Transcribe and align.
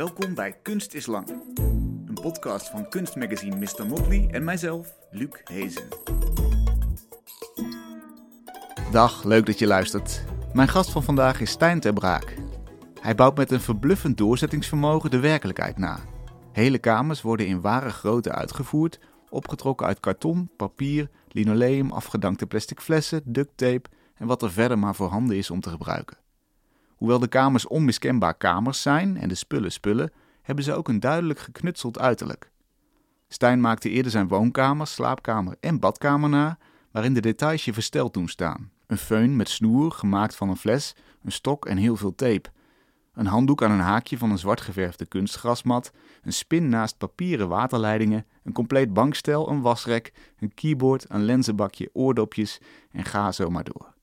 Welkom 0.00 0.34
bij 0.34 0.52
Kunst 0.62 0.94
is 0.94 1.06
Lang. 1.06 1.28
Een 2.06 2.18
podcast 2.22 2.68
van 2.68 2.88
kunstmagazine 2.88 3.56
Mr. 3.56 3.86
Motley 3.86 4.28
en 4.30 4.44
mijzelf, 4.44 4.94
Luc 5.10 5.28
Hezen. 5.44 5.88
Dag, 8.92 9.24
leuk 9.24 9.46
dat 9.46 9.58
je 9.58 9.66
luistert. 9.66 10.24
Mijn 10.52 10.68
gast 10.68 10.90
van 10.90 11.02
vandaag 11.02 11.40
is 11.40 11.50
Stijn 11.50 11.80
ter 11.80 11.92
Braak. 11.92 12.36
Hij 13.00 13.14
bouwt 13.14 13.36
met 13.36 13.50
een 13.50 13.60
verbluffend 13.60 14.16
doorzettingsvermogen 14.16 15.10
de 15.10 15.20
werkelijkheid 15.20 15.78
na. 15.78 16.00
Hele 16.52 16.78
kamers 16.78 17.22
worden 17.22 17.46
in 17.46 17.60
ware 17.60 17.90
grootte 17.90 18.32
uitgevoerd, 18.32 19.00
opgetrokken 19.30 19.86
uit 19.86 20.00
karton, 20.00 20.50
papier, 20.56 21.10
linoleum, 21.28 21.90
afgedankte 21.90 22.46
plastic 22.46 22.80
flessen, 22.80 23.22
duct 23.24 23.56
tape 23.56 23.88
en 24.14 24.26
wat 24.26 24.42
er 24.42 24.50
verder 24.50 24.78
maar 24.78 24.94
voorhanden 24.94 25.36
is 25.36 25.50
om 25.50 25.60
te 25.60 25.70
gebruiken. 25.70 26.16
Hoewel 27.00 27.18
de 27.18 27.28
kamers 27.28 27.66
onmiskenbaar 27.66 28.34
kamers 28.34 28.82
zijn 28.82 29.16
en 29.16 29.28
de 29.28 29.34
spullen 29.34 29.72
spullen, 29.72 30.12
hebben 30.42 30.64
ze 30.64 30.74
ook 30.74 30.88
een 30.88 31.00
duidelijk 31.00 31.38
geknutseld 31.38 31.98
uiterlijk. 31.98 32.50
Stijn 33.28 33.60
maakte 33.60 33.90
eerder 33.90 34.10
zijn 34.10 34.28
woonkamer, 34.28 34.86
slaapkamer 34.86 35.56
en 35.60 35.78
badkamer 35.78 36.28
na, 36.28 36.58
waarin 36.90 37.14
de 37.14 37.20
details 37.20 37.64
je 37.64 37.72
versteld 37.72 38.14
doen 38.14 38.28
staan. 38.28 38.70
Een 38.86 38.98
föhn 38.98 39.36
met 39.36 39.48
snoer, 39.48 39.92
gemaakt 39.92 40.36
van 40.36 40.48
een 40.48 40.56
fles, 40.56 40.94
een 41.22 41.32
stok 41.32 41.66
en 41.66 41.76
heel 41.76 41.96
veel 41.96 42.14
tape. 42.14 42.50
Een 43.12 43.26
handdoek 43.26 43.62
aan 43.62 43.70
een 43.70 43.78
haakje 43.78 44.18
van 44.18 44.30
een 44.30 44.38
zwart 44.38 44.60
geverfde 44.60 45.06
kunstgrasmat, 45.06 45.92
een 46.22 46.32
spin 46.32 46.68
naast 46.68 46.98
papieren 46.98 47.48
waterleidingen, 47.48 48.26
een 48.42 48.52
compleet 48.52 48.92
bankstel, 48.92 49.48
een 49.48 49.60
wasrek, 49.60 50.12
een 50.38 50.54
keyboard, 50.54 51.04
een 51.08 51.24
lenzenbakje, 51.24 51.90
oordopjes 51.92 52.60
en 52.90 53.04
ga 53.04 53.32
zo 53.32 53.50
maar 53.50 53.64
door. 53.64 53.98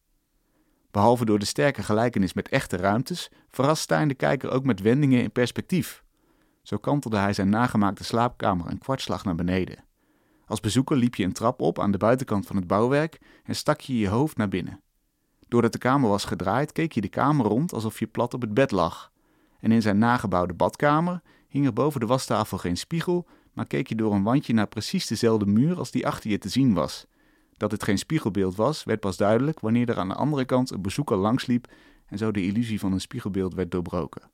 Behalve 0.97 1.25
door 1.25 1.39
de 1.39 1.45
sterke 1.45 1.83
gelijkenis 1.83 2.33
met 2.33 2.49
echte 2.49 2.77
ruimtes, 2.77 3.29
verrast 3.49 3.81
Stijn 3.81 4.07
de 4.07 4.13
kijker 4.13 4.51
ook 4.51 4.63
met 4.63 4.81
wendingen 4.81 5.21
in 5.21 5.31
perspectief. 5.31 6.03
Zo 6.61 6.77
kantelde 6.77 7.17
hij 7.17 7.33
zijn 7.33 7.49
nagemaakte 7.49 8.03
slaapkamer 8.03 8.67
een 8.67 8.77
kwartslag 8.77 9.23
naar 9.23 9.35
beneden. 9.35 9.83
Als 10.45 10.59
bezoeker 10.59 10.97
liep 10.97 11.15
je 11.15 11.23
een 11.23 11.33
trap 11.33 11.61
op 11.61 11.79
aan 11.79 11.91
de 11.91 11.97
buitenkant 11.97 12.45
van 12.45 12.55
het 12.55 12.67
bouwwerk 12.67 13.19
en 13.43 13.55
stak 13.55 13.81
je 13.81 13.97
je 13.97 14.07
hoofd 14.07 14.37
naar 14.37 14.47
binnen. 14.47 14.81
Doordat 15.47 15.71
de 15.71 15.77
kamer 15.77 16.09
was 16.09 16.25
gedraaid, 16.25 16.71
keek 16.71 16.91
je 16.91 17.01
de 17.01 17.07
kamer 17.07 17.45
rond 17.45 17.73
alsof 17.73 17.99
je 17.99 18.07
plat 18.07 18.33
op 18.33 18.41
het 18.41 18.53
bed 18.53 18.71
lag. 18.71 19.11
En 19.59 19.71
in 19.71 19.81
zijn 19.81 19.97
nagebouwde 19.97 20.53
badkamer 20.53 21.21
hing 21.47 21.65
er 21.65 21.73
boven 21.73 21.99
de 21.99 22.05
wastafel 22.05 22.57
geen 22.57 22.77
spiegel, 22.77 23.27
maar 23.53 23.67
keek 23.67 23.87
je 23.87 23.95
door 23.95 24.13
een 24.13 24.23
wandje 24.23 24.53
naar 24.53 24.67
precies 24.67 25.07
dezelfde 25.07 25.45
muur 25.45 25.77
als 25.77 25.91
die 25.91 26.07
achter 26.07 26.29
je 26.29 26.37
te 26.37 26.49
zien 26.49 26.73
was. 26.73 27.05
Dat 27.57 27.71
het 27.71 27.83
geen 27.83 27.97
spiegelbeeld 27.97 28.55
was, 28.55 28.83
werd 28.83 28.99
pas 28.99 29.17
duidelijk 29.17 29.59
wanneer 29.59 29.89
er 29.89 29.97
aan 29.97 30.07
de 30.07 30.15
andere 30.15 30.45
kant 30.45 30.71
een 30.71 30.81
bezoeker 30.81 31.17
langsliep 31.17 31.67
en 32.05 32.17
zo 32.17 32.31
de 32.31 32.43
illusie 32.43 32.79
van 32.79 32.93
een 32.93 33.01
spiegelbeeld 33.01 33.53
werd 33.53 33.71
doorbroken. 33.71 34.29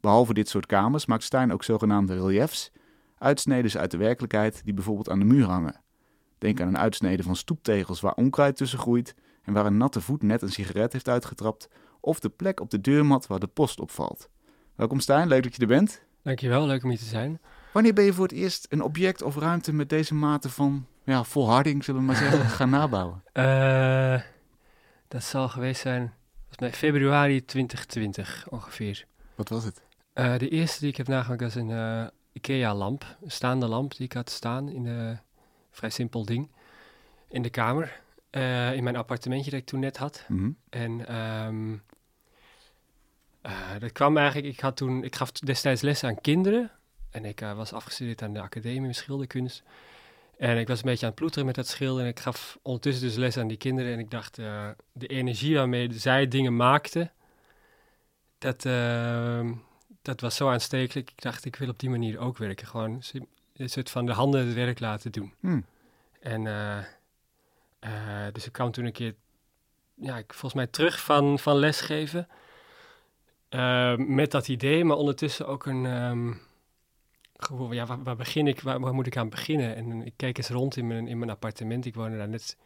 Behalve 0.00 0.34
dit 0.34 0.48
soort 0.48 0.66
kamers 0.66 1.06
maakt 1.06 1.22
Stijn 1.22 1.52
ook 1.52 1.64
zogenaamde 1.64 2.14
reliefs, 2.14 2.72
uitsneden 3.18 3.80
uit 3.80 3.90
de 3.90 3.96
werkelijkheid 3.96 4.60
die 4.64 4.74
bijvoorbeeld 4.74 5.10
aan 5.10 5.18
de 5.18 5.24
muur 5.24 5.44
hangen. 5.44 5.80
Denk 6.38 6.60
aan 6.60 6.68
een 6.68 6.78
uitsnede 6.78 7.22
van 7.22 7.36
stoeptegels 7.36 8.00
waar 8.00 8.14
onkruid 8.14 8.56
tussen 8.56 8.78
groeit 8.78 9.14
en 9.42 9.52
waar 9.52 9.66
een 9.66 9.76
natte 9.76 10.00
voet 10.00 10.22
net 10.22 10.42
een 10.42 10.52
sigaret 10.52 10.92
heeft 10.92 11.08
uitgetrapt, 11.08 11.68
of 12.00 12.20
de 12.20 12.28
plek 12.28 12.60
op 12.60 12.70
de 12.70 12.80
deurmat 12.80 13.26
waar 13.26 13.38
de 13.38 13.46
post 13.46 13.80
opvalt. 13.80 14.28
Welkom 14.74 15.00
Stijn, 15.00 15.28
leuk 15.28 15.42
dat 15.42 15.54
je 15.54 15.60
er 15.60 15.68
bent. 15.68 16.02
Dankjewel, 16.22 16.66
leuk 16.66 16.82
om 16.82 16.88
hier 16.88 16.98
te 16.98 17.04
zijn. 17.04 17.40
Wanneer 17.72 17.92
ben 17.92 18.04
je 18.04 18.12
voor 18.12 18.24
het 18.24 18.32
eerst 18.32 18.66
een 18.68 18.82
object 18.82 19.22
of 19.22 19.36
ruimte 19.36 19.72
met 19.72 19.88
deze 19.88 20.14
mate 20.14 20.50
van 20.50 20.86
ja, 21.04 21.24
volharding, 21.24 21.84
zullen 21.84 22.00
we 22.00 22.06
maar 22.06 22.16
zeggen, 22.16 22.40
gaan 22.58 22.70
nabouwen? 22.70 23.22
Uh, 23.32 24.20
dat 25.08 25.24
zal 25.24 25.48
geweest 25.48 25.80
zijn, 25.80 26.14
volgens 26.38 26.58
mij 26.58 26.72
februari 26.72 27.44
2020 27.44 28.46
ongeveer. 28.48 29.06
Wat 29.34 29.48
was 29.48 29.64
het? 29.64 29.82
Uh, 30.14 30.38
de 30.38 30.48
eerste 30.48 30.80
die 30.80 30.88
ik 30.88 30.96
heb 30.96 31.08
nagemaakt 31.08 31.40
was 31.40 31.54
een 31.54 31.68
uh, 31.68 32.06
IKEA-lamp, 32.32 33.16
een 33.22 33.30
staande 33.30 33.66
lamp 33.66 33.96
die 33.96 34.06
ik 34.06 34.12
had 34.12 34.30
staan 34.30 34.68
in 34.68 34.86
een 34.86 35.18
vrij 35.70 35.90
simpel 35.90 36.24
ding 36.24 36.50
in 37.28 37.42
de 37.42 37.50
kamer. 37.50 38.00
in 38.74 38.82
mijn 38.82 38.96
appartementje 38.96 39.50
dat 39.50 39.60
ik 39.60 39.66
toen 39.66 39.80
net 39.80 39.96
had. 39.96 40.24
Mhm. 40.28 40.50
En 40.68 41.16
um, 41.16 41.82
dat 43.78 43.92
kwam 43.92 44.16
eigenlijk, 44.16 44.54
ik, 44.54 44.60
had 44.60 44.76
toen, 44.76 45.04
ik 45.04 45.16
gaf 45.16 45.32
destijds 45.32 45.82
les 45.82 46.04
aan 46.04 46.20
kinderen. 46.20 46.70
En 47.10 47.24
ik 47.24 47.40
was 47.40 47.72
afgestudeerd 47.72 48.22
aan 48.22 48.32
de 48.32 48.40
academie 48.40 48.92
schilderkunst. 48.92 49.62
En 50.38 50.58
ik 50.58 50.68
was 50.68 50.78
een 50.78 50.84
beetje 50.84 51.02
aan 51.02 51.10
het 51.10 51.18
ploeteren 51.18 51.46
met 51.46 51.54
dat 51.54 51.68
schilderen. 51.68 52.04
En 52.04 52.10
ik 52.10 52.20
gaf 52.20 52.58
ondertussen 52.62 53.06
dus 53.06 53.16
les 53.16 53.36
aan 53.36 53.48
die 53.48 53.56
kinderen. 53.56 53.92
En 53.92 53.98
ik 53.98 54.10
dacht, 54.10 54.38
uh, 54.38 54.68
de 54.92 55.06
energie 55.06 55.54
waarmee 55.54 55.92
zij 55.92 56.28
dingen 56.28 56.56
maakten, 56.56 57.12
dat, 58.38 58.64
uh, 58.64 59.50
dat 60.02 60.20
was 60.20 60.36
zo 60.36 60.48
aanstekelijk. 60.48 61.10
Ik 61.10 61.22
dacht, 61.22 61.44
ik 61.44 61.56
wil 61.56 61.68
op 61.68 61.78
die 61.78 61.90
manier 61.90 62.18
ook 62.18 62.38
werken. 62.38 62.66
Gewoon 62.66 63.02
een 63.56 63.70
soort 63.70 63.90
van 63.90 64.06
de 64.06 64.12
handen 64.12 64.46
het 64.46 64.54
werk 64.54 64.80
laten 64.80 65.12
doen. 65.12 65.34
Hmm. 65.40 65.64
En 66.20 66.44
uh, 66.44 66.78
dus 68.32 68.46
ik 68.46 68.52
kwam 68.52 68.70
toen 68.70 68.84
een 68.84 68.92
keer, 68.92 69.14
ja, 69.94 70.16
ik, 70.16 70.32
volgens 70.32 70.54
mij 70.54 70.66
terug 70.66 71.00
van, 71.00 71.38
van 71.38 71.56
lesgeven. 71.56 72.28
met 73.96 74.30
dat 74.30 74.48
idee, 74.48 74.84
maar 74.84 74.96
ondertussen 74.96 75.46
ook 75.46 75.66
een... 75.66 75.84
Um, 75.84 76.40
gevoel 77.44 77.72
ja, 77.72 77.86
waar, 77.86 78.02
waar 78.02 78.16
begin 78.16 78.46
ik, 78.46 78.60
waar, 78.60 78.80
waar, 78.80 78.94
moet 78.94 79.06
ik 79.06 79.16
aan 79.16 79.28
beginnen? 79.28 79.76
En 79.76 80.06
ik 80.06 80.12
keek 80.16 80.38
eens 80.38 80.48
rond 80.48 80.76
in 80.76 80.86
mijn, 80.86 81.08
in 81.08 81.18
mijn 81.18 81.30
appartement. 81.30 81.84
Ik 81.84 81.94
woonde 81.94 82.16
daar 82.16 82.28
net 82.28 82.56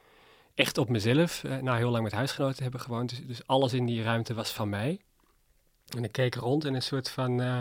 echt 0.55 0.79
op 0.79 0.89
mezelf, 0.89 1.45
eh, 1.45 1.57
na 1.57 1.77
heel 1.77 1.91
lang 1.91 2.03
met 2.03 2.13
huisgenoten 2.13 2.63
hebben 2.63 2.81
gewoond. 2.81 3.11
Dus, 3.11 3.27
dus, 3.27 3.47
alles 3.47 3.73
in 3.73 3.87
die 3.87 4.03
ruimte 4.03 4.35
was 4.35 4.53
van 4.53 4.69
mij. 4.69 5.01
En 5.97 6.05
ik 6.05 6.13
keek 6.13 6.35
rond 6.35 6.65
en 6.65 6.75
een 6.75 6.83
soort 6.83 7.11
van... 7.11 7.41
Uh, 7.41 7.61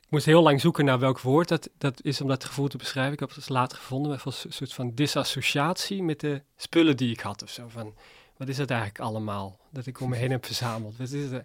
ik 0.00 0.14
moest 0.14 0.26
heel 0.26 0.42
lang 0.42 0.60
zoeken 0.60 0.84
naar 0.84 0.98
welk 0.98 1.20
woord 1.20 1.48
dat, 1.48 1.68
dat 1.78 2.00
is 2.02 2.20
om 2.20 2.28
dat 2.28 2.44
gevoel 2.44 2.68
te 2.68 2.76
beschrijven. 2.76 3.12
Ik 3.12 3.20
heb 3.20 3.34
het 3.34 3.48
later 3.48 3.78
gevonden, 3.78 4.10
maar 4.10 4.22
een 4.24 4.52
soort 4.52 4.72
van 4.72 4.94
disassociatie 4.94 6.02
met 6.02 6.20
de 6.20 6.42
spullen 6.56 6.96
die 6.96 7.12
ik 7.12 7.20
had 7.20 7.42
of 7.42 7.50
zo. 7.50 7.68
Van, 7.68 7.94
wat 8.36 8.48
is 8.48 8.56
dat 8.56 8.70
eigenlijk 8.70 9.00
allemaal 9.00 9.58
dat 9.70 9.86
ik 9.86 10.00
om 10.00 10.08
me 10.08 10.16
heen 10.22 10.30
heb 10.30 10.46
verzameld? 10.46 10.96
Wat 10.96 11.10
is 11.10 11.30
het? 11.30 11.44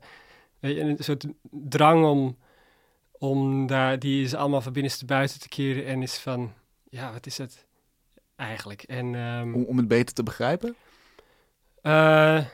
Een 0.60 0.98
soort 1.00 1.26
drang 1.52 2.06
om 2.06 2.38
om 3.24 3.68
daar, 3.68 4.00
die 4.00 4.24
is 4.24 4.34
allemaal 4.34 4.62
van 4.62 4.74
binnenste 4.74 5.06
buiten 5.06 5.40
te 5.40 5.48
keren 5.48 5.86
en 5.86 6.02
is 6.02 6.18
van, 6.18 6.54
ja, 6.90 7.12
wat 7.14 7.26
is 7.26 7.38
het 7.38 7.66
eigenlijk? 8.36 8.84
En, 8.84 9.16
um, 9.16 9.56
om, 9.56 9.64
om 9.64 9.78
het 9.78 9.88
beter 9.88 10.16
te 10.16 10.24
begrijpen? 10.24 10.76
Uh, 11.84 12.46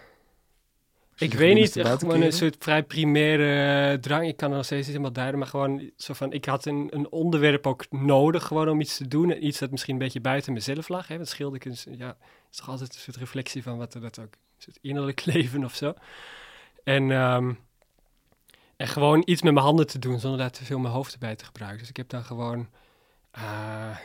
ik 1.15 1.33
weet 1.33 1.55
niet, 1.55 1.75
echt 1.75 1.99
gewoon 1.99 2.21
een 2.21 2.31
soort 2.31 2.55
vrij 2.59 2.83
primaire 2.83 3.91
uh, 3.91 3.99
drang. 3.99 4.27
Ik 4.27 4.37
kan 4.37 4.49
er 4.49 4.55
nog 4.55 4.65
steeds 4.65 4.87
niet 4.87 4.95
helemaal 4.95 5.13
duiden, 5.13 5.39
maar 5.39 5.47
gewoon 5.47 5.91
zo 5.95 6.13
van, 6.13 6.33
ik 6.33 6.45
had 6.45 6.65
een, 6.65 6.87
een 6.89 7.11
onderwerp 7.11 7.67
ook 7.67 7.85
nodig 7.89 8.45
gewoon 8.45 8.69
om 8.69 8.81
iets 8.81 8.97
te 8.97 9.07
doen. 9.07 9.45
Iets 9.45 9.59
dat 9.59 9.71
misschien 9.71 9.93
een 9.93 9.99
beetje 9.99 10.21
buiten 10.21 10.53
mezelf 10.53 10.89
lag. 10.89 11.07
Hè? 11.07 11.15
Want 11.15 11.27
schilderkunst, 11.27 11.87
ja, 11.91 12.17
is 12.51 12.57
toch 12.57 12.69
altijd 12.69 12.93
een 12.93 12.99
soort 12.99 13.17
reflectie 13.17 13.63
van 13.63 13.77
wat 13.77 13.93
er 13.93 14.01
dat 14.01 14.19
ook, 14.19 14.33
een 14.33 14.63
soort 14.63 14.79
innerlijk 14.81 15.25
leven 15.33 15.63
of 15.63 15.75
zo. 15.75 15.93
En... 16.83 17.11
Um, 17.11 17.59
en 18.79 18.87
gewoon 18.87 19.21
iets 19.25 19.41
met 19.41 19.53
mijn 19.53 19.65
handen 19.65 19.87
te 19.87 19.99
doen 19.99 20.19
zonder 20.19 20.39
daar 20.39 20.51
te 20.51 20.65
veel 20.65 20.79
mijn 20.79 20.93
hoofd 20.93 21.13
erbij 21.13 21.35
te 21.35 21.45
gebruiken. 21.45 21.79
Dus 21.79 21.89
ik 21.89 21.97
heb 21.97 22.09
dan 22.09 22.23
gewoon. 22.23 22.67
Uh, 23.37 23.97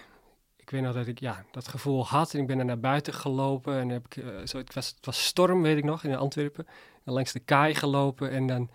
ik 0.56 0.70
weet 0.70 0.82
nog 0.82 0.94
dat 0.94 1.06
ik 1.06 1.20
ja, 1.20 1.44
dat 1.50 1.68
gevoel 1.68 2.06
had. 2.06 2.34
En 2.34 2.40
ik 2.40 2.46
ben 2.46 2.58
er 2.58 2.64
naar 2.64 2.80
buiten 2.80 3.14
gelopen. 3.14 3.78
En 3.78 3.88
heb 3.88 4.04
ik, 4.04 4.16
uh, 4.16 4.26
zo, 4.44 4.58
het, 4.58 4.74
was, 4.74 4.86
het 4.86 5.06
was 5.06 5.24
storm, 5.24 5.62
weet 5.62 5.76
ik 5.76 5.84
nog, 5.84 6.04
in 6.04 6.16
Antwerpen. 6.16 6.66
En 7.04 7.12
langs 7.12 7.32
de 7.32 7.40
kaai 7.40 7.74
gelopen. 7.74 8.30
En 8.30 8.46
dan 8.46 8.70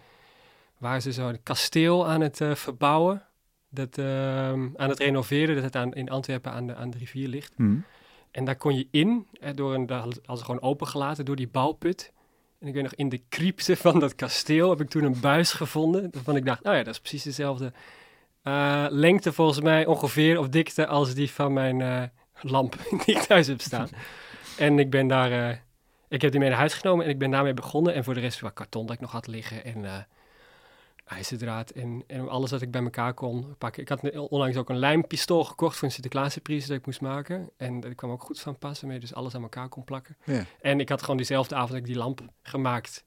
waren 0.77 1.01
ze 1.01 1.13
zo 1.13 1.27
een 1.27 1.43
kasteel 1.43 2.07
aan 2.07 2.21
het 2.21 2.39
uh, 2.39 2.55
verbouwen. 2.55 3.25
Dat, 3.69 3.99
aan 3.99 4.89
het 4.89 4.99
renoveren. 4.99 5.55
Dat 5.55 5.63
het 5.63 5.75
aan, 5.75 5.93
in 5.93 6.09
Antwerpen 6.09 6.51
aan 6.51 6.67
de, 6.67 6.75
aan 6.75 6.89
de 6.89 6.97
rivier 6.97 7.27
ligt. 7.27 7.53
Hmm. 7.55 7.83
En 8.31 8.45
daar 8.45 8.57
kon 8.57 8.75
je 8.75 8.87
in, 8.91 9.27
door 9.55 9.73
een, 9.73 9.89
als 10.25 10.41
gewoon 10.41 10.61
opengelaten 10.61 11.25
door 11.25 11.35
die 11.35 11.47
bouwput. 11.47 12.11
En 12.59 12.67
ik 12.67 12.73
weet 12.73 12.83
nog, 12.83 12.93
in 12.95 13.09
de 13.09 13.21
crypte 13.29 13.75
van 13.75 13.99
dat 13.99 14.15
kasteel 14.15 14.69
heb 14.69 14.81
ik 14.81 14.89
toen 14.89 15.03
een 15.03 15.19
buis 15.19 15.51
gevonden. 15.51 16.09
Waarvan 16.11 16.35
ik 16.35 16.45
dacht, 16.45 16.63
nou 16.63 16.75
ja, 16.75 16.83
dat 16.83 16.93
is 16.93 16.99
precies 16.99 17.23
dezelfde 17.23 17.73
uh, 18.43 18.85
lengte 18.89 19.33
volgens 19.33 19.61
mij 19.61 19.85
ongeveer, 19.85 20.39
of 20.39 20.49
dikte 20.49 20.87
als 20.87 21.13
die 21.13 21.31
van 21.31 21.53
mijn 21.53 21.79
uh, 21.79 22.03
lamp 22.41 22.75
die 23.05 23.15
ik 23.15 23.21
thuis 23.21 23.47
heb 23.47 23.61
staan. 23.61 23.89
en 24.57 24.79
ik 24.79 24.89
ben 24.89 25.07
daar, 25.07 25.31
uh, 25.31 25.55
ik 26.07 26.21
heb 26.21 26.31
die 26.31 26.39
mee 26.39 26.49
naar 26.49 26.57
huis 26.57 26.73
genomen 26.73 27.05
en 27.05 27.11
ik 27.11 27.19
ben 27.19 27.31
daarmee 27.31 27.53
begonnen. 27.53 27.93
En 27.93 28.03
voor 28.03 28.13
de 28.13 28.19
rest 28.19 28.39
wat 28.39 28.53
karton 28.53 28.85
dat 28.85 28.95
ik 28.95 29.01
nog 29.01 29.11
had 29.11 29.27
liggen 29.27 29.63
en 29.63 30.07
ijzerdraad 31.09 31.69
en, 31.69 32.03
en 32.07 32.29
alles 32.29 32.51
wat 32.51 32.61
ik 32.61 32.71
bij 32.71 32.83
elkaar 32.83 33.13
kon 33.13 33.55
pakken. 33.57 33.81
Ik 33.81 33.89
had 33.89 34.27
onlangs 34.29 34.57
ook 34.57 34.69
een 34.69 34.77
lijmpistool 34.77 35.43
gekocht 35.43 35.77
voor 35.77 35.87
een 35.87 35.93
Sinterklaaspriester 35.93 36.69
dat 36.69 36.79
ik 36.79 36.85
moest 36.85 37.01
maken. 37.01 37.49
En 37.57 37.79
dat 37.79 37.95
kwam 37.95 38.11
ook 38.11 38.23
goed 38.23 38.39
van 38.39 38.57
passen 38.57 38.87
mee, 38.87 38.99
dus 38.99 39.13
alles 39.13 39.35
aan 39.35 39.41
elkaar 39.41 39.69
kon 39.69 39.83
plakken. 39.83 40.17
Ja. 40.23 40.45
En 40.61 40.79
ik 40.79 40.89
had 40.89 41.01
gewoon 41.01 41.17
diezelfde 41.17 41.55
avond 41.55 41.73
ik 41.73 41.85
die 41.85 41.97
lamp 41.97 42.21
gemaakt. 42.41 43.03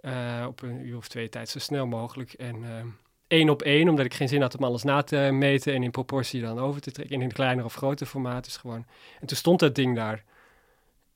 Uh, 0.00 0.44
op 0.48 0.62
een 0.62 0.86
uur 0.86 0.96
of 0.96 1.08
twee 1.08 1.28
tijd, 1.28 1.48
zo 1.48 1.58
snel 1.58 1.86
mogelijk. 1.86 2.32
En 2.32 2.62
uh, 2.62 2.84
één 3.26 3.50
op 3.50 3.62
één, 3.62 3.88
omdat 3.88 4.04
ik 4.04 4.14
geen 4.14 4.28
zin 4.28 4.40
had 4.40 4.56
om 4.58 4.64
alles 4.64 4.82
na 4.82 5.02
te 5.02 5.16
meten 5.16 5.74
en 5.74 5.82
in 5.82 5.90
proportie 5.90 6.40
dan 6.40 6.58
over 6.58 6.80
te 6.80 6.90
trekken. 6.90 7.16
In 7.16 7.22
een 7.22 7.32
kleiner 7.32 7.64
of 7.64 7.74
groter 7.74 8.06
formaat. 8.06 8.44
Dus 8.44 8.56
gewoon. 8.56 8.86
En 9.20 9.26
toen 9.26 9.36
stond 9.36 9.60
dat 9.60 9.74
ding 9.74 9.96
daar. 9.96 10.24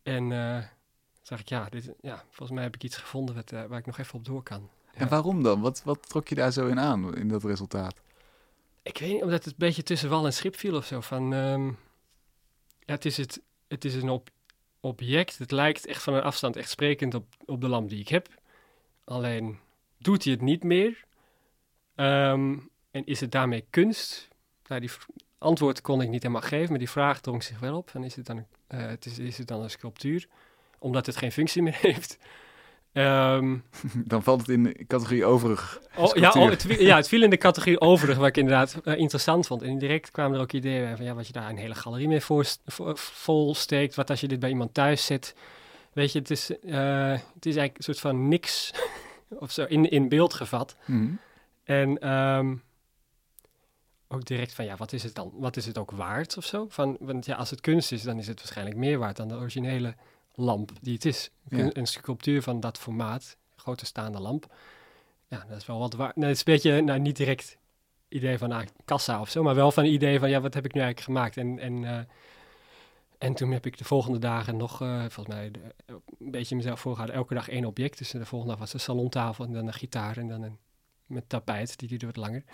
En 0.02 0.30
uh, 0.30 0.58
zag 1.22 1.40
ik, 1.40 1.48
ja, 1.48 1.66
dit, 1.68 1.92
ja, 2.00 2.24
volgens 2.28 2.50
mij 2.50 2.62
heb 2.62 2.74
ik 2.74 2.82
iets 2.82 2.96
gevonden 2.96 3.34
wat, 3.34 3.50
waar 3.50 3.78
ik 3.78 3.86
nog 3.86 3.98
even 3.98 4.14
op 4.14 4.24
door 4.24 4.42
kan. 4.42 4.68
En 4.94 5.08
waarom 5.08 5.42
dan? 5.42 5.60
Wat, 5.60 5.82
wat 5.84 6.08
trok 6.08 6.28
je 6.28 6.34
daar 6.34 6.52
zo 6.52 6.66
in 6.66 6.80
aan, 6.80 7.16
in 7.16 7.28
dat 7.28 7.44
resultaat? 7.44 8.00
Ik 8.82 8.98
weet 8.98 9.12
niet, 9.12 9.22
omdat 9.22 9.44
het 9.44 9.52
een 9.52 9.58
beetje 9.58 9.82
tussen 9.82 10.08
wal 10.08 10.26
en 10.26 10.32
schip 10.32 10.56
viel 10.56 10.76
of 10.76 10.86
zo. 10.86 11.00
Van, 11.00 11.34
ehm, 11.34 11.70
het 12.84 13.04
is, 13.04 13.16
het, 13.16 13.40
het 13.68 13.84
is 13.84 13.94
een 13.94 14.22
object. 14.80 15.38
Het 15.38 15.50
lijkt 15.50 15.86
echt 15.86 16.02
van 16.02 16.14
een 16.14 16.22
afstand 16.22 16.56
echt 16.56 16.70
sprekend 16.70 17.14
op, 17.14 17.26
op 17.44 17.60
de 17.60 17.68
lamp 17.68 17.88
die 17.88 18.00
ik 18.00 18.08
heb. 18.08 18.28
Alleen 19.04 19.58
doet 19.98 20.24
hij 20.24 20.32
het 20.32 20.42
niet 20.42 20.64
meer. 20.64 21.04
Ehm, 21.94 22.58
en 22.90 23.04
is 23.04 23.20
het 23.20 23.32
daarmee 23.32 23.64
kunst? 23.70 24.28
Nou, 24.66 24.80
die 24.80 24.90
antwoord 25.38 25.80
kon 25.80 26.02
ik 26.02 26.08
niet 26.08 26.22
helemaal 26.22 26.48
geven, 26.48 26.68
maar 26.68 26.78
die 26.78 26.90
vraag 26.90 27.20
drong 27.20 27.42
zich 27.42 27.58
wel 27.58 27.76
op. 27.76 27.90
En 27.94 28.04
is 28.04 28.16
het 28.16 28.26
dan, 28.26 28.36
uh, 28.36 28.86
het 28.86 29.06
is, 29.06 29.18
is 29.18 29.38
het 29.38 29.48
dan 29.48 29.62
een 29.62 29.70
sculptuur? 29.70 30.28
Omdat 30.78 31.06
het 31.06 31.16
geen 31.16 31.32
functie 31.32 31.62
meer 31.62 31.78
heeft. 31.90 32.18
Ehm, 32.92 33.56
dan 34.12 34.22
valt 34.22 34.40
het 34.40 34.48
in 34.48 34.62
de 34.62 34.84
categorie 34.86 35.24
overig. 35.24 35.80
Oh, 35.96 36.14
ja, 36.14 36.30
oh, 36.30 36.50
het, 36.50 36.62
ja, 36.78 36.96
het 36.96 37.08
viel 37.08 37.22
in 37.22 37.30
de 37.30 37.36
categorie 37.36 37.80
overig, 37.80 38.16
wat 38.16 38.26
ik 38.26 38.36
inderdaad 38.36 38.80
uh, 38.84 38.98
interessant 38.98 39.46
vond. 39.46 39.62
En 39.62 39.78
direct 39.78 40.10
kwamen 40.10 40.36
er 40.36 40.42
ook 40.42 40.52
ideeën 40.52 40.96
van 40.96 41.04
ja, 41.04 41.14
wat 41.14 41.26
je 41.26 41.32
daar 41.32 41.50
een 41.50 41.56
hele 41.56 41.74
galerie 41.74 42.08
mee 42.08 42.20
voor, 42.20 42.46
vol 42.94 43.54
steekt. 43.54 43.94
Wat 43.94 44.10
als 44.10 44.20
je 44.20 44.28
dit 44.28 44.40
bij 44.40 44.48
iemand 44.48 44.74
thuis 44.74 45.06
zet. 45.06 45.34
Weet 45.92 46.12
je, 46.12 46.18
het 46.18 46.30
is, 46.30 46.50
uh, 46.50 47.10
het 47.10 47.46
is 47.46 47.56
eigenlijk 47.56 47.76
een 47.76 47.84
soort 47.84 48.00
van 48.00 48.28
niks 48.28 48.70
of 49.44 49.50
zo 49.50 49.64
in, 49.64 49.90
in 49.90 50.08
beeld 50.08 50.34
gevat. 50.34 50.76
Mm. 50.84 51.18
En 51.64 52.10
um, 52.10 52.62
ook 54.08 54.24
direct 54.24 54.54
van 54.54 54.64
ja, 54.64 54.76
wat 54.76 54.92
is 54.92 55.02
het 55.02 55.14
dan? 55.14 55.32
Wat 55.34 55.56
is 55.56 55.66
het 55.66 55.78
ook 55.78 55.90
waard 55.90 56.36
of 56.36 56.44
zo? 56.44 56.66
Van, 56.68 56.96
want 57.00 57.26
ja, 57.26 57.36
als 57.36 57.50
het 57.50 57.60
kunst 57.60 57.92
is, 57.92 58.02
dan 58.02 58.18
is 58.18 58.26
het 58.26 58.38
waarschijnlijk 58.38 58.76
meer 58.76 58.98
waard 58.98 59.16
dan 59.16 59.28
de 59.28 59.34
originele 59.34 59.94
lamp 60.34 60.72
die 60.80 60.94
het 60.94 61.04
is. 61.04 61.30
Een 61.48 61.86
sculptuur 61.86 62.42
van 62.42 62.60
dat 62.60 62.78
formaat, 62.78 63.36
grote 63.56 63.86
staande 63.86 64.20
lamp. 64.20 64.54
Ja, 65.28 65.44
dat 65.48 65.56
is 65.56 65.66
wel 65.66 65.78
wat 65.78 65.94
waard. 65.94 66.16
Nou, 66.16 66.28
het 66.28 66.36
is 66.36 66.46
een 66.46 66.52
beetje, 66.52 66.80
nou 66.80 66.98
niet 66.98 67.16
direct 67.16 67.58
idee 68.08 68.38
van 68.38 68.48
nou, 68.48 68.66
kassa 68.84 69.20
of 69.20 69.30
zo, 69.30 69.42
maar 69.42 69.54
wel 69.54 69.72
van 69.72 69.84
een 69.84 69.92
idee 69.92 70.18
van 70.18 70.30
ja, 70.30 70.40
wat 70.40 70.54
heb 70.54 70.64
ik 70.64 70.74
nu 70.74 70.80
eigenlijk 70.80 71.10
gemaakt? 71.10 71.36
En, 71.36 71.58
en, 71.58 71.82
uh, 71.82 71.98
en 73.18 73.34
toen 73.34 73.50
heb 73.50 73.66
ik 73.66 73.78
de 73.78 73.84
volgende 73.84 74.18
dagen 74.18 74.56
nog, 74.56 74.82
uh, 74.82 74.98
volgens 74.98 75.36
mij, 75.36 75.50
de, 75.50 75.60
een 76.18 76.30
beetje 76.30 76.56
mezelf 76.56 76.80
voorgehouden, 76.80 77.16
elke 77.18 77.34
dag 77.34 77.48
één 77.48 77.64
object. 77.64 77.98
Dus 77.98 78.10
de 78.10 78.26
volgende 78.26 78.52
dag 78.52 78.62
was 78.62 78.72
de 78.72 78.78
salontafel 78.78 79.44
en 79.44 79.52
dan 79.52 79.66
een 79.66 79.72
gitaar 79.72 80.16
en 80.16 80.28
dan 80.28 80.42
een 80.42 80.58
met 81.06 81.28
tapijt, 81.28 81.78
die 81.78 81.88
duurde 81.88 82.06
wat 82.06 82.16
langer. 82.16 82.44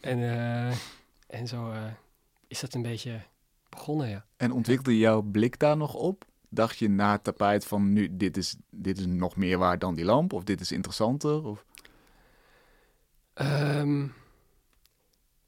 En, 0.00 0.18
uh, 0.18 0.72
en 1.26 1.46
zo 1.46 1.72
is 2.46 2.60
dat 2.60 2.74
een 2.74 2.82
beetje 2.82 3.20
begonnen, 3.68 4.08
ja. 4.08 4.24
En 4.36 4.52
ontwikkelde 4.52 4.98
jouw 4.98 5.22
blik 5.22 5.58
daar 5.58 5.76
nog 5.76 5.94
op? 5.94 6.24
Dacht 6.54 6.78
je 6.78 6.88
na 6.88 7.12
het 7.12 7.24
tapijt 7.24 7.64
van 7.64 7.92
nu, 7.92 8.16
dit 8.16 8.36
is, 8.36 8.56
dit 8.70 8.98
is 8.98 9.06
nog 9.06 9.36
meer 9.36 9.58
waard 9.58 9.80
dan 9.80 9.94
die 9.94 10.04
lamp? 10.04 10.32
Of 10.32 10.44
dit 10.44 10.60
is 10.60 10.72
interessanter? 10.72 11.44
Of? 11.44 11.64
Ehm, 13.34 14.06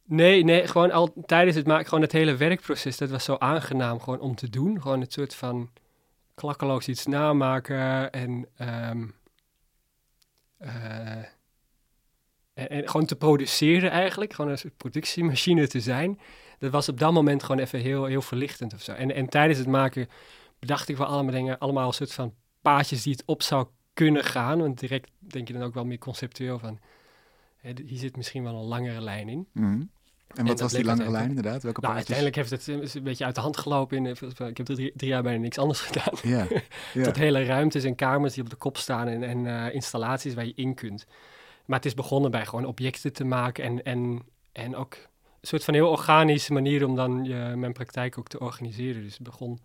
nee, 0.05 0.45
nee, 0.45 0.67
gewoon 0.67 0.91
al 0.91 1.13
tijdens 1.27 1.57
het 1.57 1.67
maken, 1.67 1.87
gewoon 1.87 2.03
het 2.03 2.13
hele 2.13 2.37
werkproces, 2.37 2.97
dat 2.97 3.11
was 3.11 3.25
zo 3.25 3.37
aangenaam 3.37 4.01
gewoon 4.01 4.21
om 4.21 4.35
te 4.35 4.51
doen. 4.51 4.83
Gewoon 4.83 5.01
het 5.01 5.13
soort 5.13 5.35
van 5.35 5.71
klakkeloos 6.35 6.89
iets 6.89 7.07
namaken 7.07 8.13
en, 8.13 8.47
um, 8.59 9.15
en, 10.59 12.69
en, 12.69 12.89
gewoon 12.89 13.07
te 13.07 13.17
produceren 13.17 13.91
eigenlijk. 13.91 14.33
Gewoon 14.33 14.51
een 14.51 14.73
productiemachine 14.77 15.69
te 15.69 15.81
zijn. 15.81 16.21
Dat 16.59 16.71
was 16.71 16.89
op 16.89 16.99
dat 16.99 17.13
moment 17.13 17.43
gewoon 17.43 17.61
even 17.61 17.81
heel, 17.81 18.05
heel 18.05 18.23
verlichtend 18.23 18.75
of 18.75 18.83
zo. 18.83 18.93
En, 18.93 19.15
en 19.15 19.29
tijdens 19.29 19.59
het 19.59 19.69
maken 19.69 20.09
bedacht 20.67 20.89
ik 20.89 20.97
wel 20.97 21.07
allemaal 21.07 21.33
dingen, 21.33 21.59
allemaal 21.59 21.87
een 21.87 21.93
soort 21.93 22.13
van 22.13 22.35
paadjes 22.63 23.03
die 23.03 23.13
het 23.13 23.23
op 23.27 23.43
zou 23.43 23.67
kunnen 23.95 24.25
gaan. 24.25 24.59
Want 24.59 24.81
direct 24.81 25.11
denk 25.19 25.49
je 25.49 25.55
dan 25.55 25.63
ook 25.63 25.75
wel 25.75 25.85
meer 25.85 25.99
conceptueel 25.99 26.59
van, 26.59 26.79
hè, 27.57 27.73
hier 27.87 27.99
zit 27.99 28.17
misschien 28.17 28.43
wel 28.43 28.55
een 28.55 28.67
langere 28.67 29.01
lijn 29.01 29.29
in. 29.29 29.47
Mhm. 29.53 29.83
En 30.35 30.47
wat 30.47 30.61
was 30.61 30.73
die 30.73 30.85
langere 30.85 31.11
lijn 31.11 31.29
inderdaad? 31.29 31.63
Welke 31.63 31.81
nou, 31.81 31.95
uiteindelijk 31.95 32.37
heeft 32.37 32.51
het 32.51 32.67
een 32.67 33.03
beetje 33.03 33.25
uit 33.25 33.35
de 33.35 33.41
hand 33.41 33.57
gelopen. 33.57 33.97
In, 33.97 34.07
ik 34.49 34.57
heb 34.57 34.67
drie, 34.67 34.93
drie 34.95 35.11
jaar 35.11 35.23
bijna 35.23 35.41
niks 35.41 35.59
anders 35.59 35.81
gedaan. 35.89 36.15
Ja. 36.23 36.47
Tot 37.05 37.17
hele 37.17 37.45
ruimtes 37.45 37.85
en 37.85 37.95
kamers 37.95 38.35
die 38.35 38.43
op 38.43 38.51
de 38.51 38.57
kop 38.57 38.77
staan 38.77 39.09
en, 39.09 39.23
en 39.23 39.45
uh, 39.45 39.75
installaties 39.75 40.35
waar 40.35 40.47
je 40.47 40.53
in 40.55 40.75
kunt. 40.75 41.07
Maar 41.65 41.77
het 41.77 41.87
is 41.87 41.95
begonnen 41.95 42.31
bij 42.31 42.47
gewoon 42.47 42.65
objecten 42.65 43.13
te 43.13 43.25
maken 43.25 43.65
en, 43.65 43.83
en, 43.83 44.23
en 44.53 44.77
ook 44.77 44.95
een 45.41 45.49
soort 45.49 45.65
van 45.65 45.75
heel 45.75 45.89
organische 45.89 46.53
manier 46.53 46.87
om 46.87 46.97
dan 46.97 47.25
je, 47.25 47.53
mijn 47.57 47.73
praktijk 47.73 48.19
ook 48.19 48.29
te 48.29 48.41
organiseren. 48.41 49.03
Dus 49.03 49.13
het 49.13 49.23
begon 49.23 49.59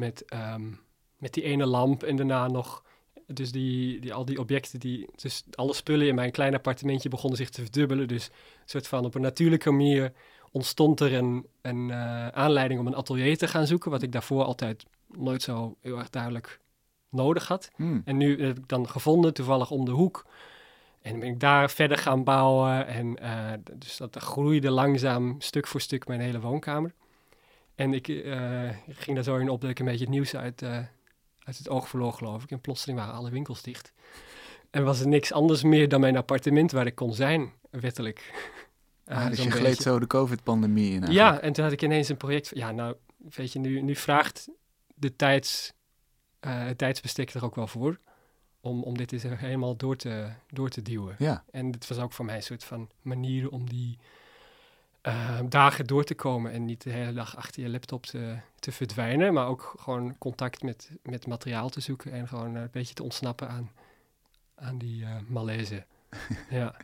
met, 0.00 0.24
ehm, 0.24 0.70
met 1.16 1.34
die 1.34 1.42
ene 1.42 1.66
lamp 1.66 2.02
en 2.02 2.16
daarna 2.16 2.48
nog. 2.48 2.82
Dus 3.26 3.52
die, 3.52 4.00
die, 4.00 4.14
al 4.14 4.24
die 4.24 4.38
objecten, 4.38 4.80
die, 4.80 5.08
dus 5.16 5.44
alle 5.54 5.74
spullen 5.74 6.06
in 6.06 6.14
mijn 6.14 6.30
klein 6.30 6.54
appartementje 6.54 7.08
begonnen 7.08 7.38
zich 7.38 7.50
te 7.50 7.62
verdubbelen. 7.62 8.08
Dus 8.08 8.26
een 8.26 8.32
soort 8.64 8.86
van 8.86 9.04
op 9.04 9.14
een 9.14 9.20
natuurlijke 9.20 9.70
manier 9.70 10.12
ontstond 10.52 11.00
er 11.00 11.14
een, 11.14 11.46
een 11.62 11.88
uh, 11.88 12.28
aanleiding 12.28 12.80
om 12.80 12.86
een 12.86 12.96
atelier 12.96 13.38
te 13.38 13.48
gaan 13.48 13.66
zoeken. 13.66 13.90
Wat 13.90 14.02
ik 14.02 14.12
daarvoor 14.12 14.44
altijd 14.44 14.84
nooit 15.06 15.42
zo 15.42 15.76
heel 15.80 15.98
erg 15.98 16.10
duidelijk 16.10 16.60
nodig 17.08 17.48
had. 17.48 17.70
Hmm. 17.76 18.02
En 18.04 18.16
nu 18.16 18.44
heb 18.44 18.58
ik 18.58 18.68
dan 18.68 18.88
gevonden, 18.88 19.34
toevallig 19.34 19.70
om 19.70 19.84
de 19.84 19.90
hoek. 19.90 20.26
En 21.02 21.20
ben 21.20 21.28
ik 21.28 21.40
daar 21.40 21.70
verder 21.70 21.98
gaan 21.98 22.24
bouwen. 22.24 22.86
En 22.86 23.16
uh, 23.22 23.52
dus 23.72 23.96
dat 23.96 24.16
groeide 24.16 24.70
langzaam 24.70 25.36
stuk 25.38 25.66
voor 25.66 25.80
stuk 25.80 26.06
mijn 26.06 26.20
hele 26.20 26.40
woonkamer. 26.40 26.94
En 27.80 27.94
ik 27.94 28.08
uh, 28.08 28.70
ging 28.88 29.14
daar 29.14 29.24
zo 29.24 29.36
in 29.36 29.48
op 29.48 29.60
dat 29.60 29.70
ik 29.70 29.78
een 29.78 29.84
beetje 29.84 30.04
het 30.04 30.14
nieuws 30.14 30.36
uit, 30.36 30.62
uh, 30.62 30.76
uit 31.38 31.58
het 31.58 31.68
oog 31.68 31.88
verloor, 31.88 32.12
geloof 32.12 32.42
ik. 32.42 32.50
En 32.50 32.60
plotseling 32.60 32.98
waren 32.98 33.14
alle 33.14 33.30
winkels 33.30 33.62
dicht. 33.62 33.92
En 34.70 34.84
was 34.84 35.00
er 35.00 35.08
niks 35.08 35.32
anders 35.32 35.62
meer 35.62 35.88
dan 35.88 36.00
mijn 36.00 36.16
appartement 36.16 36.72
waar 36.72 36.86
ik 36.86 36.94
kon 36.94 37.14
zijn, 37.14 37.52
wettelijk. 37.70 38.48
Ah, 39.04 39.28
dus 39.28 39.42
je 39.42 39.50
gleed 39.50 39.76
zo 39.76 39.98
de 39.98 40.06
COVID-pandemie 40.06 40.92
in. 40.92 41.04
Eigenlijk. 41.04 41.34
Ja, 41.34 41.40
en 41.40 41.52
toen 41.52 41.64
had 41.64 41.72
ik 41.72 41.82
ineens 41.82 42.08
een 42.08 42.16
project. 42.16 42.50
Ja, 42.54 42.70
nou, 42.70 42.96
weet 43.16 43.52
je, 43.52 43.58
nu, 43.58 43.80
nu 43.80 43.96
vraagt 43.96 44.48
de 44.94 45.16
tijds, 45.16 45.72
uh, 46.40 46.64
het 46.64 46.78
tijdsbestek 46.78 47.30
er 47.30 47.44
ook 47.44 47.54
wel 47.54 47.66
voor. 47.66 47.98
Om, 48.60 48.82
om 48.82 48.96
dit 48.96 49.12
eens 49.12 49.22
helemaal 49.22 49.76
door 49.76 49.96
te, 49.96 50.28
door 50.48 50.68
te 50.68 50.82
duwen. 50.82 51.14
Ja. 51.18 51.44
En 51.50 51.66
het 51.66 51.88
was 51.88 51.98
ook 51.98 52.12
voor 52.12 52.24
mij 52.24 52.36
een 52.36 52.42
soort 52.42 52.64
van 52.64 52.90
manier 53.02 53.50
om 53.50 53.68
die 53.68 53.98
uh, 55.02 55.40
dagen 55.48 55.86
door 55.86 56.04
te 56.04 56.14
komen 56.14 56.52
en 56.52 56.64
niet 56.64 56.82
de 56.82 56.90
hele 56.90 57.12
dag 57.12 57.36
achter 57.36 57.62
je 57.62 57.68
laptop 57.68 58.06
te, 58.06 58.36
te 58.58 58.72
verdwijnen, 58.72 59.32
maar 59.32 59.46
ook 59.46 59.74
gewoon 59.78 60.18
contact 60.18 60.62
met, 60.62 60.90
met 61.02 61.26
materiaal 61.26 61.68
te 61.68 61.80
zoeken 61.80 62.12
en 62.12 62.28
gewoon 62.28 62.54
een 62.54 62.68
beetje 62.72 62.94
te 62.94 63.02
ontsnappen 63.02 63.48
aan, 63.48 63.70
aan 64.54 64.78
die 64.78 65.02
uh, 65.02 65.08
malaise. 65.28 65.84
ja. 66.50 66.74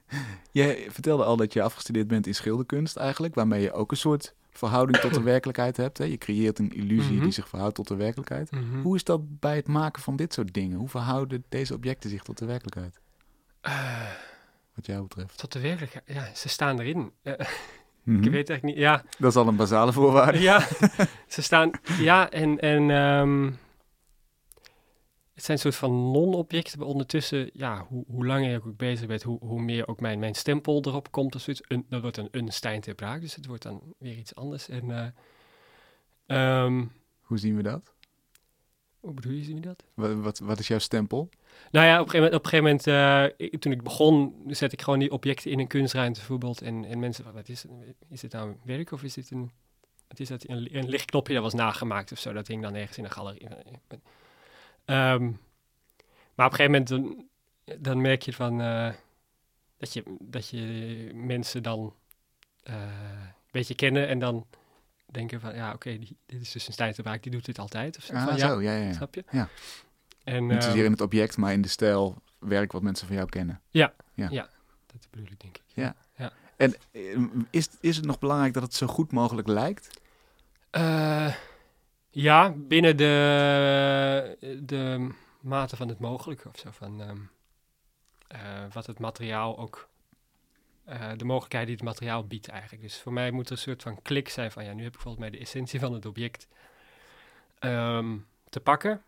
Jij 0.50 0.90
vertelde 0.90 1.24
al 1.24 1.36
dat 1.36 1.52
je 1.52 1.62
afgestudeerd 1.62 2.08
bent 2.08 2.26
in 2.26 2.34
schilderkunst 2.34 2.96
eigenlijk, 2.96 3.34
waarmee 3.34 3.62
je 3.62 3.72
ook 3.72 3.90
een 3.90 3.96
soort 3.96 4.34
verhouding 4.50 4.98
tot 4.98 5.14
de 5.14 5.22
werkelijkheid 5.32 5.76
hebt. 5.76 5.98
Hè? 5.98 6.04
Je 6.04 6.18
creëert 6.18 6.58
een 6.58 6.72
illusie 6.72 7.10
die 7.10 7.20
mhm. 7.20 7.30
zich 7.30 7.48
verhoudt 7.48 7.74
tot 7.74 7.88
de 7.88 7.96
werkelijkheid. 7.96 8.50
Mhm. 8.50 8.80
Hoe 8.80 8.96
is 8.96 9.04
dat 9.04 9.40
bij 9.40 9.56
het 9.56 9.68
maken 9.68 10.02
van 10.02 10.16
dit 10.16 10.32
soort 10.32 10.54
dingen? 10.54 10.78
Hoe 10.78 10.88
verhouden 10.88 11.44
deze 11.48 11.74
objecten 11.74 12.10
zich 12.10 12.22
tot 12.22 12.38
de 12.38 12.46
werkelijkheid? 12.46 13.00
Uh, 13.62 14.10
Wat 14.74 14.86
jou 14.86 15.02
betreft. 15.02 15.38
Tot 15.38 15.52
de 15.52 15.60
werkelijkheid? 15.60 16.04
Ja, 16.06 16.34
ze 16.34 16.48
staan 16.48 16.80
erin. 16.80 17.12
Ik 18.06 18.12
mhm. 18.12 18.30
weet 18.30 18.50
echt 18.50 18.62
niet, 18.62 18.76
ja. 18.76 19.04
Dat 19.18 19.30
is 19.30 19.36
al 19.36 19.48
een 19.48 19.56
basale 19.56 19.92
voorwaarde. 19.92 20.38
Ja, 20.38 20.66
ze 21.28 21.42
staan, 21.42 21.70
ja, 21.98 22.30
en, 22.30 22.60
en 22.60 22.90
um, 22.90 23.58
het 25.34 25.44
zijn 25.44 25.56
een 25.56 25.62
soort 25.62 25.74
van 25.74 26.10
non-objecten, 26.10 26.78
maar 26.78 26.88
ondertussen, 26.88 27.50
ja, 27.52 27.86
hoe, 27.88 28.04
hoe 28.08 28.26
langer 28.26 28.54
ik 28.54 28.66
ook 28.66 28.76
bezig 28.76 29.06
ben, 29.06 29.22
hoe, 29.22 29.38
hoe 29.40 29.62
meer 29.62 29.88
ook 29.88 30.00
mijn, 30.00 30.18
mijn 30.18 30.34
stempel 30.34 30.82
erop 30.84 31.10
komt 31.10 31.34
of 31.34 31.40
zoiets. 31.40 31.62
Een, 31.68 31.86
dat 31.88 32.02
wordt 32.02 32.16
een, 32.16 32.28
een 32.30 32.52
Stijn 32.52 32.80
ter 32.80 32.94
Braak, 32.94 33.20
dus 33.20 33.34
het 33.34 33.46
wordt 33.46 33.62
dan 33.62 33.94
weer 33.98 34.16
iets 34.16 34.34
anders. 34.34 34.68
En, 34.68 35.14
uh, 36.26 36.64
um, 36.64 36.92
hoe 37.20 37.38
zien 37.38 37.56
we 37.56 37.62
dat? 37.62 37.94
Hoe 39.00 39.14
bedoel 39.14 39.32
je, 39.32 39.42
zien 39.42 39.54
we 39.54 39.60
dat? 39.60 39.84
Wat, 39.94 40.14
wat, 40.14 40.38
wat 40.38 40.58
is 40.58 40.68
jouw 40.68 40.78
stempel? 40.78 41.28
Nou 41.70 41.86
ja, 41.86 42.00
op 42.00 42.04
een 42.04 42.10
gegeven 42.10 42.20
moment, 42.20 42.34
op 42.34 42.44
een 42.44 42.50
gegeven 42.50 42.94
moment 42.96 43.50
uh, 43.50 43.58
toen 43.58 43.72
ik 43.72 43.82
begon, 43.82 44.44
zet 44.46 44.72
ik 44.72 44.82
gewoon 44.82 44.98
die 44.98 45.10
objecten 45.10 45.50
in 45.50 45.58
een 45.58 45.66
kunstruimte 45.66 46.18
bijvoorbeeld. 46.18 46.62
En, 46.62 46.84
en 46.84 46.98
mensen, 46.98 47.32
wat 47.32 47.48
is, 47.48 47.64
is 48.08 48.20
dit 48.20 48.32
nou 48.32 48.56
werk 48.64 48.90
of 48.92 49.02
is 49.02 49.14
dit 49.14 49.30
een, 49.30 49.50
wat 50.08 50.20
is 50.20 50.28
dat, 50.28 50.48
een, 50.48 50.76
een 50.76 50.88
lichtknopje 50.88 51.34
dat 51.34 51.42
was 51.42 51.54
nagemaakt 51.54 52.12
of 52.12 52.18
zo. 52.18 52.32
Dat 52.32 52.46
hing 52.46 52.62
dan 52.62 52.74
ergens 52.74 52.98
in 52.98 53.04
een 53.04 53.10
galerie. 53.10 53.48
Um, 54.84 55.40
maar 56.34 56.46
op 56.46 56.52
een 56.52 56.58
gegeven 56.58 56.70
moment, 56.70 56.88
dan, 56.88 57.24
dan 57.80 58.00
merk 58.00 58.22
je 58.22 58.32
van, 58.32 58.60
uh, 58.60 58.92
dat, 59.78 59.92
je, 59.92 60.16
dat 60.20 60.48
je 60.48 61.10
mensen 61.14 61.62
dan 61.62 61.94
uh, 62.64 62.74
een 62.74 63.32
beetje 63.50 63.74
kennen 63.74 64.08
en 64.08 64.18
dan 64.18 64.46
denken 65.06 65.40
van, 65.40 65.54
ja, 65.54 65.66
oké, 65.66 65.74
okay, 65.74 65.98
dit 66.26 66.40
is 66.40 66.52
dus 66.52 66.66
een 66.66 66.72
Stijn 66.72 66.94
die 67.20 67.30
doet 67.30 67.44
dit 67.44 67.58
altijd. 67.58 67.96
Of 67.96 68.02
zo. 68.02 68.14
Ah, 68.14 68.24
van, 68.24 68.38
zo, 68.38 68.62
ja, 68.62 68.76
ja, 68.76 68.84
ja. 68.84 68.92
Snap 68.92 69.14
je? 69.14 69.24
Ja. 69.30 69.48
En, 70.26 70.46
Niet 70.46 70.62
zozeer 70.62 70.76
ehm, 70.76 70.84
in 70.84 70.92
het 70.92 71.00
object, 71.00 71.36
maar 71.36 71.52
in 71.52 71.62
de 71.62 71.68
stijl 71.68 72.22
werk 72.38 72.72
wat 72.72 72.82
mensen 72.82 73.06
van 73.06 73.16
jou 73.16 73.28
kennen. 73.28 73.60
Ja, 73.70 73.94
ja. 74.14 74.28
ja 74.30 74.48
dat 74.86 75.06
bedoel 75.10 75.26
ik 75.26 75.40
denk 75.40 75.56
ik. 75.56 75.62
Ja. 75.66 75.94
ja. 76.16 76.32
En 76.56 76.74
ehm, 76.92 77.26
is, 77.50 77.68
is 77.80 77.96
het 77.96 78.04
nog 78.04 78.18
belangrijk 78.18 78.54
dat 78.54 78.62
het 78.62 78.74
zo 78.74 78.86
goed 78.86 79.12
mogelijk 79.12 79.48
lijkt? 79.48 80.00
Uh, 80.72 81.34
ja, 82.10 82.50
binnen 82.56 82.96
de, 82.96 84.58
de 84.62 85.08
mate 85.40 85.76
van 85.76 85.88
het 85.88 85.98
mogelijke 85.98 86.48
of 86.48 86.58
zo. 86.58 86.70
Van, 86.70 87.00
um, 87.00 87.30
eh, 88.26 88.40
wat 88.72 88.86
het 88.86 88.98
materiaal 88.98 89.58
ook, 89.58 89.88
eh, 90.84 91.10
de 91.16 91.24
mogelijkheid 91.24 91.66
die 91.66 91.76
het 91.76 91.84
materiaal 91.84 92.26
biedt 92.26 92.48
eigenlijk. 92.48 92.82
Dus 92.82 93.00
voor 93.00 93.12
mij 93.12 93.30
moet 93.30 93.46
er 93.46 93.52
een 93.52 93.58
soort 93.58 93.82
van 93.82 94.02
klik 94.02 94.28
zijn 94.28 94.52
van, 94.52 94.64
ja, 94.64 94.72
nu 94.72 94.82
heb 94.82 94.94
ik 94.94 95.00
volgens 95.00 95.22
mij 95.22 95.32
de 95.32 95.38
essentie 95.38 95.80
van 95.80 95.92
het 95.92 96.06
object 96.06 96.46
ehm, 97.58 98.16
te 98.48 98.60
pakken. 98.60 99.02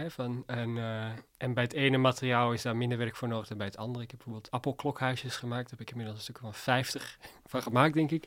Hè, 0.00 0.10
van, 0.10 0.42
en, 0.46 0.78
eh, 0.78 1.10
en 1.36 1.54
bij 1.54 1.62
het 1.62 1.72
ene 1.72 1.96
materiaal 1.98 2.52
is 2.52 2.62
daar 2.62 2.76
minder 2.76 2.98
werk 2.98 3.16
voor 3.16 3.28
nodig 3.28 3.48
dan 3.48 3.56
bij 3.56 3.66
het 3.66 3.76
andere. 3.76 4.04
Ik 4.04 4.10
heb 4.10 4.18
bijvoorbeeld 4.18 4.50
appelklokhuisjes 4.50 5.36
gemaakt. 5.36 5.62
Daar 5.62 5.78
heb 5.78 5.80
ik 5.80 5.90
inmiddels 5.90 6.16
een 6.16 6.22
stuk 6.22 6.38
van 6.38 6.54
50 6.54 7.18
van 7.46 7.62
gemaakt, 7.62 7.94
denk 7.94 8.10
ik. 8.10 8.24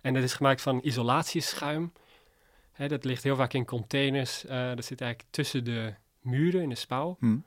En 0.00 0.14
dat 0.14 0.22
is 0.22 0.34
gemaakt 0.34 0.60
van 0.60 0.80
isolatieschuim. 0.82 1.92
Hè, 2.72 2.88
dat 2.88 3.04
ligt 3.04 3.22
heel 3.22 3.36
vaak 3.36 3.52
in 3.52 3.64
containers. 3.64 4.44
eh, 4.44 4.74
dat 4.74 4.84
zit 4.84 5.00
eigenlijk 5.00 5.32
tussen 5.32 5.64
de 5.64 5.94
muren 6.20 6.62
in 6.62 6.68
de 6.68 6.74
spouw. 6.74 7.16
Hm. 7.20 7.38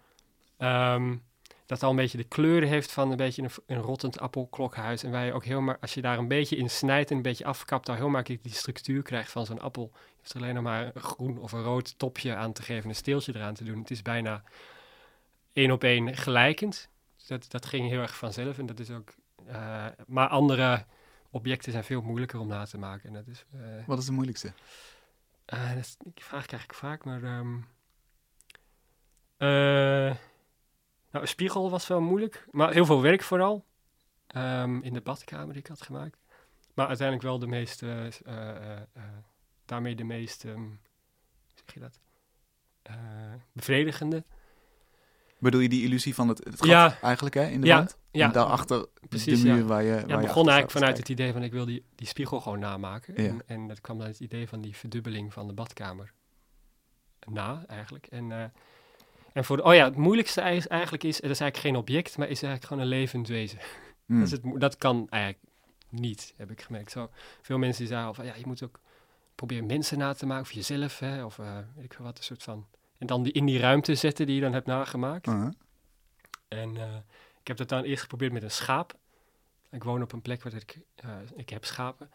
Ehm, 0.57 1.15
dat 1.65 1.83
al 1.83 1.89
een 1.89 1.95
beetje 1.95 2.17
de 2.17 2.23
kleuren 2.23 2.69
heeft 2.69 2.91
van 2.91 3.11
een 3.11 3.17
beetje 3.17 3.41
een, 3.41 3.51
een 3.65 3.81
rottend 3.81 4.19
appelklokhuis. 4.19 5.03
En 5.03 5.11
waar 5.11 5.25
je 5.25 5.33
ook 5.33 5.45
heel 5.45 5.61
maar, 5.61 5.77
als 5.79 5.93
je 5.93 6.01
daar 6.01 6.17
een 6.17 6.27
beetje 6.27 6.55
in 6.55 6.69
snijdt 6.69 7.09
en 7.09 7.15
een 7.15 7.21
beetje 7.21 7.45
afkapt, 7.45 7.89
al 7.89 7.95
heel 7.95 8.09
makkelijk 8.09 8.43
die 8.43 8.53
structuur 8.53 9.01
krijgt 9.01 9.31
van 9.31 9.45
zo'n 9.45 9.61
appel. 9.61 9.91
Hoeft 10.19 10.33
er 10.33 10.41
alleen 10.41 10.53
nog 10.53 10.63
maar 10.63 10.91
een 10.95 11.01
groen 11.01 11.37
of 11.37 11.51
een 11.51 11.63
rood 11.63 11.97
topje 11.97 12.35
aan 12.35 12.53
te 12.53 12.61
geven 12.61 12.83
en 12.83 12.89
een 12.89 12.95
steeltje 12.95 13.35
eraan 13.35 13.53
te 13.53 13.63
doen. 13.63 13.79
Het 13.79 13.91
is 13.91 14.01
bijna 14.01 14.43
één 15.53 15.71
op 15.71 15.83
één 15.83 16.15
gelijkend. 16.17 16.89
Dus 17.15 17.27
dat, 17.27 17.45
dat 17.51 17.65
ging 17.65 17.89
heel 17.89 18.01
erg 18.01 18.17
vanzelf. 18.17 18.57
En 18.57 18.65
dat 18.65 18.79
is 18.79 18.89
ook. 18.91 19.13
eh, 19.45 19.85
maar 20.07 20.27
andere 20.27 20.85
objecten 21.29 21.71
zijn 21.71 21.83
veel 21.83 22.01
moeilijker 22.01 22.39
om 22.39 22.47
na 22.47 22.65
te 22.65 22.77
maken. 22.77 23.07
En 23.07 23.13
dat 23.13 23.27
is. 23.27 23.45
eh, 23.53 23.85
Wat 23.87 23.99
is 23.99 24.05
de 24.05 24.11
moeilijkste? 24.11 24.53
eh, 25.45 25.69
dat 25.69 25.77
is, 25.77 25.95
die 25.97 26.23
vraag 26.23 26.45
krijg 26.45 26.63
ik 26.63 26.73
vaak, 26.73 27.05
maar... 27.05 27.23
ehm, 27.23 27.55
eh, 29.37 30.15
nou, 31.11 31.23
een 31.23 31.27
spiegel 31.27 31.69
was 31.69 31.87
wel 31.87 32.01
moeilijk, 32.01 32.45
maar 32.51 32.71
heel 32.73 32.85
veel 32.85 33.01
werk 33.01 33.21
vooral. 33.23 33.65
ehm, 34.27 34.79
in 34.81 34.93
de 34.93 35.01
badkamer 35.01 35.53
die 35.53 35.61
ik 35.61 35.67
had 35.67 35.81
gemaakt. 35.81 36.17
Maar 36.73 36.87
uiteindelijk 36.87 37.27
wel 37.27 37.39
de 37.39 37.47
meest... 37.47 37.83
eh, 37.83 38.05
daarmee 39.69 39.95
de 39.95 40.03
meest... 40.03 40.45
ehm, 40.45 40.67
zeg 41.55 41.73
je 41.73 41.79
dat? 41.79 41.99
Eh, 42.81 42.95
bevredigende. 43.51 44.23
Bedoel 45.37 45.61
je 45.61 45.69
die 45.69 45.83
illusie 45.83 46.15
van 46.15 46.27
het, 46.27 46.37
het 46.43 46.55
gat 46.57 46.67
Ja. 46.67 46.97
eigenlijk 47.01 47.35
hè, 47.35 47.45
in 47.47 47.61
de 47.61 47.67
Ja, 47.67 47.75
wand? 47.77 47.97
ja. 48.11 48.25
En 48.25 48.31
daarachter 48.31 48.85
Precies, 49.09 49.41
de 49.41 49.47
muur 49.47 49.57
ja. 49.57 49.63
waar 49.63 49.83
je 49.83 49.89
Ja, 49.89 49.95
waar 50.05 50.21
je 50.21 50.27
begon 50.27 50.43
eigenlijk 50.49 50.71
vanuit 50.71 50.97
het 50.97 51.09
idee 51.09 51.31
van 51.33 51.43
ik 51.43 51.51
wil 51.51 51.65
die, 51.65 51.83
die 51.95 52.07
spiegel 52.07 52.39
gewoon 52.41 52.59
namaken. 52.59 53.23
Ja. 53.23 53.29
En, 53.29 53.41
en 53.45 53.67
dat 53.67 53.81
kwam 53.81 53.97
dan 53.97 54.07
het 54.07 54.19
idee 54.19 54.47
van 54.47 54.61
die 54.61 54.75
verdubbeling 54.75 55.33
van 55.33 55.47
de 55.47 55.53
badkamer 55.53 56.13
na 57.27 57.63
eigenlijk. 57.67 58.07
En, 58.07 58.31
eh, 58.31 58.43
en 59.33 59.45
voor 59.45 59.57
de, 59.57 59.63
oh 59.63 59.73
ja, 59.73 59.85
het 59.85 59.95
moeilijkste 59.95 60.41
is 60.41 60.67
eigenlijk 60.67 61.03
is, 61.03 61.15
het 61.21 61.31
is 61.31 61.39
eigenlijk 61.39 61.57
geen 61.57 61.75
object, 61.75 62.17
maar 62.17 62.27
is 62.27 62.41
eigenlijk 62.43 62.65
gewoon 62.65 62.83
een 62.83 62.89
levend 62.89 63.27
wezen. 63.27 63.57
kijken. 63.57 63.77
Hm. 64.05 64.17
Dat, 64.19 64.25
is 64.25 64.31
het, 64.31 64.59
dat 64.61 64.77
kan 64.77 65.07
eigenlijk 65.09 65.43
niet, 65.89 66.33
heb 66.37 66.51
ik 66.51 66.61
gemerkt. 66.61 66.91
Zo, 66.91 67.09
veel 67.41 67.57
mensen 67.57 67.77
die 67.79 67.87
zeggen 67.87 68.07
al 68.07 68.13
van 68.13 68.25
ja, 68.25 68.35
je 68.35 68.45
moet 68.47 68.63
ook 68.63 68.79
proberen 69.39 69.65
mensen 69.65 69.97
na 69.97 70.13
te 70.13 70.25
maken, 70.25 70.43
of 70.43 70.51
jezelf, 70.51 70.99
hè, 70.99 71.23
of 71.23 71.39
eh, 71.39 71.57
weet 71.75 71.85
ik 71.85 71.93
wat, 71.93 72.17
een 72.17 72.23
soort 72.23 72.43
van. 72.43 72.67
En 72.97 73.07
dan 73.07 73.23
die 73.23 73.33
in 73.33 73.45
die 73.45 73.59
ruimte 73.59 73.95
zetten 73.95 74.25
die 74.25 74.35
je 74.35 74.41
dan 74.41 74.53
hebt 74.53 74.65
nagemaakt. 74.65 75.27
Uh-huh. 75.27 75.51
En 76.47 76.77
eh, 76.77 76.95
ik 77.39 77.47
heb 77.47 77.57
dat 77.57 77.69
dan 77.69 77.83
eerst 77.83 78.01
geprobeerd 78.01 78.31
met 78.31 78.43
een 78.43 78.51
schaap. 78.51 78.97
Ik 79.71 79.83
woon 79.83 80.01
op 80.01 80.11
een 80.11 80.21
plek 80.21 80.43
waar 80.43 80.53
ik, 80.53 80.79
eh, 80.95 81.17
ik 81.35 81.49
heb 81.49 81.65
schapen. 81.65 82.11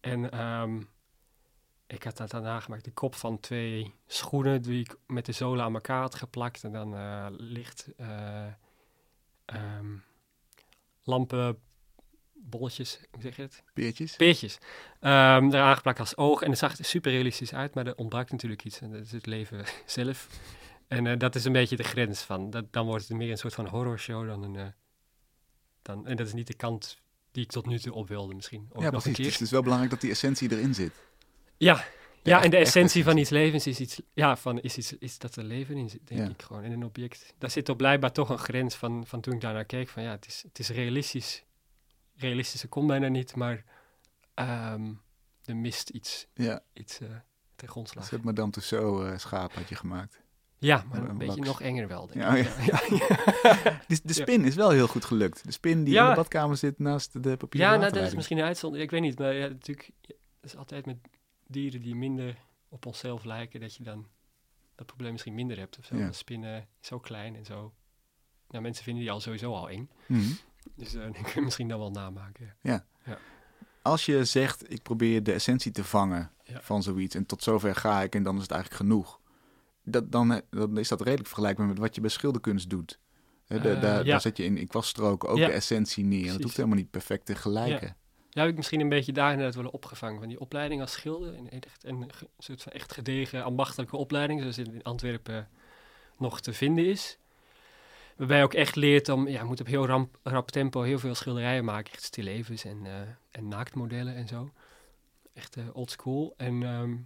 En 0.00 0.30
ehm, 0.30 0.82
ik 1.86 2.02
had 2.02 2.16
dat 2.16 2.30
daarna 2.30 2.60
gemaakt, 2.60 2.84
de 2.84 2.92
kop 2.92 3.14
van 3.14 3.40
twee 3.40 3.94
schoenen 4.06 4.62
die 4.62 4.80
ik 4.80 4.96
met 5.06 5.26
de 5.26 5.32
zolen 5.32 5.64
aan 5.64 5.74
elkaar 5.74 6.00
had 6.00 6.14
geplakt. 6.14 6.64
En 6.64 6.72
dan 6.72 6.96
licht 7.36 7.88
eh, 7.96 8.46
ehm, 9.44 9.96
lampenbolletjes, 12.44 13.00
hoe 13.10 13.22
zeg 13.22 13.36
je 13.36 13.42
het? 13.42 13.62
Peertjes? 13.74 14.16
Peertjes. 14.16 14.58
Ehm 15.00 15.44
eraan 15.50 15.74
geplakt 15.76 16.00
als 16.00 16.16
oog. 16.16 16.42
En 16.42 16.50
het 16.50 16.58
zag 16.58 16.78
er 16.78 16.84
super 16.84 17.10
realistisch 17.12 17.54
uit, 17.54 17.74
maar 17.74 17.86
er 17.86 17.96
ontbrak 17.96 18.30
natuurlijk 18.30 18.64
iets. 18.64 18.80
En 18.80 18.90
dat 18.92 19.00
is 19.00 19.12
het 19.12 19.26
leven 19.26 19.64
zelf. 19.86 20.28
En 20.88 21.06
eh, 21.06 21.18
dat 21.18 21.34
is 21.34 21.44
een 21.44 21.52
beetje 21.52 21.76
de 21.76 21.82
grens 21.82 22.20
van. 22.20 22.50
Dat, 22.50 22.72
dan 22.72 22.86
wordt 22.86 23.08
het 23.08 23.16
meer 23.16 23.30
een 23.30 23.38
soort 23.38 23.54
van 23.54 23.66
horrorshow 23.66 24.26
dan 24.26 24.42
een. 24.42 24.56
eh, 24.56 24.66
dan, 25.82 26.06
en 26.06 26.16
dat 26.16 26.26
is 26.26 26.32
niet 26.32 26.46
de 26.46 26.54
kant 26.54 26.98
die 27.32 27.44
ik 27.44 27.50
tot 27.50 27.66
nu 27.66 27.78
toe 27.78 27.92
op 27.92 28.08
wilde, 28.08 28.34
misschien. 28.34 28.68
Ook 28.72 28.82
ja, 28.82 28.90
nog 28.90 29.02
precies. 29.02 29.18
een 29.18 29.24
Dus 29.24 29.32
het 29.32 29.42
is 29.42 29.50
wel 29.50 29.62
belangrijk 29.62 29.92
dat 29.92 30.00
die 30.00 30.10
essentie 30.10 30.52
erin 30.52 30.74
zit. 30.74 30.92
Ja, 31.56 31.84
ja, 32.22 32.42
en 32.42 32.50
de 32.50 32.56
essentie 32.56 33.04
van 33.04 33.16
iets 33.16 33.30
levens 33.30 33.66
is 33.66 33.80
iets. 33.80 34.00
Ja, 34.14 34.36
van 34.36 34.60
is, 34.60 34.76
iets, 34.78 34.92
is 34.98 35.18
dat 35.18 35.36
er 35.36 35.44
leven 35.44 35.76
in 35.76 35.88
zit, 35.90 36.00
denk 36.04 36.20
Ja. 36.20 36.28
ik 36.28 36.42
gewoon. 36.42 36.62
In 36.62 36.72
een 36.72 36.84
object. 36.84 37.34
Daar 37.38 37.50
zit 37.50 37.64
toch 37.64 37.76
blijkbaar 37.76 38.12
toch 38.12 38.28
een 38.28 38.38
grens 38.38 38.74
van, 38.74 39.06
van 39.06 39.20
toen 39.20 39.34
ik 39.34 39.40
daarnaar 39.40 39.64
keek. 39.64 39.88
Van 39.88 40.02
ja, 40.02 40.10
het 40.10 40.26
is, 40.26 40.42
het 40.48 40.58
is 40.58 40.68
realistisch. 40.68 41.43
Realistische 42.16 42.68
kon 42.68 42.86
bijna 42.86 43.08
niet, 43.08 43.36
maar. 43.36 43.64
ehm 44.34 44.92
er 45.44 45.56
mist 45.56 45.88
iets, 45.88 46.26
Ja, 46.34 46.62
iets 46.72 47.00
eh 47.00 47.08
ten 47.56 47.68
grondslag. 47.68 48.04
zet 48.06 48.22
Madame 48.24 48.50
Tussauds 48.50 49.04
eh 49.10 49.18
schaap 49.18 49.52
had 49.52 49.68
je 49.68 49.74
gemaakt. 49.74 50.22
Ja, 50.58 50.84
maar 50.88 50.98
Een 50.98 51.08
een 51.10 51.18
beetje 51.18 51.40
nog 51.40 51.60
enger 51.60 51.88
wel, 51.88 52.06
denk 52.06 52.20
Ja, 52.20 52.34
ik. 52.34 52.48
ja. 52.66 52.80
ja. 52.96 53.80
De, 53.88 54.00
de 54.04 54.12
spin 54.12 54.44
is 54.44 54.54
wel 54.54 54.70
heel 54.70 54.86
goed 54.86 55.04
gelukt. 55.04 55.44
De 55.44 55.52
spin 55.52 55.84
die 55.84 55.96
in 55.98 56.08
de 56.08 56.14
badkamer 56.14 56.56
zit 56.56 56.78
naast 56.78 57.22
de 57.22 57.36
papieren 57.36 57.70
Ja, 57.70 57.76
nou, 57.76 57.92
dat 57.92 58.06
is 58.06 58.14
misschien 58.14 58.38
een 58.38 58.44
uitzondering. 58.44 58.90
Ik 58.92 58.98
weet 59.00 59.08
niet, 59.08 59.18
maar 59.18 59.34
ja, 59.34 59.48
natuurlijk, 59.48 59.90
het 60.06 60.16
is 60.40 60.56
altijd 60.56 60.86
met 60.86 60.96
dieren 61.46 61.80
die 61.80 61.94
minder 61.94 62.36
op 62.68 62.86
onszelf 62.86 63.24
lijken, 63.24 63.60
dat 63.60 63.74
je 63.74 63.82
dan 63.82 64.06
dat 64.74 64.86
probleem 64.86 65.12
misschien 65.12 65.34
minder 65.34 65.58
hebt 65.58 65.78
of 65.78 65.84
zo. 65.84 65.96
Ja. 65.96 66.06
Een 66.06 66.14
spin 66.14 66.44
eh, 66.44 66.56
is 66.56 66.88
zo 66.88 66.98
klein 66.98 67.36
en 67.36 67.44
zo. 67.44 67.72
Nou, 68.48 68.62
mensen 68.62 68.84
vinden 68.84 69.02
die 69.02 69.12
al 69.12 69.20
sowieso 69.20 69.54
al 69.54 69.70
eng. 69.70 69.90
Mhm. 70.06 70.32
Dus 70.76 70.90
die 71.12 71.22
kun 71.22 71.32
je 71.34 71.40
misschien 71.40 71.68
dan 71.68 71.78
wel 71.78 71.90
namaken. 71.90 72.56
Als 73.82 74.06
je 74.06 74.24
zegt, 74.24 74.72
ik 74.72 74.82
probeer 74.82 75.22
de 75.22 75.32
essentie 75.32 75.72
te 75.72 75.84
vangen 75.84 76.30
Ja. 76.44 76.60
van 76.60 76.82
zoiets 76.82 77.14
en 77.14 77.26
tot 77.26 77.42
zover 77.42 77.74
ga 77.74 78.02
ik 78.02 78.14
en 78.14 78.22
dan 78.22 78.36
is 78.36 78.42
het 78.42 78.50
eigenlijk 78.50 78.80
genoeg. 78.82 79.20
Dat, 79.84 80.12
dan, 80.12 80.32
eh, 80.32 80.38
dan 80.50 80.78
is 80.78 80.88
dat 80.88 81.00
redelijk 81.00 81.26
vergelijkbaar 81.28 81.66
met 81.66 81.78
wat 81.78 81.94
je 81.94 82.00
bij 82.00 82.10
schilderkunst 82.10 82.70
doet. 82.70 82.98
Hè, 83.46 83.60
de- 83.60 83.68
Eh, 83.70 83.80
daar, 83.80 84.04
ja. 84.04 84.10
daar 84.10 84.20
zet 84.20 84.36
je 84.36 84.44
in, 84.44 84.56
in 84.56 84.66
kwaststroken 84.66 85.28
ook 85.28 85.36
Ja. 85.38 85.46
de 85.46 85.52
essentie 85.52 86.04
neer. 86.04 86.10
En 86.10 86.16
dat 86.18 86.24
Precies. 86.26 86.42
hoeft 86.44 86.56
helemaal 86.56 86.78
niet 86.78 86.90
perfect 86.90 87.26
te 87.26 87.34
gelijken. 87.34 87.96
Ja, 88.30 88.40
heb 88.40 88.50
ik 88.50 88.56
misschien 88.56 88.80
een 88.80 88.88
beetje 88.88 89.12
daar 89.12 89.30
inderdaad 89.30 89.54
willen 89.54 89.72
opgevangen. 89.72 90.18
Van 90.18 90.28
die 90.28 90.40
opleiding 90.40 90.80
als 90.80 90.92
schilder. 90.92 91.34
Echt 91.48 91.84
een 91.84 92.12
ge- 92.14 92.28
soort 92.38 92.62
van 92.62 92.72
echt 92.72 92.92
gedegen 92.92 93.44
ambachtelijke 93.44 93.96
opleiding. 93.96 94.40
Zoals 94.40 94.58
in 94.58 94.82
Antwerpen 94.82 95.48
nog 96.18 96.40
te 96.40 96.52
vinden 96.52 96.86
is. 96.86 97.18
Waarbij 98.16 98.38
je 98.38 98.44
ook 98.44 98.54
echt 98.54 98.76
leert 98.76 99.08
om, 99.08 99.28
ja, 99.28 99.40
je 99.40 99.46
moet 99.46 99.60
op 99.60 99.66
heel 99.66 99.86
ramp, 99.86 100.18
rap 100.22 100.50
tempo 100.50 100.82
heel 100.82 100.98
veel 100.98 101.14
schilderijen 101.14 101.64
maken. 101.64 101.92
Echt 101.92 102.02
stillevens 102.02 102.64
en, 102.64 102.86
eh, 102.86 103.00
en 103.30 103.48
naaktmodellen 103.48 104.14
en 104.14 104.28
zo. 104.28 104.50
Echt 105.32 105.56
eh 105.56 105.64
old 105.72 105.90
school. 105.90 106.34
En, 106.36 106.62
ehm, 106.62 106.96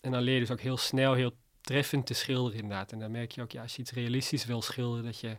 en 0.00 0.10
dan 0.10 0.22
leer 0.22 0.34
je 0.34 0.40
dus 0.40 0.50
ook 0.50 0.60
heel 0.60 0.76
snel, 0.76 1.14
heel 1.14 1.32
treffend 1.60 2.06
te 2.06 2.14
schilderen 2.14 2.60
inderdaad. 2.60 2.92
En 2.92 2.98
dan 2.98 3.10
merk 3.10 3.32
je 3.32 3.42
ook, 3.42 3.52
ja, 3.52 3.62
als 3.62 3.76
je 3.76 3.82
iets 3.82 3.92
realistisch 3.92 4.44
wil 4.44 4.62
schilderen, 4.62 5.04
dat 5.04 5.20
je 5.20 5.36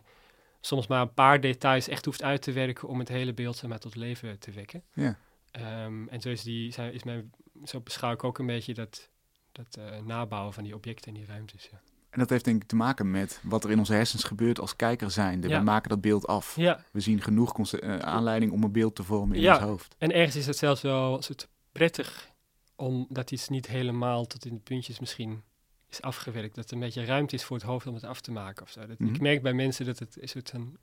soms 0.60 0.86
maar 0.86 1.00
een 1.00 1.14
paar 1.14 1.40
details 1.40 1.88
echt 1.88 2.04
hoeft 2.04 2.22
uit 2.22 2.42
te 2.42 2.52
werken 2.52 2.88
om 2.88 2.98
het 2.98 3.08
hele 3.08 3.34
beeld 3.34 3.56
zeg 3.56 3.70
maar, 3.70 3.78
tot 3.78 3.94
leven 3.96 4.38
te 4.38 4.50
wekken. 4.50 4.82
Ja. 4.92 5.18
Ehm, 5.50 6.08
en 6.08 6.20
zo 6.20 6.28
is, 6.28 6.42
die, 6.42 6.72
zijn, 6.72 6.92
is 6.92 7.02
mijn, 7.02 7.32
zo 7.64 7.80
beschouw 7.80 8.12
ik 8.12 8.24
ook 8.24 8.38
een 8.38 8.46
beetje 8.46 8.74
dat, 8.74 9.08
dat 9.52 9.76
eh, 9.76 10.00
nabouwen 10.00 10.52
van 10.52 10.64
die 10.64 10.74
objecten 10.74 11.08
in 11.08 11.14
die 11.14 11.26
ruimtes. 11.26 11.68
Ja. 11.70 11.80
En 12.10 12.18
dat 12.18 12.30
heeft 12.30 12.44
denk 12.44 12.62
ik 12.62 12.68
te 12.68 12.76
maken 12.76 13.10
met 13.10 13.40
wat 13.42 13.64
er 13.64 13.70
in 13.70 13.78
onze 13.78 13.92
hersens 13.92 14.24
gebeurt 14.24 14.60
als 14.60 14.76
kijker 14.76 15.10
zijnde. 15.10 15.48
Ja. 15.48 15.58
We 15.58 15.64
maken 15.64 15.88
dat 15.88 16.00
beeld 16.00 16.26
af. 16.26 16.56
ja, 16.56 16.84
We 16.92 17.00
zien 17.00 17.20
genoeg 17.22 17.72
eh, 17.72 17.98
aanleiding 17.98 18.52
om 18.52 18.62
een 18.62 18.72
beeld 18.72 18.94
te 18.94 19.02
vormen 19.02 19.36
in 19.36 19.42
Ja. 19.42 19.54
ons 19.54 19.62
hoofd. 19.64 19.94
en 19.98 20.12
ergens 20.12 20.36
is 20.36 20.46
het 20.46 20.56
zelfs 20.56 20.80
wel 20.82 21.16
een 21.16 21.22
soort 21.22 21.48
prettig 21.72 22.30
omdat 22.76 23.30
iets 23.30 23.48
niet 23.48 23.66
helemaal 23.66 24.26
tot 24.26 24.44
in 24.46 24.54
de 24.54 24.60
puntjes 24.60 24.98
misschien 25.00 25.42
is 25.88 26.02
afgewerkt. 26.02 26.54
Dat 26.54 26.66
er 26.68 26.72
een 26.72 26.80
beetje 26.80 27.04
ruimte 27.04 27.34
is 27.34 27.44
voor 27.44 27.56
het 27.56 27.64
hoofd 27.66 27.86
om 27.86 27.94
het 27.94 28.04
af 28.04 28.20
te 28.20 28.30
maken 28.32 28.62
of 28.62 28.70
zo. 28.70 28.86
Dat, 28.86 28.98
Mhm. 28.98 29.14
Ik 29.14 29.20
merk 29.20 29.42
bij 29.42 29.52
mensen 29.52 29.86
dat 29.86 29.98
het 29.98 30.22
een 30.22 30.28
soort 30.28 30.50
van 30.50 30.76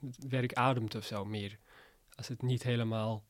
het 0.00 0.26
werk 0.28 0.52
ademt 0.52 0.94
of 0.94 1.04
zo 1.04 1.24
meer. 1.24 1.58
Als 2.14 2.28
het 2.28 2.42
niet 2.42 2.62
helemaal, 2.62 3.24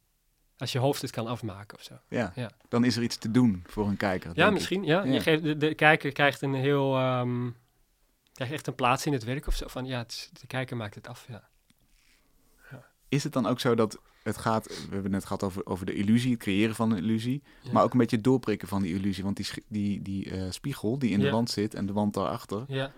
als 0.56 0.72
je 0.72 0.78
hoofd 0.78 1.02
het 1.02 1.10
kan 1.10 1.26
afmaken 1.26 1.78
of 1.78 1.82
zo. 1.84 1.94
Ja. 2.08 2.32
Ja. 2.34 2.50
Dan 2.68 2.84
is 2.84 2.96
er 2.96 3.02
iets 3.02 3.16
te 3.16 3.30
doen 3.30 3.62
voor 3.66 3.86
een 3.88 3.96
kijker. 3.96 4.30
Ja, 4.34 4.46
ik. 4.46 4.52
misschien. 4.52 4.84
Ja. 4.84 5.02
Ja. 5.04 5.12
Je 5.12 5.20
geeft, 5.20 5.42
de, 5.42 5.56
de 5.56 5.74
kijker 5.74 6.12
krijgt 6.12 6.42
een 6.42 6.54
heel. 6.54 6.96
ehm, 6.96 7.50
krijgt 8.32 8.52
echt 8.54 8.66
een 8.66 8.74
plaats 8.74 9.06
in 9.06 9.12
het 9.12 9.24
werk 9.24 9.46
of 9.46 9.54
zo. 9.56 9.66
Van 9.68 9.86
ja, 9.86 10.04
is- 10.06 10.30
de 10.40 10.46
kijker 10.46 10.76
maakt 10.76 10.94
het 10.94 11.08
af. 11.08 11.26
Ja. 11.28 11.48
Is 13.08 13.24
het 13.24 13.32
dan 13.32 13.46
ook 13.46 13.60
zo 13.60 13.74
dat 13.74 13.98
het 14.22 14.36
gaat, 14.36 14.66
we 14.66 14.74
hebben 14.80 15.02
het 15.02 15.12
net 15.12 15.24
gehad 15.24 15.42
over, 15.42 15.66
over 15.66 15.86
de 15.86 15.94
illusie, 15.94 16.30
het 16.30 16.40
creëren 16.40 16.74
van 16.74 16.90
een 16.90 16.98
illusie, 16.98 17.42
Ja. 17.62 17.72
maar 17.72 17.82
ook 17.82 17.92
een 17.92 17.98
beetje 17.98 18.16
het 18.16 18.24
doorprikken 18.24 18.68
van 18.68 18.82
die 18.82 18.94
illusie. 18.94 19.24
Want 19.24 19.36
die, 19.36 19.46
die, 19.68 20.02
die 20.02 20.30
eh, 20.30 20.50
spiegel 20.50 20.98
die 20.98 21.10
in 21.10 21.18
de 21.18 21.24
Ja. 21.26 21.32
wand 21.32 21.50
zit 21.50 21.74
en 21.74 21.86
de 21.86 21.92
wand 21.92 22.14
daarachter, 22.14 22.64
Ja, 22.68 22.92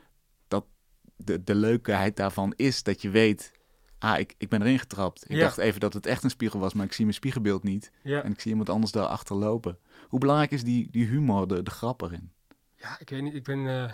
de, 1.18 1.44
de 1.44 1.54
leukheid 1.54 2.16
daarvan 2.16 2.52
is 2.56 2.82
dat 2.82 3.02
je 3.02 3.10
weet, 3.10 3.52
ah, 3.99 4.19
ik, 4.19 4.35
ik 4.38 4.49
ben 4.49 4.62
erin 4.62 4.79
getrapt. 4.79 5.31
Ik 5.31 5.37
Ja. 5.37 5.43
dacht 5.43 5.59
even 5.59 5.81
dat 5.81 5.93
het 5.93 6.07
echt 6.07 6.25
een 6.25 6.31
spiegel 6.31 6.61
was, 6.61 6.75
maar 6.75 6.85
ik 6.87 6.93
zie 6.93 7.05
mijn 7.05 7.17
spiegelbeeld 7.17 7.62
niet 7.62 7.91
ja. 8.03 8.23
en 8.23 8.33
ik 8.33 8.41
zie 8.41 8.50
iemand 8.50 8.69
anders 8.69 8.93
daarachter 8.93 9.37
lopen. 9.37 9.79
Hoe 10.09 10.21
belangrijk 10.21 10.50
is 10.50 10.65
die, 10.65 10.91
die 10.91 11.07
humor, 11.07 11.49
de, 11.49 11.62
de 11.62 11.71
grap 11.71 12.03
erin? 12.03 12.33
ja, 12.75 12.99
ik 12.99 13.09
weet 13.11 13.23
niet. 13.23 13.35
Ik 13.35 13.45
ben, 13.45 13.67
eh, 13.67 13.93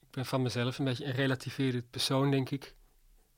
ik 0.00 0.10
ben 0.10 0.26
van 0.26 0.42
mezelf 0.42 0.78
een 0.78 0.84
beetje 0.84 1.04
een 1.04 1.12
relativerend 1.12 1.90
persoon, 1.90 2.30
denk 2.30 2.50
ik. 2.50 2.74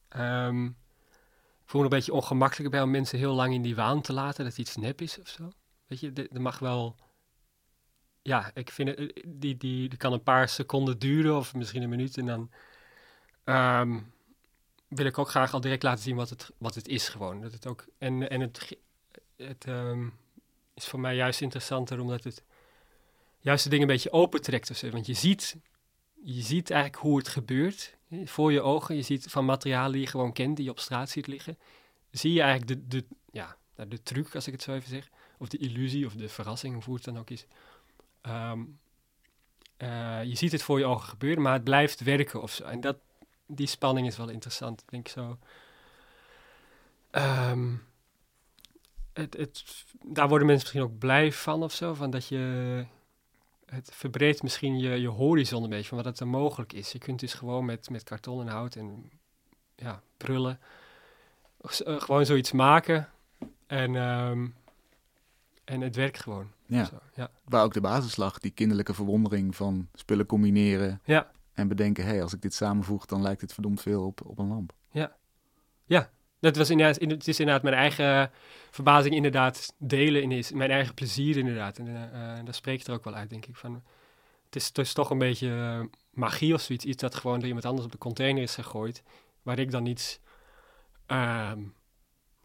Ehm, 0.09 0.65
ik 0.65 1.73
voel 1.73 1.81
me 1.81 1.87
een 1.87 1.93
beetje 1.97 2.13
ongemakkelijk 2.13 2.71
bij 2.71 2.83
om 2.83 2.91
mensen 2.91 3.19
heel 3.19 3.35
lang 3.35 3.55
in 3.55 3.63
die 3.63 3.75
waan 3.75 4.01
te 4.01 4.13
laten 4.13 4.45
dat 4.45 4.59
iets 4.59 4.77
nep 4.77 5.01
is 5.01 5.21
of 5.21 5.29
zo. 5.29 5.51
Weet 5.87 6.01
je, 6.01 6.13
er 6.33 6.41
mag 6.41 6.59
wel... 6.59 6.97
Ja, 8.23 8.51
ik 8.55 8.71
vind 8.71 8.89
het, 8.89 8.99
eh, 8.99 9.07
die, 9.27 9.57
die, 9.57 9.89
die 9.89 9.99
kan 9.99 10.13
een 10.13 10.23
paar 10.23 10.49
seconden 10.49 10.99
duren 10.99 11.37
of 11.37 11.55
misschien 11.55 11.83
een 11.83 11.89
minuut 11.89 12.17
en 12.19 12.27
dan... 12.27 12.51
ehm, 13.45 13.99
wil 14.89 15.07
ik 15.07 15.19
ook 15.19 15.29
graag 15.29 15.53
al 15.53 15.61
direct 15.61 15.83
laten 15.83 16.03
zien 16.03 16.17
wat 16.17 16.31
het, 16.31 16.51
wat 16.59 16.75
het 16.75 16.89
is 16.89 17.09
gewoon. 17.09 17.41
Dat 17.41 17.53
het 17.53 17.67
ook, 17.67 17.87
en 17.99 18.31
en 18.31 18.41
het, 18.41 18.77
het 19.37 19.65
ehm, 19.65 20.09
is 20.75 20.87
voor 20.87 21.01
mij 21.01 21.17
juist 21.17 21.41
interessanter 21.41 22.01
omdat 22.01 22.25
het 22.25 22.43
juist 23.41 23.65
de 23.65 23.71
dingen 23.71 23.89
een 23.89 23.95
beetje 23.95 24.13
opentrekt 24.13 24.77
zo. 24.77 24.91
Want 24.91 25.07
je 25.07 25.15
ziet, 25.15 25.57
je 26.23 26.43
ziet 26.43 26.71
eigenlijk 26.71 27.03
hoe 27.03 27.19
het 27.19 27.29
gebeurt 27.29 27.97
voor 28.25 28.53
je 28.53 28.61
ogen. 28.61 28.97
Je 28.97 29.03
ziet 29.03 29.27
van 29.29 29.45
materialen 29.45 29.93
die 29.93 30.01
je 30.01 30.07
gewoon 30.07 30.33
kent, 30.33 30.57
die 30.57 30.65
je 30.65 30.71
op 30.71 30.79
straat 30.79 31.11
ziet 31.11 31.27
liggen. 31.27 31.59
Zie 32.11 32.33
je 32.33 32.41
eigenlijk 32.41 32.69
de, 32.71 32.87
de, 32.97 33.05
ja, 33.33 33.57
nou, 33.77 33.89
de 33.89 34.03
truc, 34.03 34.35
als 34.35 34.47
ik 34.47 34.53
het 34.53 34.63
zo 34.63 34.75
even 34.75 34.89
zeg. 34.89 35.09
Of 35.39 35.49
de 35.49 35.59
illusie 35.59 36.07
of 36.07 36.13
de 36.13 36.29
verrassing, 36.29 36.77
of 36.77 36.85
hoe 36.85 36.95
het 36.95 37.05
dan 37.05 37.19
ook 37.19 37.31
is. 37.31 37.47
Ehm, 38.21 38.61
eh, 39.77 40.25
je 40.25 40.37
ziet 40.37 40.53
het 40.53 40.63
voor 40.63 40.79
je 40.79 40.85
ogen 40.85 41.09
gebeuren, 41.09 41.43
maar 41.43 41.53
het 41.53 41.65
blijft 41.65 42.01
werken 42.01 42.43
of 42.43 42.53
zo. 42.53 42.65
En 42.65 42.81
dat, 42.81 42.97
die 43.47 43.67
spanning 43.67 44.07
is 44.07 44.17
wel 44.17 44.29
interessant, 44.29 44.83
denk 44.87 45.07
ik 45.07 45.13
zo. 45.13 45.39
Ehm, 47.11 47.75
het, 49.13 49.37
het, 49.37 49.85
daar 50.05 50.29
worden 50.29 50.47
mensen 50.47 50.65
misschien 50.65 50.91
ook 50.91 50.99
blij 50.99 51.33
van 51.33 51.63
of 51.63 51.73
zo, 51.73 51.95
van 51.95 52.11
dat 52.11 52.29
je... 52.29 52.85
Het 53.67 53.91
verbreedt 53.93 54.43
misschien 54.43 54.79
je, 54.79 55.01
je 55.01 55.09
horizon 55.09 55.63
een 55.63 55.69
beetje 55.69 55.89
van 55.89 55.97
wat 55.97 56.07
het 56.07 56.21
er 56.21 56.29
mogelijk 56.29 56.73
is. 56.73 56.93
Je 56.93 56.99
kunt 56.99 57.21
dus 57.21 57.35
gewoon 57.35 57.65
met, 57.65 57.91
met 57.91 58.03
karton 58.03 58.41
en 58.41 58.49
hout 58.49 58.75
en 58.75 59.11
ja, 59.77 60.03
prullen 60.17 60.61
eh, 61.61 62.01
gewoon 62.01 62.27
zoiets 62.27 62.53
maken 62.53 63.09
en, 63.67 63.97
ehm, 63.97 64.47
en 65.65 65.81
het 65.81 65.97
werkt 65.97 66.21
gewoon. 66.21 66.51
Ja. 66.67 66.85
Zo, 66.85 66.99
ja. 67.15 67.31
Waar 67.45 67.65
ook 67.65 67.75
de 67.75 67.81
basis 67.81 68.17
lag, 68.17 68.39
die 68.39 68.51
kinderlijke 68.51 68.95
verwondering 68.95 69.57
van 69.57 69.89
spullen 69.95 70.27
combineren. 70.27 71.01
Ja. 71.05 71.31
En 71.57 71.69
bedenken, 71.69 72.05
hé, 72.05 72.11
hey, 72.11 72.23
als 72.23 72.33
ik 72.35 72.43
dit 72.43 72.55
samenvoeg, 72.55 73.07
dan 73.07 73.23
lijkt 73.23 73.41
het 73.41 73.53
verdomd 73.53 73.81
veel 73.81 74.05
op, 74.07 74.21
op 74.27 74.39
een 74.39 74.49
lamp. 74.49 74.73
Dat 76.41 76.57
was 76.57 76.71
inderdaad, 76.71 76.97
in- 76.97 77.11
het 77.11 77.29
is 77.29 77.39
inderdaad 77.41 77.63
mijn 77.63 77.75
eigen 77.75 78.31
verbazing 78.71 79.15
inderdaad 79.15 79.73
delen 79.79 80.23
in 80.23 80.33
is, 80.33 80.53
mijn 80.53 80.71
eigen 80.71 80.95
plezier 80.95 81.37
inderdaad. 81.37 81.79
En 81.79 81.87
eh, 81.87 82.03
eh, 82.39 82.45
daar 82.45 82.55
spreek 82.55 82.81
ik 82.81 82.87
er 82.87 82.93
ook 82.95 83.05
wel 83.05 83.15
uit, 83.15 83.31
denk 83.31 83.47
ik. 83.47 83.57
Van, 83.57 83.75
het, 84.45 84.57
is, 84.57 84.67
het 84.67 84.79
is 84.79 84.93
toch 84.93 85.11
een 85.11 85.19
beetje 85.19 85.49
eh, 85.49 85.99
magie 86.11 86.55
of 86.55 86.61
zoiets, 86.61 86.85
iets 86.85 87.03
dat 87.03 87.15
gewoon 87.15 87.39
door 87.39 87.47
iemand 87.47 87.65
anders 87.65 87.85
op 87.87 87.93
de 87.93 87.99
container 87.99 88.43
is 88.43 88.55
gegooid, 88.55 89.03
waar 89.43 89.59
ik 89.59 89.71
dan 89.71 89.87
iets 89.87 90.21
ehm, 91.07 91.61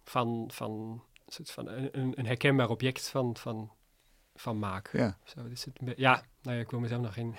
van, 0.03 0.49
van, 0.53 1.01
van 1.27 1.67
een, 1.67 1.89
een- 1.99 2.19
een 2.19 2.25
herkenbaar 2.25 2.69
object 2.69 3.09
van, 3.09 3.37
van, 3.37 3.71
van 4.35 4.59
maak. 4.59 4.89
Ja. 4.93 5.17
Zo, 5.23 5.47
dus 5.49 5.63
het, 5.63 5.79
ja, 5.95 6.23
nou 6.41 6.55
ja, 6.55 6.61
ik 6.63 6.71
wil 6.71 6.79
mezelf 6.79 7.01
nog 7.01 7.13
geen 7.13 7.35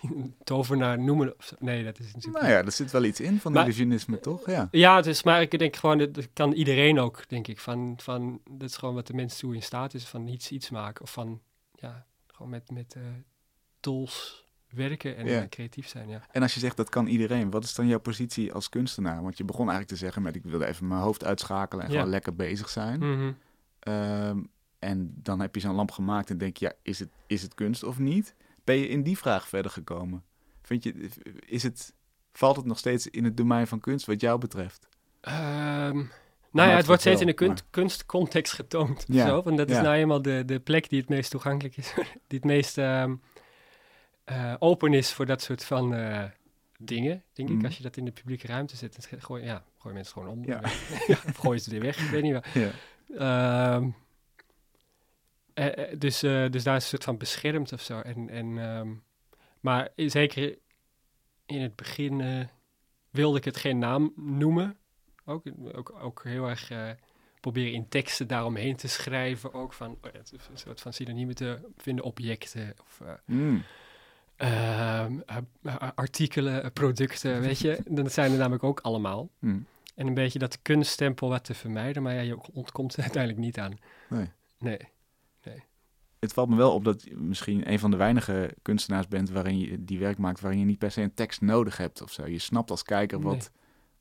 tovenaar 0.44 0.98
noemen. 0.98 1.34
Of 1.38 1.44
zo. 1.44 1.56
Nee, 1.58 1.84
dat 1.84 1.98
is 1.98 2.06
natuurlijk 2.14 2.44
Nou 2.44 2.56
ja, 2.56 2.64
er 2.64 2.72
zit 2.72 2.90
wel 2.90 3.04
iets 3.04 3.20
in 3.20 3.38
van 3.40 3.52
Maar- 3.52 3.62
illusionisme, 3.62 4.20
toch? 4.20 4.46
Ja. 4.46 4.68
ja, 4.70 4.96
het 4.96 5.06
is, 5.06 5.22
maar 5.22 5.40
ik 5.42 5.58
denk 5.58 5.76
gewoon, 5.76 5.98
dat, 5.98 6.28
kan 6.32 6.52
iedereen 6.52 6.98
ook, 6.98 7.28
denk 7.28 7.46
ik. 7.48 7.60
Van, 7.60 7.94
van, 8.02 8.40
dat 8.50 8.68
is 8.68 8.76
gewoon 8.76 8.94
wat 8.94 9.06
de 9.06 9.14
mens 9.14 9.38
toe 9.38 9.54
in 9.54 9.62
staat 9.62 9.94
is, 9.94 10.04
van 10.04 10.26
iets 10.28 10.50
iets 10.50 10.70
maken. 10.70 11.02
Of 11.02 11.12
van, 11.12 11.40
ja, 11.74 12.06
gewoon 12.26 12.50
met, 12.50 12.70
met 12.70 12.94
eh, 12.94 13.02
tools 13.80 14.46
werken 14.68 15.16
en 15.16 15.26
Ja. 15.26 15.40
eh, 15.42 15.48
creatief 15.48 15.88
zijn, 15.88 16.08
ja. 16.08 16.22
En 16.32 16.42
als 16.42 16.54
je 16.54 16.60
zegt 16.60 16.76
dat 16.76 16.88
kan 16.88 17.06
iedereen, 17.06 17.50
wat 17.50 17.64
is 17.64 17.74
dan 17.74 17.86
jouw 17.86 18.00
positie 18.00 18.52
als 18.52 18.68
kunstenaar? 18.68 19.22
Want 19.22 19.36
je 19.38 19.44
begon 19.44 19.68
eigenlijk 19.68 19.90
te 19.98 20.04
zeggen 20.04 20.22
met 20.22 20.36
ik 20.36 20.42
wilde 20.44 20.66
even 20.66 20.86
mijn 20.88 21.00
hoofd 21.00 21.24
uitschakelen 21.24 21.84
en 21.84 21.90
Ja. 21.90 21.96
gewoon 21.96 22.10
lekker 22.10 22.34
bezig 22.34 22.68
zijn. 22.68 22.98
Mhm. 22.98 23.32
Ehm, 23.78 24.38
en 24.78 25.12
dan 25.22 25.40
heb 25.40 25.54
je 25.54 25.60
zo'n 25.60 25.74
lamp 25.74 25.90
gemaakt 25.90 26.30
en 26.30 26.38
denk 26.38 26.56
je, 26.56 26.64
ja, 26.64 26.72
is 26.82 26.98
het, 26.98 27.08
is 27.26 27.42
het 27.42 27.54
kunst 27.54 27.82
of 27.84 27.98
niet? 27.98 28.34
Ben 28.68 28.76
je 28.78 28.88
in 28.88 29.02
die 29.02 29.18
vraag 29.18 29.48
verder 29.48 29.70
gekomen? 29.70 30.24
Vind 30.62 30.82
je, 30.82 31.08
is 31.46 31.62
het, 31.62 31.94
valt 32.32 32.56
het 32.56 32.64
nog 32.64 32.78
steeds 32.78 33.06
in 33.06 33.24
het 33.24 33.36
domein 33.36 33.66
van 33.66 33.80
kunst 33.80 34.06
wat 34.06 34.20
jou 34.20 34.38
betreft? 34.38 34.88
Ehm, 35.20 35.96
nou 36.50 36.68
ja, 36.68 36.76
het 36.76 36.86
wordt 36.86 37.00
steeds 37.00 37.20
in 37.20 37.26
de 37.26 37.56
kunstcontext 37.70 38.52
getoond. 38.52 39.04
Ja, 39.08 39.26
Zo, 39.26 39.42
want 39.42 39.56
dat 39.56 39.70
is 39.70 39.76
nou 39.76 39.94
eenmaal 39.94 40.22
de, 40.22 40.42
de 40.46 40.60
plek 40.60 40.88
die 40.88 41.00
het 41.00 41.08
meest 41.08 41.30
toegankelijk 41.30 41.76
is. 41.76 41.94
die 42.28 42.38
het 42.38 42.44
meest 42.44 42.78
ehm, 42.78 43.14
eh, 44.24 44.54
open 44.58 44.92
is 44.94 45.12
voor 45.12 45.26
dat 45.26 45.42
soort 45.42 45.64
van 45.64 45.94
eh, 45.94 46.24
dingen, 46.78 47.22
denk 47.32 47.48
Mhm. 47.48 47.58
ik. 47.58 47.64
Als 47.64 47.76
je 47.76 47.82
dat 47.82 47.96
in 47.96 48.04
de 48.04 48.12
publieke 48.12 48.46
ruimte 48.46 48.76
zet, 48.76 49.08
gooi, 49.18 49.44
ja, 49.44 49.64
gooi 49.78 49.94
mensen 49.94 50.12
gewoon 50.12 50.28
om. 50.28 50.44
Ja. 50.44 50.60
Of 51.28 51.36
gooi 51.36 51.58
ze 51.58 51.74
er 51.74 51.80
weg, 51.82 52.04
ik 52.04 52.10
weet 52.10 52.22
niet 52.22 52.32
waar. 52.32 52.50
Ja. 52.54 52.70
Ehm, 53.16 53.18
eh, 53.18 53.74
eh, 53.76 53.92
dus, 55.98 56.22
eh, 56.22 56.50
dus 56.50 56.62
daar 56.62 56.76
is 56.76 56.82
een 56.82 56.88
soort 56.88 57.04
van 57.04 57.16
beschermd 57.16 57.72
of 57.72 57.80
zo. 57.80 58.00
En, 58.00 58.28
en, 58.28 58.58
ehm, 58.58 58.88
maar 59.60 59.88
zeker 59.96 60.58
in 61.46 61.60
het 61.60 61.76
begin 61.76 62.20
eh, 62.20 62.44
wilde 63.10 63.38
ik 63.38 63.44
het 63.44 63.56
geen 63.56 63.78
naam 63.78 64.12
noemen. 64.16 64.76
Ook, 65.24 65.42
ook, 65.72 65.92
ook 66.00 66.24
heel 66.24 66.48
erg 66.48 66.70
eh, 66.70 66.90
proberen 67.40 67.72
in 67.72 67.88
teksten 67.88 68.26
daaromheen 68.26 68.76
te 68.76 68.88
schrijven. 68.88 69.52
Ook 69.52 69.72
van 69.72 69.90
oh 69.90 70.12
ja, 70.12 70.18
een 70.50 70.58
soort 70.58 70.80
van 70.80 70.92
synoniemen 70.92 71.34
te 71.34 71.58
vinden, 71.76 72.04
objecten 72.04 72.74
of 72.80 73.00
eh, 73.00 73.12
Mm. 73.24 73.62
ehm, 74.36 75.20
eh, 75.26 75.36
eh, 75.62 75.88
artikelen, 75.94 76.62
eh, 76.62 76.70
producten, 76.72 77.40
weet 77.48 77.58
je. 77.58 77.80
Dat 77.88 78.12
zijn 78.12 78.32
er 78.32 78.38
namelijk 78.38 78.64
ook 78.64 78.80
allemaal. 78.80 79.28
Mm. 79.38 79.66
En 79.94 80.06
een 80.06 80.14
beetje 80.14 80.38
dat 80.38 80.62
kunststempel 80.62 81.28
wat 81.28 81.44
te 81.44 81.54
vermijden, 81.54 82.02
maar 82.02 82.14
ja, 82.14 82.20
je 82.20 82.38
ontkomt 82.52 82.96
er 82.96 83.02
uiteindelijk 83.02 83.42
niet 83.42 83.58
aan. 83.58 83.78
Nee. 84.08 84.30
Nee. 84.58 84.78
Het 86.20 86.32
valt 86.32 86.48
me 86.48 86.56
wel 86.56 86.72
op 86.74 86.84
dat 86.84 87.02
je 87.04 87.16
misschien 87.16 87.70
een 87.72 87.78
van 87.78 87.90
de 87.90 87.96
weinige 87.96 88.54
kunstenaars 88.62 89.08
bent 89.08 89.30
waarin 89.30 89.58
je 89.58 89.84
die 89.84 89.98
werk 89.98 90.18
maakt 90.18 90.40
waarin 90.40 90.60
je 90.60 90.66
niet 90.66 90.78
per 90.78 90.90
se 90.90 91.02
een 91.02 91.14
tekst 91.14 91.40
nodig 91.40 91.76
hebt 91.76 92.02
of 92.02 92.12
zo. 92.12 92.26
Je 92.26 92.38
snapt 92.38 92.70
als 92.70 92.82
kijker 92.82 93.20
wat, 93.20 93.32
Nee. 93.36 93.48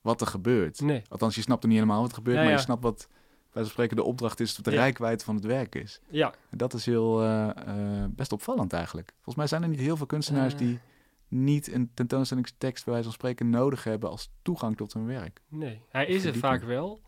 wat 0.01 0.21
er 0.21 0.27
gebeurt. 0.27 0.81
Nee. 0.81 1.01
Althans, 1.09 1.35
je 1.35 1.41
snapt 1.41 1.63
er 1.63 1.69
niet 1.69 1.77
helemaal 1.77 2.01
wat 2.01 2.09
er 2.09 2.15
gebeurt, 2.15 2.37
Ja, 2.37 2.43
maar 2.43 2.51
je 2.51 2.57
snapt 2.57 2.83
wat, 2.83 3.07
bij 3.51 3.63
spreken, 3.63 3.95
de 3.95 4.03
opdracht 4.03 4.39
is, 4.39 4.55
wat 4.55 4.65
de 4.65 4.71
Ja. 4.71 4.77
rijkwijde 4.77 5.23
van 5.23 5.35
het 5.35 5.45
werk 5.45 5.75
is. 5.75 5.99
Ja. 6.09 6.33
En 6.49 6.57
dat 6.57 6.73
is 6.73 6.85
heel, 6.85 7.21
eh, 7.23 7.49
eh, 7.49 8.09
best 8.11 8.31
opvallend 8.31 8.73
eigenlijk. 8.73 9.11
Volgens 9.15 9.35
mij 9.35 9.47
zijn 9.47 9.63
er 9.63 9.69
niet 9.69 9.79
heel 9.79 9.97
veel 9.97 10.05
kunstenaars 10.05 10.53
Eh. 10.53 10.59
die 10.59 10.79
niet 11.27 11.71
een 11.73 11.91
tentoonstellingstekst 11.93 12.83
bij 12.83 12.93
wijze 12.93 13.07
van 13.09 13.17
spreken 13.17 13.49
nodig 13.49 13.83
hebben 13.83 14.09
als 14.09 14.31
toegang 14.41 14.77
tot 14.77 14.93
hun 14.93 15.05
werk. 15.05 15.41
Nee. 15.49 15.81
Hij 15.89 16.05
is 16.05 16.23
het 16.23 16.37
vaak 16.37 16.63
wel. 16.63 17.01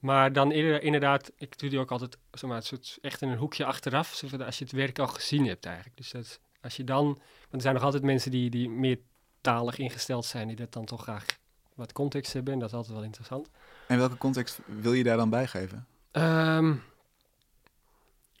Maar 0.00 0.32
dan 0.32 0.52
inderdaad, 0.52 1.32
ik 1.36 1.58
doe 1.58 1.70
die 1.70 1.78
ook 1.78 1.90
altijd 1.90 2.18
zeg 2.32 2.50
maar, 2.50 2.62
soort, 2.62 2.98
echt 3.00 3.22
in 3.22 3.28
een 3.28 3.38
hoekje 3.38 3.64
achteraf. 3.64 4.22
Als 4.38 4.58
je 4.58 4.64
het 4.64 4.72
werk 4.72 4.98
al 4.98 5.06
gezien 5.06 5.46
hebt 5.46 5.66
eigenlijk. 5.66 5.96
Dus 5.96 6.10
dat, 6.10 6.40
als 6.60 6.76
je 6.76 6.84
dan, 6.84 7.04
want 7.04 7.52
er 7.52 7.60
zijn 7.60 7.74
nog 7.74 7.82
altijd 7.82 8.02
mensen 8.02 8.30
die, 8.30 8.50
die 8.50 8.70
meer 8.70 8.98
talig 9.40 9.78
ingesteld 9.78 10.24
zijn, 10.24 10.46
die 10.46 10.56
dat 10.56 10.72
dan 10.72 10.84
toch 10.84 11.02
graag 11.02 11.26
wat 11.74 11.92
context 11.92 12.32
hebben. 12.32 12.52
En 12.52 12.58
dat 12.58 12.68
is 12.68 12.74
altijd 12.74 12.94
wel 12.94 13.04
interessant. 13.04 13.50
En 13.86 13.98
welke 13.98 14.16
context 14.16 14.58
wil 14.66 14.92
je 14.92 15.02
daar 15.02 15.16
dan 15.16 15.30
bij 15.30 15.46
geven? 15.46 15.86
Ehm, 16.10 16.74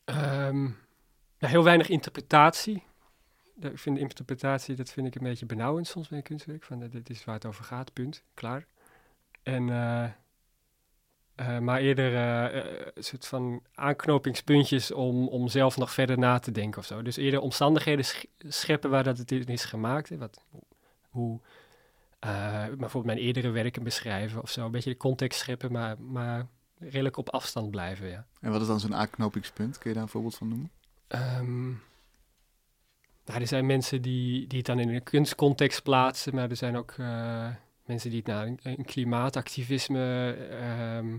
ehm, 0.04 0.68
heel 1.38 1.64
weinig 1.64 1.88
interpretatie. 1.88 2.82
Ik 3.60 3.78
vind 3.78 3.98
interpretatie, 3.98 4.74
dat 4.74 4.90
vind 4.90 5.06
ik 5.06 5.14
een 5.14 5.22
beetje 5.22 5.46
benauwend 5.46 5.86
soms 5.86 6.08
bij 6.08 6.18
een 6.18 6.24
kunstwerk. 6.24 6.64
Van, 6.64 6.82
eh, 6.82 6.90
dit 6.90 7.10
is 7.10 7.24
waar 7.24 7.34
het 7.34 7.46
over 7.46 7.64
gaat, 7.64 7.92
punt, 7.92 8.22
klaar. 8.34 8.66
En, 9.42 9.70
eh, 9.70 10.10
eh, 11.40 11.58
maar 11.58 11.80
eerder 11.80 12.14
eh, 12.14 12.58
eh, 12.58 12.86
een 12.94 13.04
soort 13.04 13.26
van 13.26 13.62
aanknopingspuntjes 13.74 14.92
om, 14.92 15.28
om 15.28 15.48
zelf 15.48 15.76
nog 15.76 15.92
verder 15.92 16.18
na 16.18 16.38
te 16.38 16.50
denken 16.50 16.80
of 16.80 16.86
zo. 16.86 17.02
Dus 17.02 17.16
eerder 17.16 17.40
omstandigheden 17.40 18.04
sch- 18.04 18.24
scheppen 18.38 18.90
waar 18.90 19.04
dat 19.04 19.18
het 19.18 19.32
in 19.32 19.46
is 19.46 19.64
gemaakt. 19.64 20.08
Hè, 20.08 20.18
wat, 20.18 20.44
hoe 21.10 21.40
bijvoorbeeld 22.20 23.04
mijn 23.04 23.18
eerdere 23.18 23.50
werken 23.50 23.82
beschrijven 23.82 24.42
of 24.42 24.50
zo. 24.50 24.64
Een 24.64 24.70
beetje 24.70 24.90
de 24.90 24.96
context 24.96 25.40
scheppen, 25.40 25.72
maar, 25.72 26.00
maar 26.00 26.46
redelijk 26.78 27.16
op 27.16 27.30
afstand 27.30 27.70
blijven, 27.70 28.08
ja. 28.08 28.26
En 28.40 28.50
wat 28.50 28.60
is 28.60 28.66
dan 28.66 28.80
zo'n 28.80 28.94
aanknopingspunt? 28.94 29.78
Kun 29.78 29.90
je 29.90 29.94
daar 29.94 30.04
een 30.04 30.10
voorbeeld 30.10 30.36
van 30.36 30.48
noemen? 30.48 30.70
Ehm, 31.06 31.68
nou, 33.24 33.40
er 33.40 33.46
zijn 33.46 33.66
mensen 33.66 34.02
die, 34.02 34.46
die 34.46 34.58
het 34.58 34.66
dan 34.66 34.78
in 34.78 34.88
een 34.88 35.02
kunstcontext 35.02 35.82
plaatsen, 35.82 36.34
maar 36.34 36.50
er 36.50 36.56
zijn 36.56 36.76
ook 36.76 36.94
mensen 37.90 38.10
die 38.10 38.18
het 38.18 38.28
naar 38.28 38.46
een, 38.46 38.58
een 38.62 38.84
klimaatactivisme 38.84 40.32
ehm, 40.50 41.16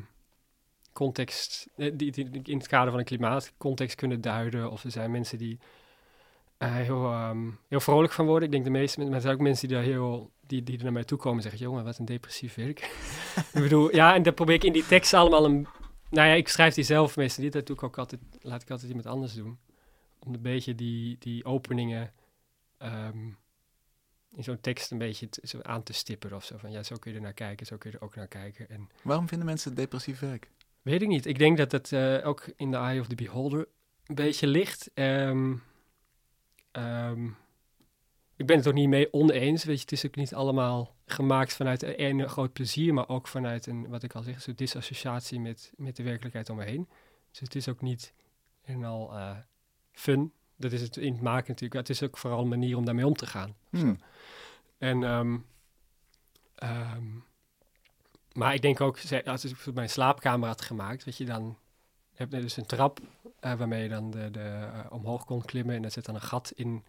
context, 0.93 1.67
eh, 1.75 1.91
die, 1.93 2.11
die 2.11 2.41
in 2.43 2.57
het 2.57 2.67
kader 2.67 2.89
van 2.89 2.99
een 2.99 3.05
klimaatcontext 3.05 3.95
kunnen 3.95 4.21
duiden. 4.21 4.71
Of 4.71 4.83
er 4.83 4.91
zijn 4.91 5.11
mensen 5.11 5.37
die 5.37 5.59
eh, 6.57 6.75
heel, 6.75 7.05
ehm, 7.05 7.49
heel 7.67 7.79
vrolijk 7.79 8.13
van 8.13 8.25
worden. 8.25 8.43
Ik 8.43 8.51
denk 8.51 8.63
de 8.63 8.69
meeste 8.69 8.99
mensen, 8.99 9.05
maar 9.05 9.15
er 9.15 9.21
zijn 9.21 9.33
ook 9.33 9.47
mensen 9.47 9.67
die 9.67 9.77
daar 9.77 9.85
heel 9.85 10.31
die, 10.47 10.63
die 10.63 10.77
er 10.77 10.83
naar 10.83 10.93
mij 10.93 11.03
toe 11.03 11.17
komen 11.17 11.37
en 11.37 11.43
zeggen, 11.43 11.61
jongen, 11.61 11.83
wat 11.83 11.97
een 11.97 12.05
depressief 12.05 12.55
werk. 12.55 12.79
ik 13.53 13.61
bedoel, 13.61 13.95
ja, 13.95 14.15
en 14.15 14.23
dat 14.23 14.35
probeer 14.35 14.55
ik 14.55 14.63
in 14.63 14.73
die 14.73 14.85
tekst 14.85 15.13
allemaal 15.13 15.45
een... 15.45 15.67
Nou 16.09 16.27
ja, 16.27 16.33
ik 16.33 16.47
schrijf 16.47 16.73
die 16.73 16.83
zelf 16.83 17.15
meestal 17.15 17.43
niet, 17.43 17.53
dat 17.53 17.67
doe 17.67 17.75
ik 17.75 17.83
ook 17.83 17.97
altijd, 17.97 18.21
laat 18.41 18.61
ik 18.61 18.69
altijd 18.69 18.89
iemand 18.89 19.07
anders 19.07 19.33
doen. 19.33 19.59
Om 20.19 20.33
een 20.33 20.41
beetje 20.41 20.75
die, 20.75 21.15
die 21.19 21.45
openingen 21.45 22.13
ehm, 22.77 23.29
in 24.35 24.43
zo'n 24.43 24.59
tekst 24.61 24.91
een 24.91 24.97
beetje 24.97 25.29
te- 25.29 25.63
aan 25.63 25.83
te 25.83 25.93
stipperen 25.93 26.37
of 26.37 26.45
zo. 26.45 26.57
Van 26.57 26.71
ja, 26.71 26.83
zo 26.83 26.95
kun 26.95 27.11
je 27.11 27.17
er 27.17 27.23
naar 27.23 27.33
kijken, 27.33 27.65
zo 27.65 27.77
kun 27.77 27.91
je 27.91 27.97
er 27.97 28.03
ook 28.03 28.15
naar 28.15 28.27
kijken. 28.27 28.69
En 28.69 28.89
Waarom 29.03 29.27
vinden 29.27 29.47
mensen 29.47 29.69
het 29.69 29.79
depressief 29.79 30.19
werk? 30.19 30.49
Weet 30.81 31.01
ik 31.01 31.07
niet. 31.07 31.25
Ik 31.25 31.37
denk 31.37 31.57
dat 31.57 31.71
het 31.71 31.91
eh, 31.91 32.27
ook 32.27 32.45
in 32.55 32.71
the 32.71 32.77
eye 32.77 32.99
of 32.99 33.07
the 33.07 33.15
beholder 33.15 33.67
een 34.05 34.15
beetje 34.15 34.47
ligt. 34.47 34.91
Ehm, 34.93 35.55
ehm, 36.71 37.25
ik 38.35 38.45
ben 38.45 38.57
het 38.57 38.67
ook 38.67 38.73
niet 38.73 38.89
mee 38.89 39.13
oneens. 39.13 39.63
Weet 39.63 39.75
je, 39.75 39.81
het 39.81 39.91
is 39.91 40.05
ook 40.05 40.15
niet 40.15 40.33
allemaal 40.33 40.95
gemaakt 41.05 41.53
vanuit 41.53 41.83
een, 41.99 42.29
groot 42.29 42.53
plezier, 42.53 42.93
maar 42.93 43.09
ook 43.09 43.27
vanuit 43.27 43.65
een, 43.65 43.87
wat 43.87 44.03
ik 44.03 44.13
al 44.15 44.23
zeg, 44.23 44.35
een 44.35 44.41
soort 44.41 44.57
disassociatie 44.57 45.39
met, 45.39 45.71
met 45.75 45.95
de 45.95 46.03
werkelijkheid 46.03 46.49
om 46.49 46.57
me 46.57 46.63
heen. 46.63 46.89
Dus 47.31 47.39
het 47.39 47.55
is 47.55 47.67
ook 47.69 47.81
niet 47.81 48.13
en 48.61 48.83
al 48.83 49.13
eh, 49.13 49.37
fun. 49.91 50.33
Dat 50.55 50.71
is 50.71 50.81
het 50.81 50.97
in 50.97 51.13
het 51.13 51.21
maken 51.21 51.47
natuurlijk. 51.47 51.87
Het 51.87 51.89
is 51.89 52.03
ook 52.03 52.17
vooral 52.17 52.41
een 52.41 52.47
manier 52.47 52.77
om 52.77 52.85
daarmee 52.85 53.05
om 53.05 53.13
te 53.13 53.25
gaan. 53.25 53.55
Hmm. 53.69 53.97
En, 54.81 55.03
ehm, 55.03 55.37
ehm, 56.55 57.07
maar 58.33 58.53
ik 58.53 58.61
denk 58.61 58.81
ook, 58.81 58.97
als 59.25 59.45
ik 59.45 59.73
mijn 59.73 59.89
slaapkamer 59.89 60.47
had 60.47 60.61
gemaakt, 60.61 61.03
weet 61.03 61.17
je, 61.17 61.25
dan 61.25 61.57
heb 62.13 62.29
dus 62.29 62.57
een 62.57 62.65
trap 62.65 62.99
eh, 63.39 63.53
waarmee 63.53 63.83
je 63.83 63.89
dan 63.89 64.11
de, 64.11 64.31
de, 64.31 64.39
eh, 64.39 64.91
omhoog 64.91 65.25
kon 65.25 65.41
klimmen. 65.41 65.75
En 65.75 65.81
daar 65.81 65.91
zit 65.91 66.05
dan 66.05 66.15
een 66.15 66.21
gat 66.21 66.51
in, 66.55 66.83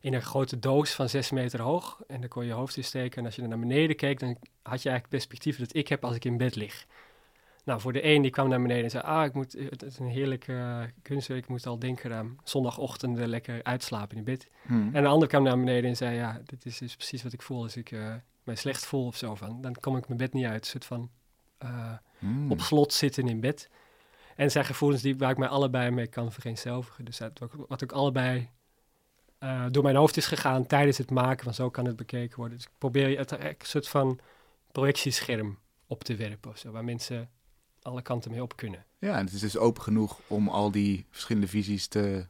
in 0.00 0.14
een 0.14 0.22
grote 0.22 0.58
doos 0.58 0.94
van 0.94 1.08
zes 1.08 1.30
meter 1.30 1.60
hoog. 1.62 2.00
En 2.06 2.20
daar 2.20 2.28
kon 2.28 2.42
je 2.42 2.48
je 2.48 2.54
hoofd 2.54 2.76
in 2.76 2.84
steken. 2.84 3.18
En 3.18 3.24
als 3.24 3.36
je 3.36 3.42
er 3.42 3.48
naar 3.48 3.58
beneden 3.58 3.96
keek, 3.96 4.18
dan 4.18 4.28
had 4.62 4.82
je 4.82 4.88
eigenlijk 4.88 5.08
perspectief 5.08 5.58
dat 5.58 5.74
ik 5.74 5.88
heb 5.88 6.04
als 6.04 6.16
ik 6.16 6.24
in 6.24 6.36
bed 6.36 6.54
lig. 6.54 6.86
Nou, 7.68 7.80
voor 7.80 7.92
de 7.92 8.04
een 8.04 8.22
die 8.22 8.30
kwam 8.30 8.48
naar 8.48 8.62
beneden 8.62 8.84
en 8.84 8.90
zei, 8.90 9.02
ah, 9.02 9.24
ik 9.24 9.34
moet, 9.34 9.52
het 9.52 9.82
is 9.82 9.98
een 9.98 10.08
heerlijke 10.08 10.52
uh, 10.52 10.82
kunstwerk, 11.02 11.42
ik 11.42 11.48
moet 11.48 11.66
al 11.66 11.78
denken 11.78 12.14
aan 12.14 12.36
zondagochtend 12.44 13.18
lekker 13.18 13.62
uitslapen 13.62 14.16
in 14.16 14.24
bed. 14.24 14.48
Hmm. 14.66 14.94
En 14.94 15.02
de 15.02 15.08
ander 15.08 15.28
kwam 15.28 15.42
naar 15.42 15.58
beneden 15.58 15.90
en 15.90 15.96
zei, 15.96 16.16
ja, 16.16 16.40
dit 16.44 16.66
is, 16.66 16.80
is 16.80 16.96
precies 16.96 17.22
wat 17.22 17.32
ik 17.32 17.42
voel 17.42 17.62
als 17.62 17.76
ik 17.76 17.90
eh, 17.90 18.14
mij 18.44 18.54
slecht 18.54 18.86
voel 18.86 19.06
of 19.06 19.16
zo. 19.16 19.34
Van. 19.34 19.60
Dan 19.60 19.74
kom 19.74 19.96
ik 19.96 20.06
mijn 20.06 20.18
bed 20.18 20.32
niet 20.32 20.44
uit, 20.44 20.60
een 20.60 20.70
soort 20.70 20.84
van 20.84 21.10
eh, 21.58 21.92
Hmm. 22.18 22.50
op 22.50 22.60
slot 22.60 22.92
zitten 22.92 23.28
in 23.28 23.40
bed. 23.40 23.70
En 24.36 24.50
zijn 24.50 24.64
gevoelens 24.64 25.02
die, 25.02 25.16
waar 25.16 25.30
ik 25.30 25.38
mij 25.38 25.48
allebei 25.48 25.90
mee 25.90 26.06
kan 26.06 26.32
vereenzelvigen. 26.32 27.04
Dus 27.04 27.16
dat, 27.16 27.38
wat, 27.68 27.82
ook 27.82 27.92
allebei 27.92 28.48
eh, 29.38 29.64
door 29.70 29.82
mijn 29.82 29.96
hoofd 29.96 30.16
is 30.16 30.26
gegaan 30.26 30.66
tijdens 30.66 30.98
het 30.98 31.10
maken 31.10 31.44
van 31.44 31.54
zo 31.54 31.70
kan 31.70 31.84
het 31.84 31.96
bekeken 31.96 32.36
worden. 32.36 32.56
Dus 32.56 32.66
ik 32.66 32.72
probeer 32.78 33.08
je 33.08 33.16
het 33.16 33.30
er 33.30 33.46
een 33.46 33.54
soort 33.58 33.88
van 33.88 34.18
projectiescherm 34.72 35.58
op 35.86 36.04
te 36.04 36.16
werpen 36.16 36.50
of 36.50 36.58
zo, 36.58 36.70
waar 36.70 36.84
mensen 36.84 37.30
alle 37.82 38.02
kanten 38.02 38.30
mee 38.30 38.42
op 38.42 38.56
kunnen. 38.56 38.84
Ja, 38.98 39.16
en 39.18 39.24
het 39.24 39.34
is 39.34 39.40
dus 39.40 39.56
open 39.56 39.82
genoeg 39.82 40.20
om 40.26 40.48
al 40.48 40.70
die 40.70 41.06
verschillende 41.10 41.48
visies 41.48 41.86
te, 41.86 42.26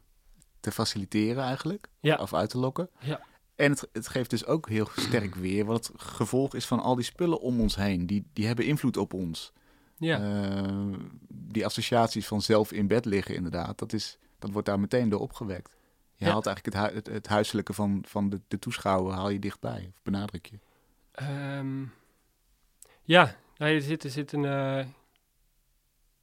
te 0.61 0.73
faciliteren 0.73 1.43
eigenlijk. 1.43 1.89
Ja. 2.01 2.17
Of 2.17 2.35
uit 2.35 2.51
te 2.51 2.59
lokken. 2.59 2.91
Ja. 3.01 3.21
En 3.57 3.71
het, 3.71 3.89
het 3.93 4.09
geeft 4.09 4.31
dus 4.31 4.47
ook 4.47 4.69
heel 4.69 4.89
sterk 4.97 5.35
weer 5.35 5.65
wat 5.65 5.87
het 5.87 6.01
gevolg 6.03 6.55
is 6.55 6.67
van 6.67 6.81
al 6.81 6.95
die 6.95 7.05
spullen 7.05 7.41
om 7.41 7.61
ons 7.61 7.77
heen. 7.77 8.07
Die, 8.07 8.27
die 8.33 8.47
hebben 8.47 8.65
invloed 8.65 8.97
op 8.97 9.13
ons. 9.13 9.53
Ja, 9.97 10.19
Eh, 10.21 10.93
die 11.29 11.65
associaties 11.65 12.27
van 12.27 12.43
zelf 12.43 12.73
in 12.73 12.87
bed 12.87 13.05
liggen 13.05 13.35
inderdaad, 13.35 13.79
dat, 13.79 13.93
is, 13.93 14.19
dat 14.39 14.51
wordt 14.51 14.67
daar 14.69 14.81
meteen 14.81 15.09
door 15.09 15.21
opgewekt. 15.21 15.77
Je 16.15 16.25
Ja. 16.25 16.31
haalt 16.31 16.47
eigenlijk 16.47 16.95
het, 16.95 17.07
het 17.07 17.27
huiselijke 17.27 17.73
van, 17.73 18.05
van 18.07 18.29
de, 18.31 18.41
de 18.49 18.59
toeschouwer 18.59 19.13
haal 19.15 19.29
je 19.29 19.39
dichtbij, 19.39 19.91
of 19.95 20.03
benadruk 20.03 20.47
je. 20.47 20.59
Ehm, 21.13 21.83
ja, 23.03 23.37
nou, 23.57 23.73
er 23.75 23.81
zit, 23.83 24.05
er 24.05 24.11
zit 24.11 24.33
een 24.33 24.45
eh, 24.45 24.87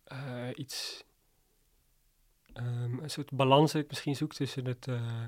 eh, 0.06 0.48
iets, 0.56 1.04
ehm, 2.54 3.00
een 3.00 3.10
soort 3.10 3.32
balans 3.32 3.72
dat 3.72 3.82
ik 3.82 3.88
misschien 3.88 4.16
zoek 4.16 4.34
tussen 4.34 4.66
het, 4.66 4.88
eh, 4.88 5.24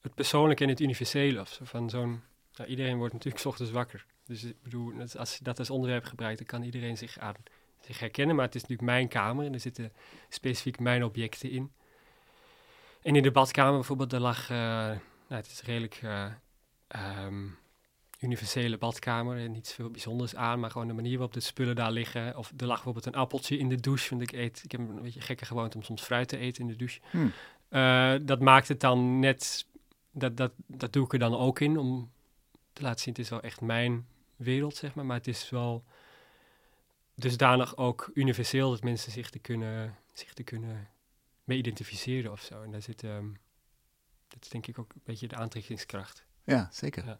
het 0.00 0.14
persoonlijke 0.14 0.62
en 0.62 0.68
het 0.68 0.80
universele. 0.80 1.40
Of 1.40 1.48
zo. 1.48 1.64
Van 1.64 1.90
zo'n, 1.90 2.22
iedereen 2.66 2.96
wordt 2.96 3.12
natuurlijk 3.12 3.44
ochtends 3.44 3.70
wakker. 3.72 4.06
Dus 4.24 4.44
ik 4.44 4.62
bedoel, 4.62 4.92
als 5.16 5.36
je 5.36 5.44
dat 5.44 5.58
als 5.58 5.70
onderwerp 5.70 6.04
gebruikt, 6.04 6.38
dan 6.38 6.46
kan 6.46 6.62
iedereen 6.62 6.96
zich 6.96 7.18
aan 7.18 7.34
zich 7.80 7.98
herkennen. 7.98 8.36
Maar 8.36 8.44
het 8.44 8.54
is 8.54 8.60
natuurlijk 8.60 8.88
mijn 8.88 9.08
kamer 9.08 9.46
en 9.46 9.52
er 9.52 9.60
zitten 9.60 9.92
specifiek 10.28 10.78
mijn 10.78 11.04
objecten 11.04 11.50
in. 11.50 11.72
En 13.02 13.16
in 13.16 13.22
de 13.22 13.30
badkamer 13.30 13.74
bijvoorbeeld, 13.74 14.10
daar 14.10 14.20
lag, 14.20 14.50
eh, 14.50 14.56
nou, 14.56 15.00
het 15.28 15.46
is 15.46 15.62
redelijk 15.62 15.98
eh, 16.02 16.32
ehm, 16.86 17.48
universele 18.20 18.78
badkamer 18.78 19.38
en 19.38 19.52
niets 19.52 19.72
veel 19.72 19.90
bijzonders 19.90 20.34
aan, 20.34 20.60
maar 20.60 20.70
gewoon 20.70 20.86
de 20.86 20.92
manier 20.92 21.16
waarop 21.16 21.34
de 21.34 21.40
spullen 21.40 21.76
daar 21.76 21.92
liggen. 21.92 22.36
Of 22.36 22.52
er 22.56 22.66
lag 22.66 22.74
bijvoorbeeld 22.74 23.06
een 23.06 23.14
appeltje 23.14 23.58
in 23.58 23.68
de 23.68 23.80
douche, 23.80 24.10
want 24.10 24.22
ik 24.22 24.32
eet, 24.32 24.60
ik 24.64 24.72
heb 24.72 24.80
een 24.80 25.02
beetje 25.02 25.20
gekke 25.20 25.44
gewoonte 25.44 25.76
om 25.76 25.82
soms 25.82 26.02
fruit 26.02 26.28
te 26.28 26.36
eten 26.36 26.62
in 26.62 26.68
de 26.68 26.76
douche. 26.76 27.00
Hmm. 27.10 27.32
Eh, 27.68 28.14
dat 28.22 28.40
maakt 28.40 28.68
het 28.68 28.80
dan 28.80 29.18
net, 29.18 29.66
dat, 30.10 30.36
dat, 30.36 30.52
dat 30.66 30.92
doe 30.92 31.04
ik 31.04 31.12
er 31.12 31.18
dan 31.18 31.36
ook 31.36 31.60
in, 31.60 31.78
om 31.78 32.10
te 32.72 32.82
laten 32.82 33.00
zien, 33.00 33.12
het 33.12 33.22
is 33.22 33.30
wel 33.30 33.40
echt 33.40 33.60
mijn 33.60 34.06
wereld, 34.36 34.76
zeg 34.76 34.94
maar, 34.94 35.06
maar 35.06 35.16
het 35.16 35.28
is 35.28 35.50
wel 35.50 35.84
dusdanig 37.14 37.76
ook 37.76 38.10
universeel 38.14 38.70
dat 38.70 38.82
mensen 38.82 39.12
zich 39.12 39.30
te 39.30 39.38
kunnen, 39.38 39.96
zich 40.12 40.32
te 40.32 40.42
kunnen 40.42 40.88
mee 41.44 41.58
identificeren 41.58 42.32
of 42.32 42.40
zo. 42.40 42.62
En 42.62 42.70
daar 42.70 42.82
zit, 42.82 43.04
ehm, 43.04 43.28
dat 44.28 44.38
is 44.42 44.48
denk 44.48 44.66
ik 44.66 44.78
ook 44.78 44.92
een 44.92 45.00
beetje 45.04 45.28
de 45.28 45.36
aantrekkingskracht. 45.36 46.24
Ja, 46.44 46.68
zeker. 46.72 47.04
Ja. 47.06 47.18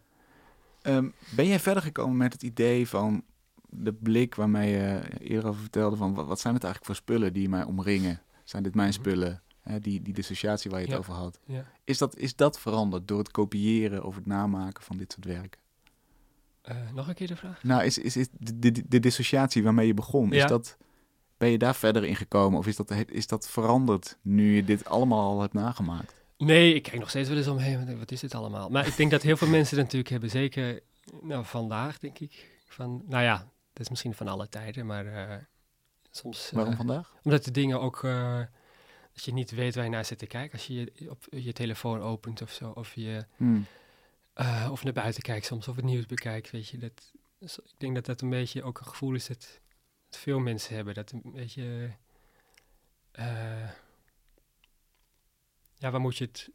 Ehm, 0.81 1.09
ben 1.35 1.47
jij 1.47 1.59
verder 1.59 1.83
gekomen 1.83 2.17
met 2.17 2.33
het 2.33 2.43
idee 2.43 2.87
van 2.87 3.23
de 3.69 3.93
blik 3.93 4.35
waarmee 4.35 4.71
je 4.71 5.01
eerder 5.19 5.49
over 5.49 5.61
vertelde 5.61 5.95
van 5.95 6.13
wat, 6.13 6.39
zijn 6.39 6.53
het 6.53 6.63
eigenlijk 6.63 6.85
voor 6.85 6.95
spullen 6.95 7.33
die 7.33 7.49
mij 7.49 7.63
omringen? 7.63 8.21
Zijn 8.43 8.63
dit 8.63 8.75
mijn 8.75 8.89
Mhm. 8.89 8.97
spullen? 8.99 9.41
Hè, 9.61 9.79
die, 9.79 10.01
die 10.01 10.13
dissociatie 10.13 10.71
waar 10.71 10.79
je 10.79 10.85
het 10.85 10.93
Ja. 10.95 10.99
over 10.99 11.13
had. 11.13 11.39
Ja. 11.45 11.65
Is 11.83 11.97
dat, 11.97 12.17
is 12.17 12.35
dat 12.35 12.59
veranderd 12.59 13.07
door 13.07 13.17
het 13.19 13.31
kopiëren 13.31 14.03
of 14.03 14.15
het 14.15 14.25
namaken 14.25 14.83
van 14.83 14.97
dit 14.97 15.11
soort 15.11 15.25
werken? 15.25 15.59
Eh, 16.61 16.75
nog 16.93 17.07
een 17.07 17.13
keer 17.13 17.27
de 17.27 17.35
vraag? 17.35 17.63
Nou, 17.63 17.83
is, 17.83 17.97
is, 17.97 18.17
is 18.17 18.27
de, 18.39 18.59
de, 18.71 18.83
de 18.87 18.99
dissociatie 18.99 19.63
waarmee 19.63 19.87
je 19.87 19.93
begon, 19.93 20.29
Ja. 20.29 20.43
is 20.43 20.49
dat, 20.49 20.77
ben 21.37 21.49
je 21.49 21.57
daar 21.57 21.75
verder 21.75 22.03
in 22.03 22.15
gekomen? 22.15 22.59
Of 22.59 22.67
is 22.67 22.75
dat, 22.75 22.91
is 23.07 23.27
dat 23.27 23.49
veranderd 23.49 24.17
nu 24.21 24.55
je 24.55 24.63
dit 24.63 24.85
allemaal 24.85 25.29
al 25.29 25.41
hebt 25.41 25.53
nagemaakt? 25.53 26.15
Nee, 26.45 26.73
ik 26.73 26.83
kijk 26.83 26.99
nog 26.99 27.09
steeds 27.09 27.29
wel 27.29 27.37
eens 27.37 27.47
omheen. 27.47 27.97
Wat 27.99 28.11
is 28.11 28.19
dit 28.19 28.35
allemaal? 28.35 28.69
Maar 28.69 28.87
ik 28.87 28.95
denk 28.97 29.11
dat 29.11 29.21
heel 29.21 29.37
veel 29.37 29.47
mensen 29.57 29.75
dat 29.75 29.83
natuurlijk 29.83 30.11
hebben. 30.11 30.29
Zeker 30.29 30.79
nou, 31.21 31.45
vandaag, 31.45 31.99
denk 31.99 32.19
ik. 32.19 32.49
Van, 32.65 33.03
nou 33.07 33.23
ja, 33.23 33.37
dat 33.73 33.79
is 33.83 33.89
misschien 33.89 34.13
van 34.13 34.27
alle 34.27 34.49
tijden, 34.49 34.85
maar 34.85 35.05
eh, 35.05 35.37
soms... 36.11 36.47
eh, 36.49 36.53
Waarom 36.53 36.75
vandaag? 36.75 37.15
Omdat 37.23 37.43
de 37.43 37.51
dingen 37.51 37.81
ook... 37.81 38.03
eh, 38.03 38.39
dat 39.13 39.23
je 39.23 39.33
niet 39.33 39.51
weet 39.51 39.75
waar 39.75 39.83
je 39.83 39.89
naar 39.89 40.05
zit 40.05 40.17
te 40.17 40.27
kijken. 40.27 40.51
Als 40.57 40.67
je 40.67 40.73
je, 40.73 41.09
op 41.09 41.25
je 41.29 41.53
telefoon 41.53 42.01
opent 42.01 42.41
of 42.41 42.51
zo. 42.51 42.69
Of 42.69 42.93
je 42.95 43.25
Hmm. 43.37 43.65
of 44.71 44.83
naar 44.83 44.93
buiten 44.93 45.21
kijkt 45.21 45.45
soms. 45.45 45.67
Of 45.67 45.75
het 45.75 45.85
nieuws 45.85 46.05
bekijkt, 46.05 46.51
weet 46.51 46.67
je. 46.67 46.77
Dat, 46.77 47.11
dus 47.39 47.57
ik 47.57 47.73
denk 47.77 47.95
dat 47.95 48.05
dat 48.05 48.21
een 48.21 48.29
beetje 48.29 48.63
ook 48.63 48.79
een 48.79 48.85
gevoel 48.85 49.13
is 49.13 49.27
dat, 49.27 49.59
dat 50.09 50.19
veel 50.19 50.39
mensen 50.39 50.75
hebben. 50.75 50.93
Dat 50.93 51.11
een 51.11 51.21
beetje... 51.33 51.91
ja, 55.81 55.91
waar 55.91 56.01
moet 56.01 56.17
je 56.17 56.25
het... 56.25 56.49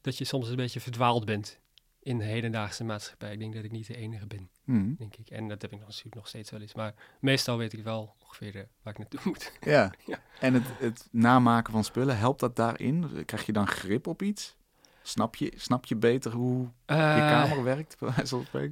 Dat 0.00 0.18
je 0.18 0.24
soms 0.24 0.48
een 0.48 0.56
beetje 0.56 0.80
verdwaald 0.80 1.24
bent 1.24 1.58
in 2.02 2.18
de 2.18 2.24
hedendaagse 2.24 2.84
maatschappij. 2.84 3.32
Ik 3.32 3.38
denk 3.38 3.54
dat 3.54 3.64
ik 3.64 3.70
niet 3.70 3.86
de 3.86 3.96
enige 3.96 4.26
ben, 4.26 4.50
Hmm. 4.64 4.94
denk 4.98 5.16
ik. 5.16 5.28
En 5.30 5.48
dat 5.48 5.62
heb 5.62 5.72
ik 5.72 5.78
nog, 5.78 5.88
natuurlijk 5.88 6.14
nog 6.14 6.28
steeds 6.28 6.50
wel 6.50 6.60
eens. 6.60 6.74
Maar 6.74 6.94
meestal 7.20 7.56
weet 7.56 7.72
ik 7.72 7.84
wel 7.84 8.14
ongeveer 8.24 8.56
eh, 8.56 8.62
waar 8.82 8.92
ik 8.92 8.98
naartoe 8.98 9.20
moet. 9.24 9.52
Ja. 9.60 9.92
Ja. 10.06 10.18
En 10.40 10.54
het, 10.54 10.64
het 10.78 11.08
namaken 11.10 11.72
van 11.72 11.84
spullen, 11.84 12.18
helpt 12.18 12.40
dat 12.40 12.56
daarin? 12.56 13.22
Krijg 13.24 13.46
je 13.46 13.52
dan 13.52 13.66
grip 13.66 14.06
op 14.06 14.22
iets? 14.22 14.56
Snap 15.02 15.36
je, 15.36 15.52
snap 15.56 15.86
je 15.86 15.96
beter 15.96 16.32
hoe 16.32 16.60
je 16.62 16.94
Eh, 16.94 17.16
kamer 17.16 17.62
werkt? 17.64 17.96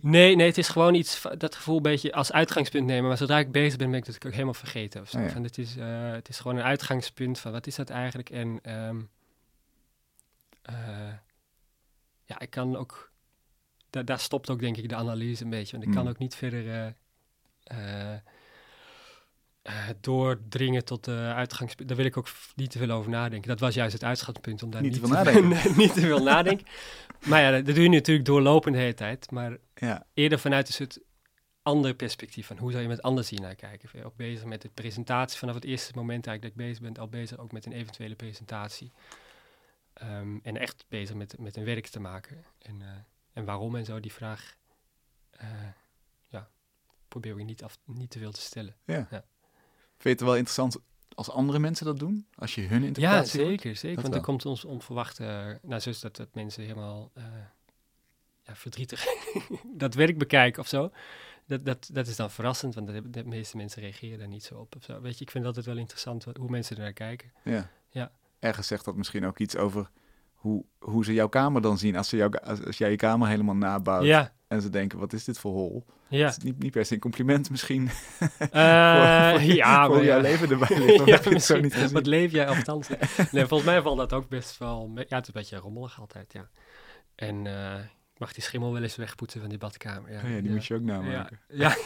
Nee, 0.02 0.36
nee, 0.36 0.46
het 0.46 0.58
is 0.58 0.68
gewoon 0.68 0.94
iets, 0.94 1.22
dat 1.38 1.54
gevoel 1.54 1.76
een 1.76 1.82
beetje 1.82 2.12
als 2.12 2.32
uitgangspunt 2.32 2.86
nemen. 2.86 3.08
Maar 3.08 3.16
zodra 3.16 3.38
ik 3.38 3.52
bezig 3.52 3.78
ben, 3.78 3.90
ben 3.90 3.98
ik 3.98 4.06
dat 4.06 4.26
ook 4.26 4.32
helemaal 4.32 4.54
vergeten. 4.54 5.00
Of 5.00 5.08
zo. 5.10 5.18
Oh 5.18 5.24
ja. 5.24 5.30
van, 5.30 5.42
het, 5.42 5.58
is, 5.58 5.76
eh, 5.76 6.10
het 6.10 6.28
is 6.28 6.38
gewoon 6.38 6.56
een 6.56 6.64
uitgangspunt 6.64 7.38
van 7.38 7.52
wat 7.52 7.66
is 7.66 7.74
dat 7.74 7.90
eigenlijk? 7.90 8.30
En 8.30 8.58
ehm, 8.62 9.00
eh, 10.68 11.12
ja, 12.24 12.38
ik 12.40 12.50
kan 12.50 12.76
ook, 12.76 13.12
da 13.90 14.02
daar 14.02 14.18
stopt 14.18 14.50
ook 14.50 14.60
denk 14.60 14.76
ik 14.76 14.88
de 14.88 14.94
analyse 14.94 15.44
een 15.44 15.50
beetje. 15.50 15.72
Want 15.72 15.84
ik 15.88 15.90
kan 15.92 16.00
Hmm. 16.02 16.10
ook 16.10 16.18
niet 16.18 16.34
verder 16.34 16.94
eh, 17.64 18.14
eh, 19.62 19.88
doordringen 20.00 20.84
tot 20.84 21.04
de 21.04 21.32
uitgangspunt. 21.34 21.88
Daar 21.88 21.96
wil 21.96 22.06
ik 22.06 22.16
ook 22.16 22.28
niet 22.54 22.70
te 22.70 22.78
veel 22.78 22.90
over 22.90 23.10
nadenken. 23.10 23.48
Dat 23.48 23.60
was 23.60 23.74
juist 23.74 23.92
het 23.92 24.04
uitgangspunt 24.04 24.62
om 24.62 24.70
daar 24.70 24.82
Niet 24.82 24.90
niet, 24.92 25.00
te 25.00 25.06
veel 25.06 25.16
nadenken. 25.16 25.76
niet 25.82 25.92
te 25.94 26.00
veel 26.00 26.22
nadenken. 26.22 26.66
Maar 27.26 27.40
ja, 27.40 27.50
dat 27.50 27.66
dat 27.66 27.74
doe 27.74 27.84
je 27.84 27.90
natuurlijk 27.90 28.26
doorlopend 28.26 28.74
de 28.74 28.80
hele 28.80 28.94
tijd. 28.94 29.30
Maar 29.30 29.56
Ja. 29.74 30.06
eerder 30.14 30.38
vanuit 30.38 30.68
een 30.68 30.74
soort 30.74 30.98
ander 31.62 31.94
perspectief 31.94 32.46
van 32.46 32.58
hoe 32.58 32.70
zou 32.70 32.82
je 32.82 32.88
met 32.88 33.02
anders 33.02 33.30
hier 33.30 33.40
naar 33.40 33.54
kijken. 33.54 33.88
Ben 33.92 34.00
je 34.00 34.06
ook 34.06 34.16
bezig 34.16 34.44
met 34.44 34.62
de 34.62 34.70
presentatie 34.74 35.38
vanaf 35.38 35.54
het 35.54 35.64
eerste 35.64 35.92
moment 35.94 36.26
eigenlijk 36.26 36.42
dat 36.56 36.64
ik 36.66 36.70
bezig 36.70 36.82
ben, 36.92 37.02
al 37.02 37.08
bezig 37.08 37.38
ook 37.38 37.52
met 37.52 37.66
een 37.66 37.72
eventuele 37.72 38.14
presentatie. 38.14 38.92
Ehm, 39.98 40.38
en 40.42 40.56
echt 40.56 40.84
bezig 40.88 41.14
met, 41.16 41.38
met 41.38 41.56
een 41.56 41.64
werk 41.64 41.86
te 41.86 42.00
maken. 42.00 42.44
En, 42.58 42.82
eh, 42.82 42.88
en 43.32 43.44
waarom 43.44 43.76
en 43.76 43.84
zo, 43.84 44.00
die 44.00 44.12
vraag, 44.12 44.56
eh, 45.30 45.48
ja, 46.26 46.48
probeer 47.08 47.38
ik 47.38 47.44
niet, 47.44 47.62
af, 47.64 47.78
niet 47.84 48.10
te 48.10 48.18
veel 48.18 48.32
te 48.32 48.40
stellen. 48.40 48.76
ja. 48.84 49.06
Ja. 49.10 49.24
Vind 50.00 50.18
je 50.18 50.24
het 50.24 50.32
wel 50.32 50.36
interessant 50.36 50.76
als 51.14 51.30
andere 51.30 51.58
mensen 51.58 51.86
dat 51.86 51.98
doen? 51.98 52.26
Als 52.34 52.54
je 52.54 52.60
hun 52.60 52.80
Ja, 52.80 52.86
interpretatie 52.86 53.40
hoort? 53.40 53.50
zeker, 53.50 53.76
zeker. 53.76 53.94
Dat 53.94 54.04
want 54.04 54.14
er 54.16 54.20
komt 54.20 54.46
ons 54.46 54.64
onverwachte, 54.64 55.58
nou 55.62 55.80
zoals 55.80 56.00
dat, 56.00 56.16
dat 56.16 56.34
mensen 56.34 56.62
helemaal, 56.62 57.10
eh, 57.14 57.24
ja, 58.42 58.56
verdrietig 58.56 59.04
dat 59.82 59.94
werk 59.94 60.18
bekijk 60.18 60.56
of 60.56 60.68
zo. 60.68 60.90
Dat, 61.46 61.64
dat, 61.64 61.88
dat 61.92 62.06
is 62.06 62.16
dan 62.16 62.30
verrassend, 62.30 62.74
want 62.74 62.86
de, 62.86 63.10
de 63.10 63.24
meeste 63.24 63.56
mensen 63.56 63.82
reageren 63.82 64.18
daar 64.18 64.28
niet 64.28 64.44
zo 64.44 64.54
op. 64.54 64.76
Of 64.76 64.84
zo. 64.84 65.00
Weet 65.00 65.18
je, 65.18 65.24
ik 65.24 65.30
vind 65.30 65.44
het 65.44 65.56
altijd 65.56 65.66
wel 65.74 65.82
interessant 65.82 66.24
wat, 66.24 66.36
hoe 66.36 66.50
mensen 66.50 66.76
er 66.76 66.82
naar 66.82 66.92
kijken. 66.92 67.32
Ja. 67.44 67.70
Ja. 67.90 68.12
Ergens 68.38 68.66
zegt 68.66 68.84
dat 68.84 68.96
misschien 68.96 69.26
ook 69.26 69.38
iets 69.38 69.56
over 69.56 69.90
hoe, 70.34 70.64
hoe 70.78 71.04
ze 71.04 71.12
jouw 71.12 71.28
kamer 71.28 71.62
dan 71.62 71.78
zien. 71.78 71.96
Als, 71.96 72.08
ze 72.08 72.16
jou, 72.16 72.38
als, 72.44 72.64
als 72.64 72.78
jij 72.78 72.90
je 72.90 72.96
kamer 72.96 73.28
helemaal 73.28 73.54
nabouwt 73.54 74.04
Ja, 74.04 74.32
en 74.46 74.62
ze 74.62 74.68
denken, 74.68 74.98
wat 74.98 75.12
is 75.12 75.24
dit 75.24 75.38
voor 75.38 75.52
hol? 75.52 75.84
ja. 76.08 76.28
Is 76.28 76.38
niet, 76.38 76.58
niet 76.58 76.72
per 76.72 76.84
se 76.84 76.94
een 76.94 77.00
compliment 77.00 77.50
misschien 77.50 77.88
Eh, 78.38 79.30
voor, 79.30 79.40
ja, 79.40 79.86
voor 79.86 79.94
maar 79.94 80.04
jouw 80.04 80.16
ja. 80.16 80.22
leven 80.22 80.50
erbij 80.50 80.78
ligt. 80.84 81.04
Ja, 81.04 81.20
heb 81.20 81.38
zo 81.38 81.60
niet 81.60 81.74
gezien? 81.74 81.92
Wat 81.92 82.06
leef 82.06 82.32
jij 82.32 82.48
althans? 82.48 82.88
Nee, 83.30 83.46
volgens 83.46 83.70
mij 83.70 83.82
valt 83.82 83.96
dat 83.98 84.12
ook 84.12 84.28
best 84.28 84.58
wel... 84.58 84.90
Ja, 84.94 85.00
het 85.00 85.10
is 85.10 85.26
een 85.26 85.32
beetje 85.32 85.56
rommelig 85.56 86.00
altijd, 86.00 86.32
ja. 86.32 86.48
En 87.14 87.46
eh, 87.46 87.78
ik 88.14 88.18
mag 88.18 88.32
die 88.32 88.42
schimmel 88.42 88.72
wel 88.72 88.82
eens 88.82 88.96
wegpoetsen 88.96 89.40
van 89.40 89.48
die 89.48 89.58
badkamer. 89.58 90.12
Ja, 90.12 90.22
Oh 90.24 90.30
ja, 90.30 90.40
die 90.40 90.50
moet 90.50 90.66
je 90.66 90.74
ook 90.74 90.82
namaken. 90.82 91.40
Ja. 91.48 91.76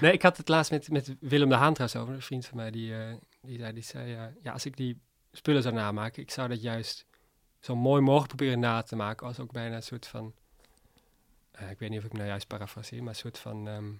Nee, 0.00 0.12
ik 0.12 0.22
had 0.22 0.36
het 0.36 0.48
laatst 0.48 0.70
met, 0.70 0.90
met 0.90 1.16
Willem 1.20 1.48
de 1.48 1.54
Haan 1.54 1.74
trouwens 1.74 2.00
over, 2.00 2.14
een 2.14 2.22
vriend 2.22 2.46
van 2.46 2.56
mij, 2.56 2.70
die, 2.70 2.94
eh, 2.94 3.14
die 3.42 3.58
zei, 3.58 3.72
die 3.72 3.82
zei 3.82 4.14
eh, 4.14 4.22
ja, 4.42 4.52
als 4.52 4.66
ik 4.66 4.76
die 4.76 5.00
spullen 5.38 5.62
zou 5.62 5.74
namaken, 5.74 6.22
ik 6.22 6.30
zou 6.30 6.48
dat 6.48 6.62
juist 6.62 7.06
zo 7.60 7.76
mooi 7.76 8.02
mogelijk 8.02 8.28
proberen 8.28 8.60
na 8.60 8.82
te 8.82 8.96
maken, 8.96 9.26
als 9.26 9.38
ook 9.38 9.52
bijna 9.52 9.76
een 9.76 9.82
soort 9.82 10.06
van, 10.06 10.34
eh, 11.50 11.70
ik 11.70 11.78
weet 11.78 11.90
niet 11.90 11.98
of 11.98 12.04
ik 12.04 12.12
nou 12.12 12.26
juist 12.26 12.46
parafraseer, 12.46 13.00
maar 13.00 13.08
een 13.08 13.14
soort 13.14 13.38
van, 13.38 13.68
ehm, 13.68 13.92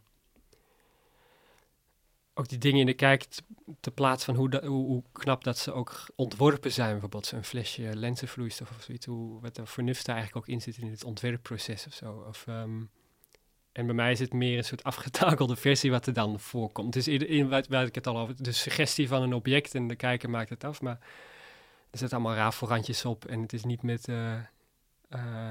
ook 2.35 2.49
die 2.49 2.59
dingen 2.59 2.81
in 2.81 2.87
de 2.87 2.95
kijk 2.95 3.27
te, 3.81 3.91
plaats 3.91 4.25
van 4.25 4.35
hoe, 4.35 4.65
hoe, 4.65 5.03
knap 5.13 5.45
dat 5.45 5.59
ze 5.59 5.73
ook 5.73 6.07
ontworpen 6.15 6.73
zijn, 6.73 6.91
bijvoorbeeld 6.91 7.27
zo'n 7.27 7.45
flesje 7.45 7.97
lenzenvloeistof 7.97 8.71
of 8.71 8.83
zoiets, 8.83 9.07
hoe, 9.07 9.41
wat 9.41 9.57
er 9.57 9.67
vernuft 9.67 10.09
eigenlijk 10.09 10.39
ook 10.39 10.55
in 10.55 10.61
zit 10.61 10.77
in 10.79 10.91
het 10.91 11.05
ontwerpproces 11.05 11.87
of 11.87 11.93
zo. 11.93 12.25
Of, 12.29 12.47
ehm, 12.47 12.83
en 13.79 13.87
bij 13.87 13.95
mij 13.95 14.13
is 14.13 14.19
het 14.19 14.33
meer 14.33 14.59
een 14.59 14.65
soort 14.65 14.83
afgetakelde 14.85 15.57
versie 15.57 15.91
wat 15.91 16.07
er 16.07 16.13
dan 16.13 16.41
voorkomt. 16.41 16.93
Dus 16.93 17.09
in, 17.09 17.29
in 17.29 17.49
waar, 17.49 17.65
waar 17.69 17.85
ik 17.87 17.95
het 17.95 18.07
al 18.07 18.19
over, 18.19 18.43
de 18.43 18.53
suggestie 18.53 19.09
van 19.09 19.23
een 19.23 19.33
object 19.35 19.75
en 19.75 19.89
de 19.89 19.97
kijker 19.97 20.31
maakt 20.31 20.51
het 20.51 20.65
af, 20.65 20.81
maar 20.81 20.99
er 21.91 21.99
zitten 21.99 22.19
allemaal 22.19 22.37
rafelrandjes 22.37 23.05
op 23.05 23.25
en 23.25 23.41
het 23.43 23.53
is 23.53 23.65
niet 23.65 23.83
met, 23.83 24.09
eh, 24.09 24.35
eh, 24.35 24.41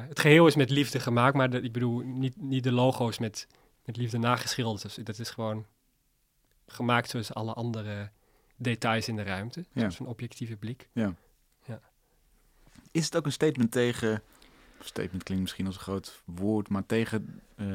het 0.07 0.19
geheel 0.19 0.47
is 0.47 0.55
met 0.55 0.69
liefde 0.69 0.99
gemaakt, 0.99 1.35
maar 1.35 1.49
de- 1.49 1.61
ik 1.61 1.71
bedoel 1.71 1.99
niet, 1.99 2.41
niet 2.41 2.63
de 2.63 2.71
logo's 2.71 3.17
met, 3.17 3.47
met 3.85 3.97
liefde 3.97 4.17
nageschilderd. 4.17 4.81
Dus 4.81 4.95
dat 5.05 5.19
is 5.19 5.29
gewoon 5.29 5.65
gemaakt 6.67 7.09
zoals 7.09 7.33
alle 7.33 7.53
andere 7.53 8.09
details 8.55 9.07
in 9.07 9.15
de 9.15 9.23
ruimte. 9.23 9.59
Ja. 9.59 9.65
Zoals 9.79 9.99
een 9.99 10.05
objectieve 10.07 10.55
blik. 10.55 10.89
Is 12.91 13.05
het 13.05 13.15
ook 13.17 13.25
een 13.25 13.31
statement 13.31 13.71
tegen, 13.71 14.21
statement 14.79 15.23
klinkt 15.23 15.43
misschien 15.43 15.65
als 15.65 15.75
een 15.75 15.81
groot 15.81 16.21
woord, 16.25 16.69
maar 16.69 16.85
tegen 16.85 17.41
eh, 17.55 17.65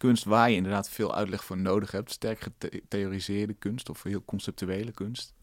kunst 0.00 0.24
waar 0.24 0.50
je 0.50 0.56
inderdaad 0.56 0.90
veel 0.90 1.14
uitleg 1.14 1.44
voor 1.44 1.58
nodig 1.58 1.90
hebt? 1.90 2.10
Sterk 2.10 2.40
getheoriseerde 2.58 3.54
kunst 3.54 3.88
of 3.88 4.02
heel 4.02 4.24
conceptuele 4.24 4.92
kunst? 4.92 5.34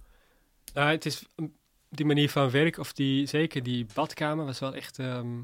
Nou, 0.74 0.91
het 0.91 1.06
is 1.06 1.26
mm, 1.36 1.54
die 1.89 2.06
manier 2.06 2.30
van 2.30 2.50
werk, 2.50 2.78
of 2.78 2.93
die, 2.93 3.26
zeker 3.26 3.63
die 3.63 3.86
badkamer, 3.93 4.46
was 4.46 4.60
wel 4.60 4.76
echt. 4.76 5.00
ehm, 5.00 5.41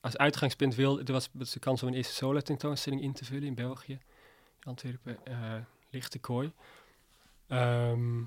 als 0.00 0.16
uitgangspunt 0.16 0.74
wil, 0.74 0.98
er 0.98 1.12
was, 1.12 1.28
was 1.32 1.52
de 1.52 1.58
kans 1.58 1.82
om 1.82 1.88
een 1.88 1.94
eerste 1.94 2.14
solo 2.14 2.40
tentoonstelling 2.40 3.02
in 3.02 3.12
te 3.12 3.24
vullen 3.24 3.46
in 3.46 3.54
België, 3.54 3.98
Antwerpen, 4.62 5.18
eh 5.24 5.54
lichte 5.90 6.18
kooi. 6.18 6.52
Ehm, 7.46 8.22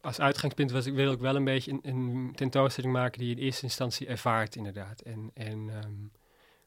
als 0.00 0.20
uitgangspunt 0.20 0.70
was 0.70 0.86
ik 0.86 0.94
wil 0.94 1.12
ik 1.12 1.18
wel 1.18 1.36
een 1.36 1.44
beetje 1.44 1.72
een, 1.72 1.80
een 1.82 2.32
tentoonstelling 2.34 2.92
maken 2.92 3.18
die 3.18 3.28
je 3.28 3.34
in 3.34 3.42
eerste 3.42 3.62
instantie 3.62 4.06
ervaart, 4.06 4.56
inderdaad. 4.56 5.00
En, 5.00 5.30
en 5.34 5.70
ehm, 5.70 6.23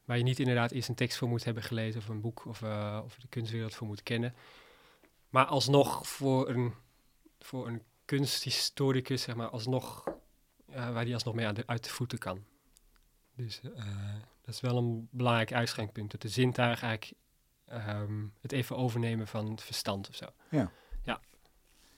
waar 0.08 0.18
je 0.18 0.22
niet 0.22 0.38
inderdaad 0.38 0.70
eerst 0.70 0.88
een 0.88 0.94
tekst 0.94 1.18
voor 1.18 1.28
moet 1.28 1.44
hebben 1.44 1.62
gelezen 1.62 2.00
of 2.00 2.08
een 2.08 2.20
boek 2.20 2.46
of, 2.46 2.62
eh, 2.62 3.00
of 3.04 3.16
de 3.16 3.28
kunstwereld 3.28 3.74
voor 3.74 3.86
moet 3.86 4.02
kennen. 4.02 4.34
Maar 5.28 5.44
alsnog 5.44 6.08
voor 6.08 6.48
een, 6.48 6.74
voor 7.40 7.66
een 7.66 7.82
kunsthistoricus, 8.04 9.22
zeg 9.22 9.34
maar, 9.34 9.48
alsnog, 9.48 10.04
eh, 10.70 10.92
waar 10.92 11.04
die 11.04 11.14
alsnog 11.14 11.34
mee 11.34 11.46
aan 11.46 11.54
de, 11.54 11.62
uit 11.66 11.84
de 11.84 11.90
voeten 11.90 12.18
kan. 12.18 12.44
Dus 13.34 13.60
eh, 13.60 13.84
dat 14.44 14.54
is 14.54 14.60
wel 14.60 14.76
een 14.76 15.08
belangrijk 15.10 15.52
uitgangspunt. 15.52 16.10
Dat 16.10 16.22
de 16.22 16.28
zintuig 16.28 16.82
eigenlijk 16.82 17.12
ehm, 17.64 18.26
het 18.40 18.52
even 18.52 18.76
overnemen 18.76 19.26
van 19.26 19.50
het 19.50 19.62
verstand 19.62 20.08
of 20.08 20.14
zo. 20.14 20.26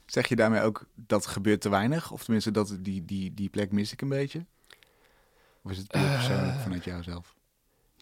Zeg 0.07 0.27
je 0.27 0.37
daarmee 0.37 0.61
ook 0.61 0.87
dat 0.95 1.27
gebeurt 1.27 1.61
te 1.61 1.69
weinig? 1.69 2.11
Of 2.11 2.25
tenminste, 2.25 2.51
dat 2.51 2.77
die, 2.81 3.05
die, 3.05 3.35
die 3.35 3.49
plek 3.49 3.73
mis 3.73 3.93
ik 3.93 4.01
een 4.01 4.09
beetje? 4.09 4.47
Of 5.63 5.71
is 5.71 5.79
het 5.79 5.89
puur 5.89 6.11
persoonlijk 6.11 6.59
vanuit 6.59 6.85
jouzelf? 6.85 7.39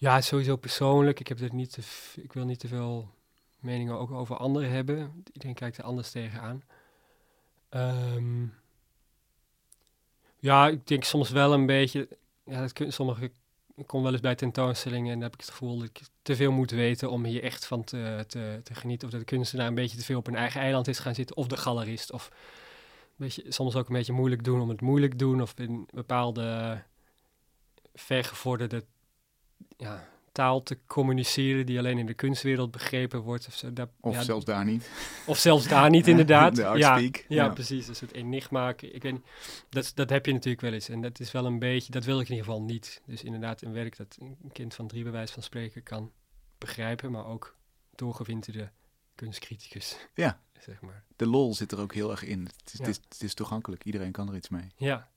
Ja, 0.01 0.21
sowieso 0.21 0.57
persoonlijk. 0.57 1.21
Ik, 1.21 1.29
heb 1.29 1.41
er 1.41 1.55
niet 1.55 1.73
te 1.73 1.83
ik 2.23 2.33
wil 2.33 2.45
niet 2.45 2.59
te 2.59 2.69
veel 2.69 3.15
meningen 3.59 3.99
ook 3.99 4.11
over 4.11 4.37
anderen 4.37 4.71
hebben. 4.71 5.25
Iedereen 5.33 5.55
kijkt 5.55 5.79
er 5.79 5.85
anders 5.85 6.11
tegenaan. 6.11 6.63
Ehm 7.69 8.47
ja, 10.39 10.69
ik 10.69 10.87
denk 10.87 11.05
soms 11.05 11.31
wel 11.31 11.53
een 11.53 11.67
beetje... 11.67 12.09
Ja, 12.45 12.61
dat 12.61 12.93
sommige... 12.93 13.31
Ik 13.75 13.87
kom 13.87 14.03
wel 14.03 14.13
eens 14.13 14.21
bij 14.21 14.35
tentoonstellingen 14.35 15.07
en 15.07 15.13
dan 15.13 15.23
heb 15.23 15.35
ik 15.35 15.41
het 15.41 15.51
gevoel 15.51 15.79
dat 15.79 15.89
ik 15.89 16.01
te 16.23 16.37
veel 16.37 16.53
moet 16.53 16.71
weten 16.71 17.11
om 17.11 17.25
hier 17.25 17.43
echt 17.43 17.67
van 17.67 17.85
te, 17.85 18.25
te, 18.27 18.61
te 18.63 18.75
genieten. 18.75 19.07
Of 19.07 19.13
dat 19.13 19.21
de 19.21 19.27
kunstenaar 19.27 19.67
een 19.67 19.75
beetje 19.75 19.97
te 19.97 20.05
veel 20.05 20.19
op 20.19 20.27
een 20.27 20.35
eigen 20.35 20.61
eiland 20.61 20.89
is 20.89 20.99
gaan 20.99 21.15
zitten. 21.15 21.37
Of 21.37 21.47
de 21.47 21.57
galerist. 21.57 22.13
Of 22.13 22.29
een 22.31 23.15
beetje, 23.17 23.45
soms 23.49 23.77
ook 23.77 23.89
een 23.89 23.95
beetje 23.95 24.13
moeilijk 24.13 24.45
doen 24.45 24.61
om 24.61 24.69
het 24.69 24.81
moeilijk 24.81 25.19
doen. 25.19 25.43
Of 25.43 25.55
in 25.59 25.89
bepaalde 25.93 26.83
vergevorderde 27.95 28.85
ja, 29.77 30.09
taal 30.33 30.63
te 30.63 30.79
communiceren 30.87 31.67
die 31.67 31.79
alleen 31.79 31.99
in 31.99 32.07
de 32.07 32.15
kunstwereld 32.15 32.71
begrepen 32.71 33.21
wordt. 33.21 33.47
Of, 33.47 33.55
zo. 33.55 33.73
Of 34.01 34.15
ja, 34.15 34.23
zelfs 34.23 34.45
daar 34.45 34.65
niet? 34.65 34.91
of 35.27 35.39
zelfs 35.39 35.69
daar 35.69 35.91
niet, 35.91 36.07
inderdaad. 36.15 36.57
De 36.57 36.63
ja, 36.63 36.75
ja, 36.97 37.11
Ja. 37.29 37.49
precies. 37.49 37.87
Dus 37.87 38.01
het 38.01 38.13
enigma. 38.13 38.69
Ik 38.69 39.03
weet 39.03 39.13
niet, 39.13 39.25
dat, 39.69 39.93
dat 39.95 40.11
heb 40.11 40.27
je 40.27 40.33
natuurlijk 40.33 40.61
wel 40.63 40.73
eens. 40.73 40.89
En 40.89 41.01
dat 41.01 41.21
is 41.21 41.33
wel 41.33 41.47
een 41.47 41.59
beetje, 41.59 41.93
dat 41.93 42.05
wil 42.05 42.21
ik 42.21 42.29
in 42.29 42.35
ieder 42.35 42.47
geval 42.51 42.63
niet. 42.63 43.03
Dus 43.07 43.23
inderdaad 43.23 43.63
een 43.63 43.73
werk 43.73 43.97
dat 43.97 44.17
een 44.21 44.51
kind 44.53 44.75
van 44.75 44.87
drie 44.89 45.03
bij 45.03 45.13
wijze 45.13 45.33
van 45.33 45.43
spreken 45.43 45.83
kan 45.83 46.13
begrijpen, 46.59 47.11
maar 47.11 47.27
ook 47.27 47.57
doorgewinterde 47.95 48.71
kunstcriticus, 49.15 49.97
Ja, 50.15 50.41
zeg 50.59 50.81
maar. 50.81 51.05
de 51.17 51.27
lol 51.27 51.55
zit 51.55 51.73
er 51.73 51.81
ook 51.81 51.95
heel 51.95 52.11
erg 52.11 52.25
in. 52.25 52.41
Het 52.41 52.73
is, 52.73 52.73
Ja. 52.73 52.85
het 52.85 52.89
is, 52.89 53.01
het 53.09 53.23
is 53.23 53.35
toegankelijk, 53.35 53.85
iedereen 53.85 54.13
kan 54.13 54.29
er 54.29 54.37
iets 54.37 54.49
mee. 54.49 54.67
Ja, 54.77 55.09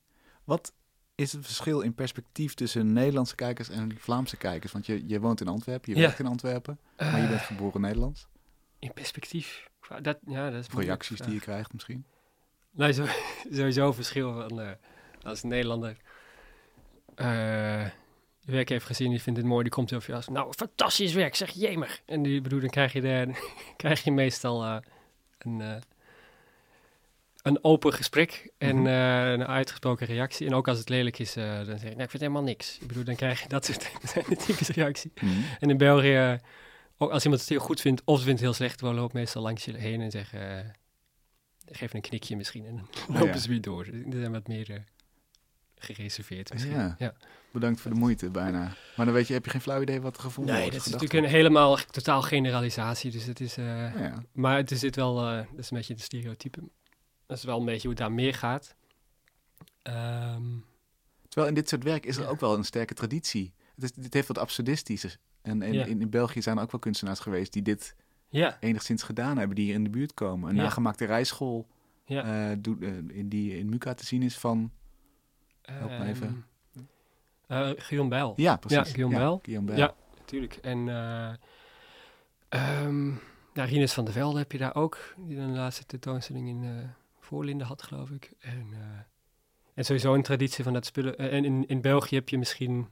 Wat 0.44 0.72
is 1.22 1.32
het 1.32 1.44
verschil 1.44 1.80
in 1.80 1.94
perspectief 1.94 2.54
tussen 2.54 2.92
Nederlandse 2.92 3.34
kijkers 3.34 3.68
en 3.68 3.96
Vlaamse 3.98 4.36
kijkers? 4.36 4.72
Want 4.72 4.86
je, 4.86 5.02
je 5.06 5.20
woont 5.20 5.40
in 5.40 5.48
Antwerpen, 5.48 5.92
je 5.92 5.98
Ja. 5.98 6.04
werkt 6.06 6.18
in 6.20 6.26
Antwerpen, 6.26 6.78
maar 6.96 7.20
je 7.20 7.26
bent 7.28 7.40
Eh, 7.40 7.46
geboren 7.46 7.80
Nederlands. 7.80 8.26
in 8.78 8.92
perspectief. 8.92 9.70
Dat, 10.02 10.18
ja, 10.26 10.50
dat 10.50 10.60
is 10.60 10.74
Reacties 10.74 11.18
die 11.20 11.34
je 11.34 11.40
krijgt 11.40 11.72
misschien. 11.72 12.04
Nee, 12.70 12.92
zo, 12.92 13.06
sowieso 13.50 13.86
een 13.86 13.94
verschil 13.94 14.32
van 14.32 14.60
eh, 14.60 14.70
als 15.22 15.42
een 15.42 15.48
Nederlander 15.48 15.96
eh, 17.14 17.84
je 18.40 18.52
werk 18.52 18.68
heeft 18.68 18.84
gezien, 18.86 19.10
die 19.10 19.22
vindt 19.22 19.38
het 19.38 19.48
mooi, 19.48 19.62
die 19.62 19.72
komt 19.72 19.92
over 19.92 20.10
je 20.10 20.16
als, 20.16 20.28
nou, 20.28 20.52
fantastisch 20.56 21.12
werk, 21.12 21.34
zeg 21.34 21.50
jemer. 21.50 22.00
En 22.06 22.22
die 22.22 22.40
bedoel, 22.40 22.60
dan 22.60 22.70
krijg 22.70 22.92
je, 22.92 23.00
de, 23.00 23.32
krijg 23.76 24.04
je 24.04 24.10
meestal 24.12 24.64
eh, 24.64 24.76
een, 25.38 25.60
eh, 25.60 25.76
een 27.42 27.64
open 27.64 27.92
gesprek 27.92 28.52
en 28.58 28.76
Mhm. 28.76 28.86
eh, 28.86 29.30
een 29.32 29.46
uitgesproken 29.46 30.06
reactie. 30.06 30.46
En 30.46 30.54
ook 30.54 30.68
als 30.68 30.78
het 30.78 30.88
lelijk 30.88 31.18
is, 31.18 31.36
eh, 31.36 31.56
dan 31.56 31.64
zeg 31.78 31.80
je, 31.80 31.88
nou, 31.88 32.02
ik 32.02 32.10
vind 32.10 32.22
helemaal 32.22 32.42
niks. 32.42 32.78
Ik 32.80 32.86
bedoel, 32.86 33.04
dan 33.04 33.16
krijg 33.16 33.42
je 33.42 33.48
dat 33.56 33.64
soort 33.64 33.90
typische 34.46 34.72
reactie. 34.72 35.12
Mhm. 35.14 35.30
En 35.60 35.70
in 35.70 35.76
België, 35.76 36.38
ook 36.98 37.10
als 37.10 37.22
iemand 37.22 37.40
het 37.40 37.50
heel 37.50 37.60
goed 37.60 37.80
vindt 37.80 38.02
of 38.04 38.18
ze 38.18 38.24
vindt 38.24 38.40
het 38.40 38.48
heel 38.48 38.58
slecht, 38.58 38.80
dan 38.80 38.94
loopt 38.94 39.12
meestal 39.12 39.42
langs 39.42 39.64
je 39.64 39.76
heen 39.76 40.00
en 40.00 40.10
zeggen, 40.10 40.58
eh, 40.58 40.70
geef 41.66 41.94
een 41.94 42.00
knikje 42.00 42.36
misschien 42.36 42.66
en 42.66 42.76
dan 42.76 42.88
Oh, 43.08 43.08
lopen 43.14 43.26
ja. 43.34 43.36
ze 43.38 43.48
weer 43.48 43.60
door. 43.60 43.84
Die 43.84 44.18
zijn 44.18 44.32
wat 44.32 44.46
meer 44.48 44.84
gereserveerd 45.76 46.52
misschien. 46.52 46.72
Ja. 46.72 46.94
Ja. 46.98 47.14
Bedankt 47.52 47.80
voor 47.80 47.90
de 47.90 47.96
moeite, 47.96 48.30
bijna. 48.30 48.74
Maar 48.96 49.06
dan 49.06 49.14
weet 49.14 49.26
je, 49.26 49.32
heb 49.34 49.44
je 49.44 49.50
geen 49.50 49.60
flauw 49.60 49.82
idee 49.82 50.00
wat 50.00 50.16
er 50.16 50.22
gevonden 50.22 50.54
Nee, 50.54 50.62
wordt. 50.62 50.76
dat 50.78 50.86
is 50.86 50.92
natuurlijk 50.92 51.24
een 51.24 51.30
helemaal 51.30 51.76
totaal 51.90 52.22
generalisatie. 52.22 53.10
Dus 53.10 53.24
het 53.24 53.40
is, 53.40 53.56
wordt. 53.56 53.98
Ja. 53.98 54.22
maar 54.32 54.56
het 54.56 54.70
is 54.70 54.80
dit 54.80 54.96
wel, 54.96 55.14
dat 55.14 55.46
is 55.56 55.70
een 55.70 55.76
beetje 55.76 55.94
de 55.94 56.02
stereotype. 56.02 56.60
Dat 57.32 57.40
is 57.40 57.46
wel 57.46 57.58
een 57.58 57.64
beetje 57.64 57.88
hoe 57.88 57.96
het 57.96 57.98
daar 57.98 58.12
meer 58.12 58.34
gaat. 58.34 58.74
Ehm, 59.82 60.42
Terwijl 61.28 61.48
in 61.48 61.54
dit 61.54 61.68
soort 61.68 61.82
werk 61.82 62.06
is 62.06 62.16
er 62.16 62.22
Ja. 62.22 62.28
ook 62.28 62.40
wel 62.40 62.54
een 62.56 62.64
sterke 62.64 62.94
traditie. 62.94 63.52
Het, 63.74 63.92
is, 63.96 64.06
heeft 64.10 64.28
wat 64.28 64.38
absurdistisches. 64.38 65.18
En, 65.42 65.62
en 65.62 65.72
Ja. 65.72 65.84
in, 65.84 66.00
in 66.00 66.10
België 66.10 66.42
zijn 66.42 66.56
er 66.56 66.62
ook 66.62 66.70
wel 66.70 66.80
kunstenaars 66.80 67.18
geweest 67.20 67.52
die 67.52 67.62
dit 67.62 67.96
ja, 68.28 68.56
enigszins 68.60 69.02
gedaan 69.02 69.38
hebben, 69.38 69.56
die 69.56 69.64
hier 69.64 69.74
in 69.74 69.84
de 69.84 69.90
buurt 69.90 70.14
komen. 70.14 70.50
Een 70.50 70.56
Ja. 70.56 70.62
nagemaakte 70.62 71.04
rijschool 71.04 71.66
ja. 72.04 72.24
eh, 72.24 72.52
eh, 72.52 72.58
in 73.08 73.28
die 73.28 73.58
in 73.58 73.68
Muka 73.68 73.94
te 73.94 74.06
zien 74.06 74.22
is 74.22 74.38
van... 74.38 74.70
help 75.62 75.90
me 75.90 76.04
even. 76.04 76.44
Ehm, 77.46 77.62
eh, 77.62 77.70
Guillaume 77.76 78.10
Bijl. 78.10 78.32
Ja, 78.36 78.56
precies. 78.56 78.78
Ja, 78.78 78.84
Guillaume 78.84 79.16
Bijl. 79.16 79.38
Guillaume 79.42 79.66
Bijl. 79.70 79.78
Ja, 79.80 79.94
natuurlijk. 80.18 80.54
En 80.56 80.88
ehm 82.48 83.14
ja, 83.54 83.64
Rinus 83.64 83.92
van 83.92 84.04
der 84.04 84.14
Velde 84.14 84.38
heb 84.38 84.52
je 84.52 84.58
daar 84.58 84.74
ook, 84.74 85.14
die 85.16 85.36
de 85.36 85.42
laatste 85.42 85.86
tentoonstelling 85.86 86.48
in 86.48 86.90
Voorlinden 87.32 87.66
had, 87.66 87.82
geloof 87.82 88.10
ik. 88.10 88.32
En 88.38 88.68
eh, 88.72 88.98
en 89.74 89.84
sowieso 89.84 90.14
een 90.14 90.22
traditie 90.22 90.64
van 90.64 90.72
dat 90.72 90.86
spullen. 90.86 91.18
eh, 91.18 91.32
en 91.32 91.44
in, 91.44 91.66
in 91.66 91.80
België 91.80 92.14
heb 92.14 92.28
je 92.28 92.38
misschien 92.38 92.88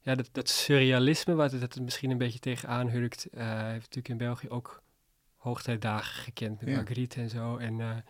ja, 0.00 0.14
dat, 0.14 0.28
dat 0.32 0.48
surrealisme, 0.48 1.34
waar 1.34 1.50
het, 1.50 1.60
dat 1.60 1.74
het 1.74 1.82
misschien 1.82 2.10
een 2.10 2.18
beetje 2.18 2.38
tegenaan 2.38 2.88
hurkt. 2.88 3.26
eh 3.30 3.62
heeft 3.62 3.94
natuurlijk 3.94 4.08
in 4.08 4.16
België 4.16 4.48
ook 4.48 4.82
hoogtijdagen 5.36 6.22
gekend 6.22 6.60
met 6.60 6.68
Ja. 6.68 6.74
Marguerite 6.74 7.20
en 7.20 7.28
zo. 7.30 7.56
En 7.56 8.04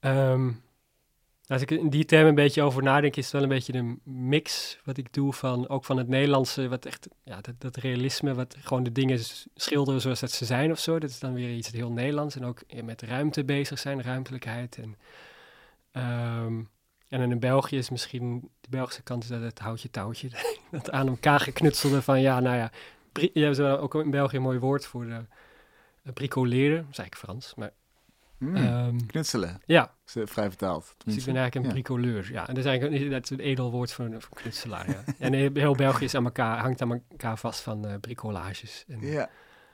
ehm, 0.00 0.52
als 1.46 1.62
ik 1.62 1.70
in 1.70 1.90
die 1.90 2.04
termen 2.04 2.28
een 2.28 2.34
beetje 2.34 2.62
over 2.62 2.82
nadenk, 2.82 3.16
is 3.16 3.24
het 3.24 3.32
wel 3.32 3.42
een 3.42 3.48
beetje 3.48 3.74
een 3.74 4.00
mix 4.04 4.78
wat 4.84 4.96
ik 4.96 5.12
doe 5.12 5.32
van 5.32 5.68
ook 5.68 5.84
van 5.84 5.96
het 5.96 6.08
Nederlandse, 6.08 6.68
wat 6.68 6.86
echt, 6.86 7.08
ja, 7.22 7.40
dat, 7.40 7.54
dat 7.58 7.76
realisme, 7.76 8.34
wat 8.34 8.56
gewoon 8.60 8.82
de 8.82 8.92
dingen 8.92 9.18
schilderen 9.54 10.00
zoals 10.00 10.20
dat 10.20 10.30
ze 10.30 10.44
zijn 10.44 10.70
of 10.70 10.78
zo. 10.78 10.98
Dat 10.98 11.10
is 11.10 11.18
dan 11.18 11.34
weer 11.34 11.54
iets 11.54 11.70
heel 11.70 11.92
Nederlands. 11.92 12.36
En 12.36 12.44
ook 12.44 12.60
met 12.84 13.02
ruimte 13.02 13.44
bezig 13.44 13.78
zijn, 13.78 14.02
ruimtelijkheid. 14.02 14.76
En, 14.76 14.96
ehm, 15.92 16.62
en 17.08 17.30
in 17.30 17.38
België 17.38 17.76
is 17.76 17.90
misschien, 17.90 18.50
de 18.60 18.68
Belgische 18.70 19.02
kant 19.02 19.22
is 19.22 19.28
dat 19.28 19.42
het 19.42 19.58
houtje 19.58 19.90
touwtje, 19.90 20.28
dat 20.70 20.90
aan 20.90 21.08
elkaar 21.08 21.40
geknutselde 21.40 22.02
van, 22.02 22.20
ja, 22.20 22.40
nou 22.40 22.56
ja, 22.56 22.70
je 23.32 23.44
hebt 23.44 23.60
ook 23.60 23.94
in 23.94 24.10
België 24.10 24.36
een 24.36 24.42
mooi 24.42 24.58
woord 24.58 24.86
voor 24.86 25.06
eh, 25.06 25.18
bricoleren, 26.14 26.76
dat 26.76 26.98
eigenlijk 26.98 27.16
Frans, 27.16 27.54
maar 27.54 27.72
Ehm, 28.40 28.96
knutselen, 29.06 29.60
ja, 29.66 29.94
is 30.06 30.16
eh, 30.16 30.22
vrij 30.26 30.48
vertaald. 30.48 30.94
dus 31.04 31.16
ik 31.16 31.24
ben 31.24 31.36
eigenlijk 31.36 31.54
een 31.54 31.62
Ja. 31.62 31.68
bricoleur. 31.82 32.32
Ja, 32.32 32.40
en 32.48 32.54
dat 32.54 32.64
is 32.64 32.70
eigenlijk 32.70 33.02
een, 33.02 33.10
dat 33.10 33.22
is 33.22 33.30
een 33.30 33.40
edel 33.40 33.70
woord 33.70 33.92
voor 33.92 34.04
een, 34.04 34.20
voor 34.20 34.36
een 34.36 34.42
knutselaar. 34.42 34.90
Ja. 34.90 35.02
en 35.18 35.32
heel 35.32 35.50
heel 35.54 35.74
België 35.74 36.04
is 36.04 36.14
aan 36.14 36.24
elkaar, 36.24 36.58
hangt 36.58 36.82
aan 36.82 37.02
elkaar 37.10 37.38
vast 37.38 37.60
van 37.60 37.86
eh, 37.86 37.94
bricolages. 38.00 38.84
En, 38.88 39.00
Ja. 39.00 39.30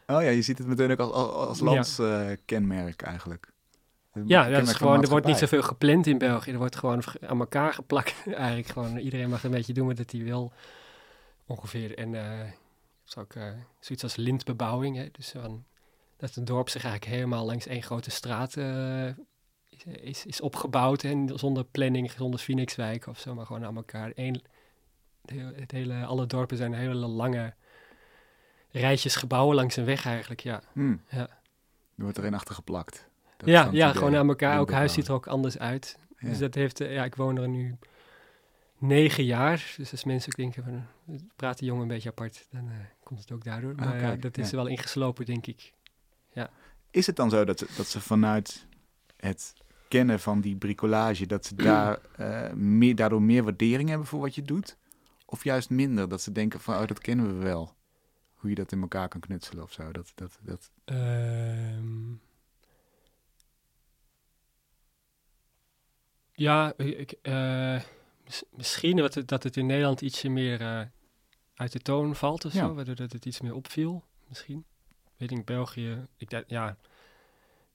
Oh 0.07 0.22
ja, 0.22 0.29
je 0.29 0.42
ziet 0.42 0.59
het 0.59 0.66
meteen 0.66 0.90
ook 0.90 0.98
als, 0.98 1.12
als, 1.12 1.48
als 1.48 1.59
Ja. 1.59 1.64
landskenmerk 1.64 3.03
eigenlijk. 3.03 3.51
Ja, 4.27 4.48
dat 4.48 4.62
is 4.68 4.72
gewoon, 4.72 5.03
er 5.03 5.09
wordt 5.09 5.27
niet 5.27 5.37
zoveel 5.38 5.62
gepland 5.62 6.07
in 6.07 6.18
België. 6.18 6.51
Er 6.53 6.59
wordt 6.59 6.77
gewoon 6.77 7.03
aan 7.27 7.38
elkaar 7.40 7.72
geplakt. 7.75 8.14
Eigenlijk 8.35 8.66
gewoon, 8.68 8.96
iedereen 8.96 9.29
mag 9.31 9.44
een 9.44 9.51
beetje 9.51 9.72
doen 9.72 9.87
wat 9.87 10.11
hij 10.11 10.22
wil. 10.22 10.53
Ongeveer. 11.46 11.98
En 11.98 12.14
eh 12.14 12.51
is 13.07 13.16
ook 13.16 13.35
eh, 13.35 13.42
zoiets 13.81 14.03
als 14.05 14.16
lintbebouwing. 14.16 14.96
Hè? 14.96 15.09
Dus 15.12 15.31
van, 15.31 15.64
dat 16.22 16.35
het 16.35 16.46
dorp 16.46 16.68
zich 16.68 16.85
eigenlijk 16.85 17.14
helemaal 17.14 17.44
langs 17.44 17.66
één 17.66 17.82
grote 17.82 18.11
straat 18.11 18.56
eh, 18.56 19.06
is, 19.68 19.85
is, 19.85 20.26
is 20.26 20.40
opgebouwd. 20.40 21.02
En 21.02 21.38
zonder 21.38 21.64
planning, 21.64 22.11
zonder 22.11 22.40
Phoenixwijk 22.40 23.06
of 23.06 23.18
zo, 23.18 23.35
maar 23.35 23.46
gewoon 23.46 23.64
aan 23.64 23.76
elkaar. 23.76 24.12
Eén, 24.14 24.42
het 25.20 25.30
hele, 25.30 25.52
het 25.54 25.70
hele, 25.70 26.04
alle 26.04 26.26
dorpen 26.26 26.56
zijn 26.56 26.74
hele 26.74 26.94
lange 26.94 27.54
rijtjes 28.70 29.16
gebouwen 29.16 29.56
langs 29.56 29.76
een 29.76 29.85
weg 29.85 30.06
eigenlijk, 30.06 30.40
ja. 30.40 30.62
Hmm. 30.72 31.02
Ja. 31.08 31.28
Er 31.96 32.02
wordt 32.02 32.16
er 32.16 32.24
een 32.24 32.35
achter 32.35 32.54
geplakt. 32.54 33.08
Dat 33.37 33.48
Ja, 33.48 33.68
ja 33.72 33.92
gewoon 33.92 34.16
aan 34.16 34.28
elkaar. 34.28 34.56
Elk 34.56 34.68
Lintbebouwing. 34.68 34.78
huis 34.78 34.92
ziet 34.92 35.08
er 35.08 35.14
ook 35.14 35.26
anders 35.26 35.58
uit. 35.58 35.98
Ja. 36.18 36.28
Dus 36.28 36.38
dat 36.38 36.54
heeft, 36.54 36.80
eh, 36.80 36.92
ja, 36.92 37.04
ik 37.04 37.14
woon 37.14 37.37
er 37.38 37.48
nu 37.48 37.78
negen 38.78 39.24
jaar. 39.24 39.74
Dus 39.76 39.90
als 39.90 40.04
mensen 40.04 40.30
ook 40.32 40.37
denken 40.38 40.64
van, 40.64 40.87
eh, 41.06 41.20
praat 41.37 41.58
die 41.58 41.66
jongen 41.66 41.82
een 41.82 41.88
beetje 41.88 42.08
apart, 42.08 42.46
dan 42.50 42.70
komt 43.02 43.20
het 43.20 43.32
ook 43.32 43.44
daardoor. 43.44 43.74
Maar 43.74 43.87
Ah, 43.87 43.94
ja, 43.94 44.00
kijk, 44.00 44.22
dat 44.22 44.38
is 44.38 44.44
ja. 44.44 44.50
er 44.50 44.56
wel 44.56 44.72
ingeslopen, 44.72 45.24
denk 45.24 45.46
ik. 45.46 45.72
Is 46.90 47.07
het 47.07 47.16
dan 47.16 47.31
zo 47.31 47.45
dat 47.45 47.59
ze, 47.59 47.66
dat 47.77 47.87
ze 47.87 48.01
vanuit 48.01 48.66
het 49.16 49.55
kennen 49.88 50.21
van 50.21 50.40
die 50.40 50.57
bricolage, 50.57 51.27
dat 51.27 51.47
ze 51.47 51.55
daar, 51.55 51.99
eh, 52.16 52.53
meer, 52.53 52.95
daardoor 52.97 53.23
meer 53.23 53.42
waardering 53.45 53.88
hebben 53.88 54.07
voor 54.07 54.21
wat 54.21 54.35
je 54.35 54.42
doet? 54.42 54.77
Of 55.27 55.45
juist 55.45 55.71
minder, 55.71 56.09
dat 56.09 56.21
ze 56.21 56.33
denken 56.33 56.61
van, 56.61 56.75
oh, 56.81 56.87
dat 56.87 56.99
kennen 56.99 57.27
we 57.38 57.45
wel. 57.45 57.75
Hoe 58.35 58.51
je 58.51 58.57
dat 58.57 58.73
in 58.73 58.81
elkaar 58.81 59.09
kan 59.09 59.21
knutselen 59.21 59.62
of 59.64 59.73
zo. 59.73 59.92
Dat, 59.92 60.12
dat, 60.14 60.38
dat, 60.42 60.71
Ehm, 60.85 62.12
ja, 66.33 66.73
ik, 66.77 67.12
eh, 67.23 67.81
mis- 68.25 68.45
misschien 68.51 68.97
dat 68.97 69.14
het, 69.14 69.29
dat 69.29 69.42
het 69.42 69.57
in 69.57 69.66
Nederland 69.66 70.01
ietsje 70.01 70.29
meer 70.29 70.61
eh, 70.61 70.81
uit 71.55 71.73
de 71.73 71.79
toon 71.81 72.16
valt 72.16 72.45
of 72.45 72.53
Ja. 72.53 72.66
zo, 72.66 72.75
waardoor 72.75 72.95
dat 72.95 73.12
het 73.12 73.27
iets 73.27 73.40
meer 73.40 73.55
opviel, 73.55 74.05
misschien. 74.29 74.64
In 75.30 75.44
België, 75.44 76.06
ik, 76.16 76.30
dat, 76.30 76.44
ja, 76.46 76.66
daar 76.66 76.76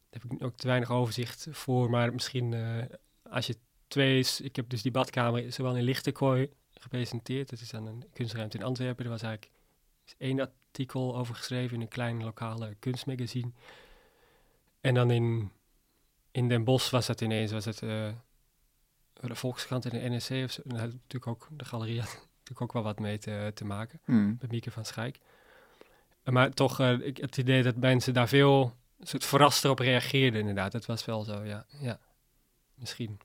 heb 0.10 0.24
ik 0.24 0.44
ook 0.44 0.58
te 0.58 0.68
weinig 0.68 0.92
overzicht 0.92 1.48
voor, 1.52 1.90
maar 1.90 2.14
misschien 2.14 2.54
eh, 2.54 2.84
als 3.30 3.48
je 3.48 3.58
twee, 3.88 4.20
is- 4.20 4.42
ik 4.42 4.56
heb 4.56 4.70
dus 4.70 4.82
die 4.82 4.92
badkamer 4.92 5.52
zowel 5.52 5.78
in 5.78 5.84
Lichtenkooi 5.84 6.50
gepresenteerd, 6.74 7.50
dat 7.50 7.60
is 7.60 7.70
dan 7.70 7.86
een 7.86 8.04
kunstruimte 8.14 8.58
in 8.58 8.64
Antwerpen, 8.64 9.06
er 9.06 9.12
was 9.12 9.22
eigenlijk 9.22 9.56
is 10.06 10.16
één 10.18 10.40
artikel 10.40 11.18
over 11.18 11.36
geschreven 11.36 11.76
in 11.76 11.82
een 11.82 11.88
klein 11.88 12.24
lokale 12.24 12.76
kunstmagazine. 12.80 13.52
En 14.82 14.94
dan 14.94 15.12
in, 15.12 15.52
in 16.32 16.48
Den 16.48 16.64
Bosch 16.64 16.92
was 16.92 17.08
het 17.08 17.22
ineens, 17.22 17.52
was 17.52 17.66
het 17.66 17.82
eh, 17.82 18.10
de 19.14 19.36
Volkskrant 19.36 19.86
en 19.86 19.92
de 19.92 20.10
NRC 20.10 20.44
of 20.46 20.52
zo. 20.52 20.62
En 20.66 20.74
natuurlijk 20.76 21.28
ook, 21.28 21.48
de 21.52 21.66
galerie 21.66 22.00
had 22.00 22.10
natuurlijk 22.38 22.62
ook 22.62 22.74
wel 22.74 22.84
wat 22.84 23.00
mee 23.00 23.18
te, 23.18 23.52
te 23.54 23.66
maken, 23.66 24.00
hmm. 24.04 24.38
met 24.40 24.52
Mieke 24.52 24.72
van 24.72 24.86
Schijk. 24.86 25.20
Maar 26.32 26.52
toch, 26.54 26.80
eh, 26.80 26.92
ik 26.92 27.18
heb 27.18 27.26
het 27.30 27.38
idee 27.38 27.64
dat 27.64 27.76
mensen 27.76 28.14
daar 28.14 28.28
veel 28.28 28.74
soort 29.00 29.26
verrast 29.26 29.64
erop 29.64 29.80
reageerden 29.80 30.40
inderdaad. 30.40 30.72
Dat 30.72 30.86
was 30.86 31.06
wel 31.06 31.24
zo, 31.24 31.44
ja. 31.44 31.66
ja. 31.80 32.00
Misschien. 32.76 33.20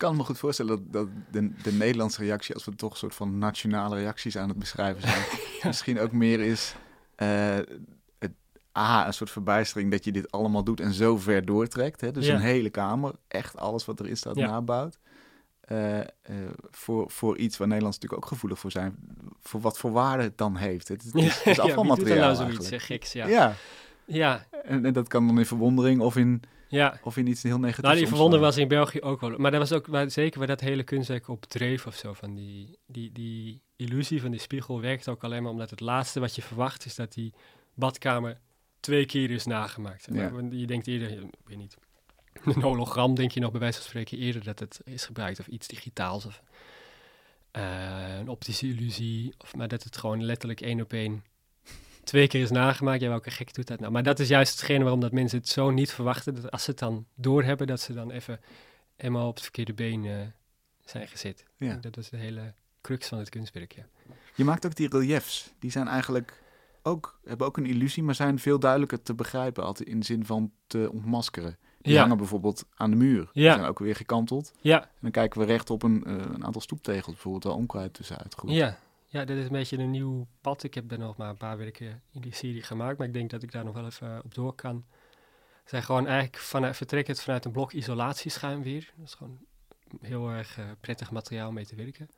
Ik 0.00 0.04
kan 0.04 0.16
me 0.16 0.24
goed 0.24 0.38
voorstellen 0.38 0.72
dat, 0.72 0.92
dat 0.92 1.08
de, 1.30 1.52
de 1.62 1.72
Nederlandse 1.72 2.20
reactie, 2.22 2.54
als 2.54 2.64
we 2.64 2.74
toch 2.74 2.90
een 2.90 2.96
soort 2.96 3.14
van 3.14 3.38
nationale 3.38 3.96
reacties 3.96 4.36
aan 4.36 4.48
het 4.48 4.58
beschrijven 4.58 5.02
zijn, 5.02 5.22
misschien 5.62 6.00
ook 6.00 6.12
meer 6.12 6.40
is 6.40 6.74
eh, 7.14 7.56
het, 8.18 8.32
A, 8.78 9.06
een 9.06 9.14
soort 9.14 9.30
verbijstering 9.30 9.90
dat 9.90 10.04
je 10.04 10.12
dit 10.12 10.30
allemaal 10.30 10.64
doet 10.64 10.80
en 10.80 10.92
zo 10.92 11.16
ver 11.18 11.44
doortrekt. 11.44 12.00
Hè? 12.00 12.10
Dus 12.12 12.26
Ja. 12.26 12.34
een 12.34 12.40
hele 12.40 12.70
kamer, 12.70 13.14
echt 13.28 13.56
alles 13.56 13.84
wat 13.84 14.00
erin 14.00 14.16
staat, 14.16 14.36
Ja. 14.36 14.46
nabouwt. 14.46 14.98
Eh, 15.68 16.00
eh, 16.00 16.06
voor, 16.70 17.10
voor 17.10 17.36
iets 17.36 17.56
waar 17.56 17.68
Nederlanders 17.68 18.02
natuurlijk 18.02 18.22
ook 18.24 18.32
gevoelig 18.32 18.58
voor 18.58 18.70
zijn, 18.70 18.96
voor 19.40 19.60
wat 19.60 19.78
voor 19.78 19.92
waarde 19.92 20.22
het 20.22 20.38
dan 20.38 20.56
heeft. 20.56 20.88
Het, 20.88 21.04
is- 21.04 21.12
het 21.12 21.22
is, 21.22 21.42
is 21.42 21.44
ja, 21.44 21.62
er 21.62 21.68
afvalmateriaal 21.68 22.34
nou 22.34 22.34
zoiets 22.34 22.70
eh, 22.70 22.80
geks, 22.80 23.12
ja. 23.12 23.26
Ja, 23.26 23.54
Ja, 24.04 24.46
en, 24.64 24.84
en 24.84 24.92
dat 24.92 25.08
kan 25.08 25.26
dan 25.26 25.38
in 25.38 25.46
verwondering 25.46 26.00
of 26.00 26.16
in, 26.16 26.42
ja. 26.68 26.98
of 27.02 27.16
in 27.16 27.26
iets 27.26 27.42
heel 27.42 27.58
negatiefs 27.58 27.82
Nou, 27.86 27.96
die 27.96 28.06
verwondering 28.06 28.44
was 28.46 28.56
in 28.56 28.68
België 28.68 29.00
ook 29.00 29.20
wel. 29.20 29.38
Maar 29.38 29.50
dat 29.50 29.60
was 29.60 29.72
ook 29.72 29.86
waar, 29.86 30.10
zeker 30.10 30.38
waar 30.38 30.48
dat 30.48 30.60
hele 30.60 30.82
kunstwerk 30.82 31.28
op 31.28 31.44
dreef 31.44 31.86
of 31.86 31.94
zo. 31.94 32.12
Van 32.12 32.34
die, 32.34 32.78
die, 32.86 33.12
die 33.12 33.62
illusie 33.76 34.20
van 34.20 34.30
die 34.30 34.40
spiegel 34.40 34.80
werkt 34.80 35.08
ook 35.08 35.24
alleen 35.24 35.42
maar 35.42 35.52
omdat 35.52 35.70
het 35.70 35.80
laatste 35.80 36.20
wat 36.20 36.34
je 36.34 36.42
verwacht 36.42 36.84
is 36.84 36.94
dat 36.94 37.12
die 37.12 37.32
badkamer 37.74 38.40
twee 38.80 39.06
keer 39.06 39.30
is 39.30 39.46
nagemaakt. 39.46 40.08
Ja. 40.12 40.32
Je 40.50 40.66
denkt 40.66 40.86
eerder, 40.86 41.10
ik 41.10 41.30
weet 41.44 41.58
niet, 41.58 41.76
een 42.44 42.62
hologram 42.62 43.14
denk 43.14 43.30
je 43.30 43.40
nog 43.40 43.50
bij 43.50 43.60
wijze 43.60 43.78
van 43.78 43.88
spreken 43.88 44.18
eerder 44.18 44.44
dat 44.44 44.58
het 44.58 44.80
is 44.84 45.04
gebruikt 45.04 45.40
of 45.40 45.46
iets 45.46 45.66
digitaals 45.66 46.26
of 46.26 46.42
eh, 47.50 48.18
een 48.18 48.28
optische 48.28 48.66
illusie. 48.66 49.34
Of, 49.38 49.56
maar 49.56 49.68
dat 49.68 49.82
het 49.82 49.96
gewoon 49.96 50.24
letterlijk 50.24 50.60
één 50.60 50.80
op 50.80 50.92
één 50.92 51.24
twee 52.04 52.26
keer 52.26 52.42
is 52.42 52.50
nagemaakt. 52.50 53.00
Ja, 53.00 53.08
welke 53.08 53.30
gek 53.30 53.54
doet 53.54 53.66
dat 53.66 53.80
nou? 53.80 53.92
Maar 53.92 54.02
dat 54.02 54.18
is 54.18 54.28
juist 54.28 54.52
hetgene 54.52 54.82
waarom 54.82 55.00
dat 55.00 55.12
mensen 55.12 55.38
het 55.38 55.48
zo 55.48 55.70
niet 55.70 55.92
verwachten. 55.92 56.34
Dat 56.34 56.50
als 56.50 56.64
ze 56.64 56.70
het 56.70 56.78
dan 56.78 57.06
doorhebben, 57.14 57.66
dat 57.66 57.80
ze 57.80 57.94
dan 57.94 58.10
even 58.10 58.40
helemaal 58.96 59.28
op 59.28 59.34
het 59.34 59.42
verkeerde 59.42 59.74
been 59.74 60.04
eh, 60.04 60.16
zijn 60.84 61.08
gezet. 61.08 61.44
Ja. 61.56 61.74
Dat 61.74 61.96
is 61.96 62.08
de 62.08 62.16
hele 62.16 62.54
crux 62.80 63.08
van 63.08 63.18
het 63.18 63.28
kunstwerk, 63.28 63.72
ja. 63.72 63.86
Je 64.34 64.44
maakt 64.44 64.66
ook 64.66 64.74
die 64.74 64.88
reliefs. 64.88 65.52
Die 65.58 65.70
zijn 65.70 65.88
eigenlijk 65.88 66.42
ook, 66.82 67.20
hebben 67.24 67.46
ook 67.46 67.56
een 67.56 67.66
illusie, 67.66 68.02
maar 68.02 68.14
zijn 68.14 68.38
veel 68.38 68.58
duidelijker 68.58 69.02
te 69.02 69.14
begrijpen. 69.14 69.64
Altijd 69.64 69.88
in 69.88 70.00
de 70.00 70.06
zin 70.06 70.26
van 70.26 70.52
te 70.66 70.88
ontmaskeren. 70.92 71.58
Die 71.78 71.92
Ja. 71.92 72.00
hangen 72.00 72.16
bijvoorbeeld 72.16 72.64
aan 72.74 72.90
de 72.90 72.96
muur. 72.96 73.30
Die 73.32 73.42
zijn 73.42 73.64
ook 73.64 73.78
weer 73.78 73.96
gekanteld. 73.96 74.52
Ja, 74.60 74.82
En 74.82 74.88
dan 75.00 75.10
kijken 75.10 75.40
we 75.40 75.46
recht 75.46 75.70
op 75.70 75.82
een, 75.82 76.04
eh, 76.04 76.12
een 76.14 76.44
aantal 76.44 76.60
stoeptegels, 76.60 77.12
bijvoorbeeld 77.14 77.44
waar 77.44 77.54
onkruid 77.54 77.94
tussenuit 77.94 78.34
groeit. 78.34 78.54
ja. 78.56 78.78
ja, 79.06 79.24
dit 79.24 79.36
is 79.38 79.44
een 79.44 79.52
beetje 79.52 79.78
een 79.78 79.90
nieuw 79.90 80.26
pad. 80.40 80.62
Ik 80.62 80.74
heb 80.74 80.92
er 80.92 80.98
nog 80.98 81.16
maar 81.16 81.28
een 81.28 81.36
paar 81.36 81.56
weken 81.56 82.02
in 82.12 82.20
die 82.20 82.34
serie 82.34 82.62
gemaakt, 82.62 82.98
maar 82.98 83.06
ik 83.06 83.12
denk 83.12 83.30
dat 83.30 83.42
ik 83.42 83.52
daar 83.52 83.64
nog 83.64 83.74
wel 83.74 83.86
even 83.86 84.12
eh, 84.14 84.18
op 84.24 84.34
door 84.34 84.52
kan. 84.54 84.84
Ze 85.64 85.74
zijn 85.74 85.82
gewoon 85.82 86.06
eigenlijk 86.06 86.36
vanuit, 86.42 86.76
vertrekken 86.76 87.14
het 87.14 87.22
vanuit 87.22 87.44
een 87.44 87.52
blok 87.52 87.72
isolatieschuim 87.72 88.62
weer. 88.62 88.92
Dat 88.96 89.06
is 89.06 89.14
gewoon 89.14 89.38
heel 90.00 90.28
erg 90.30 90.58
eh, 90.58 90.64
prettig 90.80 91.10
materiaal 91.10 91.52
mee 91.52 91.66
te 91.66 91.74
werken. 91.76 92.08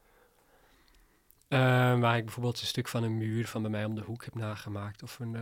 Waar 2.00 2.16
ik 2.16 2.24
bijvoorbeeld 2.24 2.60
een 2.60 2.66
stuk 2.66 2.88
van 2.88 3.02
een 3.02 3.16
muur 3.18 3.46
van 3.46 3.62
bij 3.62 3.70
mij 3.70 3.84
om 3.84 3.94
de 3.94 4.00
hoek 4.02 4.24
heb 4.24 4.34
nagemaakt. 4.34 5.02
Of 5.02 5.18
een, 5.18 5.36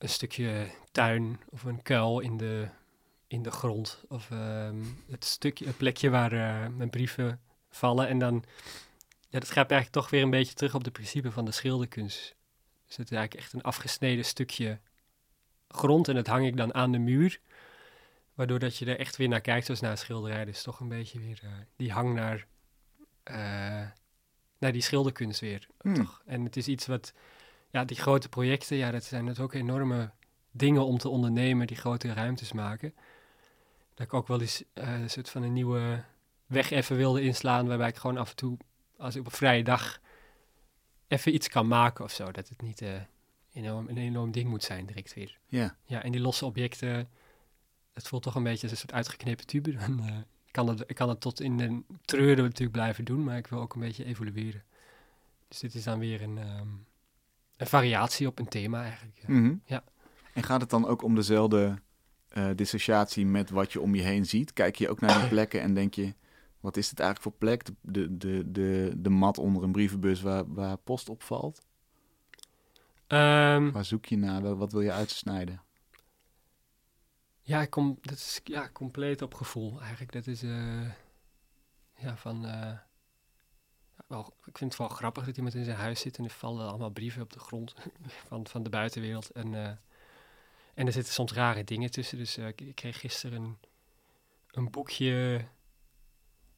een 0.00 0.08
stukje 0.08 0.70
tuin 0.92 1.40
of 1.48 1.64
een 1.64 1.82
kuil 1.82 2.20
in 2.20 2.36
de, 2.36 2.68
in 3.26 3.42
de 3.42 3.50
grond. 3.50 4.04
Of 4.08 4.30
ehm, 4.30 4.84
het, 5.10 5.24
stukje, 5.24 5.66
het 5.66 5.76
plekje 5.76 6.10
waar 6.10 6.32
eh, 6.32 6.68
mijn 6.76 6.90
brieven 6.90 7.40
vallen. 7.68 8.08
En 8.08 8.18
dan, 8.18 8.44
ja, 9.28 9.38
dat 9.38 9.50
gaat 9.50 9.70
eigenlijk 9.70 9.90
toch 9.90 10.10
weer 10.10 10.22
een 10.22 10.30
beetje 10.30 10.54
terug 10.54 10.74
op 10.74 10.84
de 10.84 10.90
principe 10.90 11.30
van 11.30 11.44
de 11.44 11.52
schilderkunst. 11.52 12.36
Dus 12.86 12.96
het 12.96 13.10
is 13.10 13.16
eigenlijk 13.16 13.44
echt 13.44 13.52
een 13.52 13.62
afgesneden 13.62 14.24
stukje 14.24 14.80
grond 15.68 16.08
en 16.08 16.14
dat 16.14 16.26
hang 16.26 16.46
ik 16.46 16.56
dan 16.56 16.74
aan 16.74 16.92
de 16.92 16.98
muur. 16.98 17.40
Waardoor 18.34 18.58
dat 18.58 18.76
je 18.76 18.86
er 18.86 18.98
echt 18.98 19.16
weer 19.16 19.28
naar 19.28 19.40
kijkt 19.40 19.64
zoals 19.64 19.80
naar 19.80 19.90
een 19.90 19.98
schilderij. 19.98 20.44
Dus 20.44 20.62
toch 20.62 20.80
een 20.80 20.88
beetje 20.88 21.18
weer 21.18 21.40
eh, 21.42 21.50
die 21.76 21.92
hang 21.92 22.14
naar, 22.14 22.46
eh, 23.22 23.88
naar 24.58 24.72
die 24.72 24.82
schilderkunst 24.82 25.40
weer. 25.40 25.66
Hmm. 25.80 25.94
Toch? 25.94 26.22
En 26.26 26.44
het 26.44 26.56
is 26.56 26.68
iets 26.68 26.86
wat, 26.86 27.12
ja, 27.70 27.84
die 27.84 27.96
grote 27.96 28.28
projecten, 28.28 28.76
ja, 28.76 28.90
dat 28.90 29.04
zijn 29.04 29.24
natuurlijk 29.24 29.54
ook 29.54 29.60
enorme 29.60 30.10
dingen 30.50 30.84
om 30.84 30.98
te 30.98 31.08
ondernemen, 31.08 31.66
die 31.66 31.76
grote 31.76 32.12
ruimtes 32.12 32.52
maken. 32.52 32.94
dat 33.94 34.06
ik 34.06 34.14
ook 34.14 34.28
wel 34.28 34.40
eens 34.40 34.62
eh, 34.74 35.00
een 35.00 35.10
soort 35.10 35.30
van 35.30 35.42
een 35.42 35.52
nieuwe 35.52 36.04
weg 36.46 36.70
even 36.70 36.96
wilde 36.96 37.22
inslaan, 37.22 37.66
waarbij 37.66 37.88
ik 37.88 37.96
gewoon 37.96 38.16
af 38.16 38.30
en 38.30 38.36
toe, 38.36 38.56
als 38.96 39.14
ik 39.14 39.20
op 39.20 39.26
een 39.26 39.32
vrije 39.32 39.64
dag 39.64 40.00
even 41.08 41.34
iets 41.34 41.48
kan 41.48 41.68
maken 41.68 42.04
of 42.04 42.12
zo, 42.12 42.32
dat 42.32 42.48
het 42.48 42.62
niet 42.62 42.82
eh, 42.82 43.00
enorm, 43.52 43.88
een 43.88 43.98
enorm 43.98 44.30
ding 44.30 44.48
moet 44.48 44.64
zijn 44.64 44.86
direct 44.86 45.14
weer. 45.14 45.38
Ja. 45.46 45.76
Ja, 45.84 46.02
en 46.02 46.12
die 46.12 46.20
losse 46.20 46.44
objecten, 46.44 47.08
het 47.92 48.08
voelt 48.08 48.22
toch 48.22 48.34
een 48.34 48.42
beetje 48.42 48.62
als 48.62 48.70
een 48.70 48.76
soort 48.76 48.92
uitgeknepen 48.92 49.46
tube. 49.46 49.72
Dan, 49.86 50.00
eh, 50.00 50.16
ik, 50.46 50.52
kan 50.52 50.68
het, 50.68 50.84
ik 50.86 50.94
kan 50.94 51.08
het 51.08 51.20
tot 51.20 51.40
in 51.40 51.56
de 51.56 51.82
treuren 52.04 52.44
natuurlijk 52.44 52.72
blijven 52.72 53.04
doen, 53.04 53.24
maar 53.24 53.36
ik 53.36 53.46
wil 53.46 53.60
ook 53.60 53.74
een 53.74 53.80
beetje 53.80 54.04
evolueren. 54.04 54.64
Dus 55.48 55.58
dit 55.58 55.74
is 55.74 55.84
dan 55.84 55.98
weer 55.98 56.22
een, 56.22 56.38
ehm, 56.38 56.68
een 57.60 57.66
variatie 57.66 58.26
op 58.26 58.38
een 58.38 58.48
thema 58.48 58.82
eigenlijk. 58.82 59.18
Ja. 59.18 59.34
Mhm. 59.34 59.54
Ja. 59.64 59.84
En 60.34 60.42
gaat 60.42 60.60
het 60.60 60.70
dan 60.70 60.86
ook 60.86 61.02
om 61.02 61.14
dezelfde 61.14 61.78
eh, 62.28 62.48
dissociatie 62.54 63.26
met 63.26 63.50
wat 63.50 63.72
je 63.72 63.80
om 63.80 63.94
je 63.94 64.02
heen 64.02 64.26
ziet? 64.26 64.52
Kijk 64.52 64.76
je 64.76 64.88
ook 64.88 65.00
naar 65.00 65.18
die 65.20 65.28
plekken 65.34 65.60
en 65.60 65.74
denk 65.74 65.94
je, 65.94 66.14
wat 66.60 66.76
is 66.76 66.88
dit 66.88 67.00
eigenlijk 67.00 67.30
voor 67.30 67.38
plek? 67.48 67.64
De, 67.64 67.74
de, 67.82 68.16
de, 68.16 68.50
de, 68.50 68.92
de 68.96 69.10
mat 69.10 69.38
onder 69.38 69.62
een 69.62 69.72
brievenbus 69.72 70.20
waar, 70.20 70.52
waar 70.54 70.76
post 70.76 71.08
op 71.08 71.22
valt? 71.22 71.62
Ehm, 73.06 73.70
Waar 73.70 73.84
zoek 73.84 74.04
je 74.04 74.16
naar? 74.16 74.56
Wat 74.56 74.72
wil 74.72 74.80
je 74.80 74.92
uitsnijden? 74.92 75.62
Ja, 77.42 77.60
ik 77.62 77.70
kom, 77.70 77.98
dat 78.00 78.16
is 78.16 78.40
ja, 78.44 78.70
compleet 78.72 79.22
op 79.22 79.34
gevoel 79.34 79.80
eigenlijk. 79.80 80.12
Dat 80.12 80.26
is 80.26 80.42
eh, 80.42 80.88
ja, 81.96 82.16
van. 82.16 82.46
eh, 82.46 82.78
ik 84.18 84.58
vind 84.58 84.70
het 84.70 84.76
wel 84.76 84.88
grappig 84.88 85.24
dat 85.24 85.36
iemand 85.36 85.54
in 85.54 85.64
zijn 85.64 85.76
huis 85.76 86.00
zit 86.00 86.18
en 86.18 86.24
er 86.24 86.30
vallen 86.30 86.68
allemaal 86.68 86.90
brieven 86.90 87.22
op 87.22 87.32
de 87.32 87.38
grond 87.38 87.74
van, 88.28 88.46
van 88.46 88.62
de 88.62 88.70
buitenwereld. 88.70 89.30
En, 89.30 89.54
eh, 89.54 89.72
en 90.74 90.86
er 90.86 90.92
zitten 90.92 91.12
soms 91.12 91.32
rare 91.32 91.64
dingen 91.64 91.90
tussen. 91.90 92.18
Dus 92.18 92.36
eh, 92.36 92.46
ik, 92.46 92.72
kreeg 92.74 93.00
gisteren 93.00 93.42
een, 93.42 93.58
een 94.50 94.70
boekje 94.70 95.44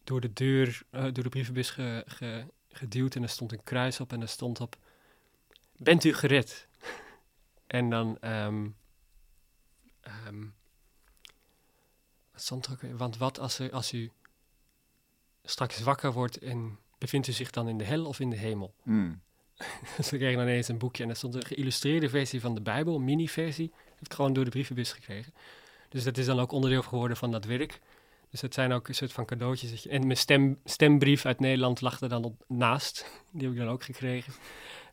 door 0.05 0.21
de 0.21 0.33
deur, 0.33 0.83
eh, 0.91 1.03
door 1.03 1.23
de 1.25 1.29
brievenbus 1.29 1.71
ge, 1.71 2.05
ge- 2.07 2.47
geduwd. 2.69 3.15
En 3.15 3.23
er 3.23 3.29
stond 3.29 3.53
een 3.53 3.63
kruis 3.63 4.01
op 4.01 4.13
en 4.13 4.21
er 4.21 4.29
stond 4.29 4.61
op: 4.61 4.77
Bent 5.77 6.05
u 6.05 6.15
gered? 6.15 6.69
en 7.67 7.91
dan. 7.91 8.19
ehm, 8.21 8.69
ehm, 10.01 10.47
wat? 12.49 12.79
Want 12.93 13.17
wat 13.17 13.39
als, 13.39 13.71
als 13.71 13.93
u 13.93 14.11
straks 15.45 15.81
wakker 15.81 16.13
wordt 16.13 16.39
en 16.39 16.79
bevindt 17.03 17.29
u 17.29 17.33
zich 17.33 17.51
dan 17.51 17.69
in 17.69 17.79
de 17.79 17.85
hel 17.85 18.05
of 18.07 18.21
in 18.21 18.31
de 18.31 18.37
hemel? 18.37 18.75
Hmm. 18.83 19.21
dus 19.97 20.11
we 20.11 20.17
kregen 20.17 20.39
dan 20.39 20.47
ineens 20.49 20.69
een 20.69 20.79
boekje 20.79 21.03
en 21.03 21.09
er 21.09 21.17
stond 21.17 21.35
een 21.35 21.45
geïllustreerde 21.45 22.09
versie 22.09 22.41
van 22.41 22.55
de 22.55 22.61
Bijbel, 22.61 22.95
een 22.97 23.05
mini-versie. 23.05 23.73
Heb 23.95 24.05
ik 24.07 24.13
gewoon 24.15 24.33
door 24.33 24.45
de 24.45 24.51
brievenbus 24.51 24.93
gekregen. 24.93 25.35
Dus 25.89 26.05
dat 26.05 26.19
is 26.19 26.27
dan 26.27 26.41
ook 26.41 26.53
onderdeel 26.53 26.83
geworden 26.83 27.17
van 27.17 27.31
dat 27.31 27.45
werk. 27.45 27.81
Dus 28.31 28.41
het 28.41 28.55
zijn 28.55 28.73
ook 28.73 28.89
een 28.89 28.95
soort 28.95 29.13
van 29.13 29.25
cadeautjes. 29.25 29.71
dat 29.71 29.83
je- 29.83 29.89
En 29.89 30.07
mijn 30.07 30.17
stem, 30.19 30.59
stembrief 30.65 31.27
uit 31.27 31.41
Nederland 31.41 31.81
lag 31.81 32.01
er 32.01 32.09
dan 32.09 32.25
op 32.25 32.45
naast. 32.49 33.07
Die 33.33 33.43
heb 33.43 33.53
ik 33.53 33.59
dan 33.59 33.69
ook 33.69 33.85
gekregen. 33.85 34.33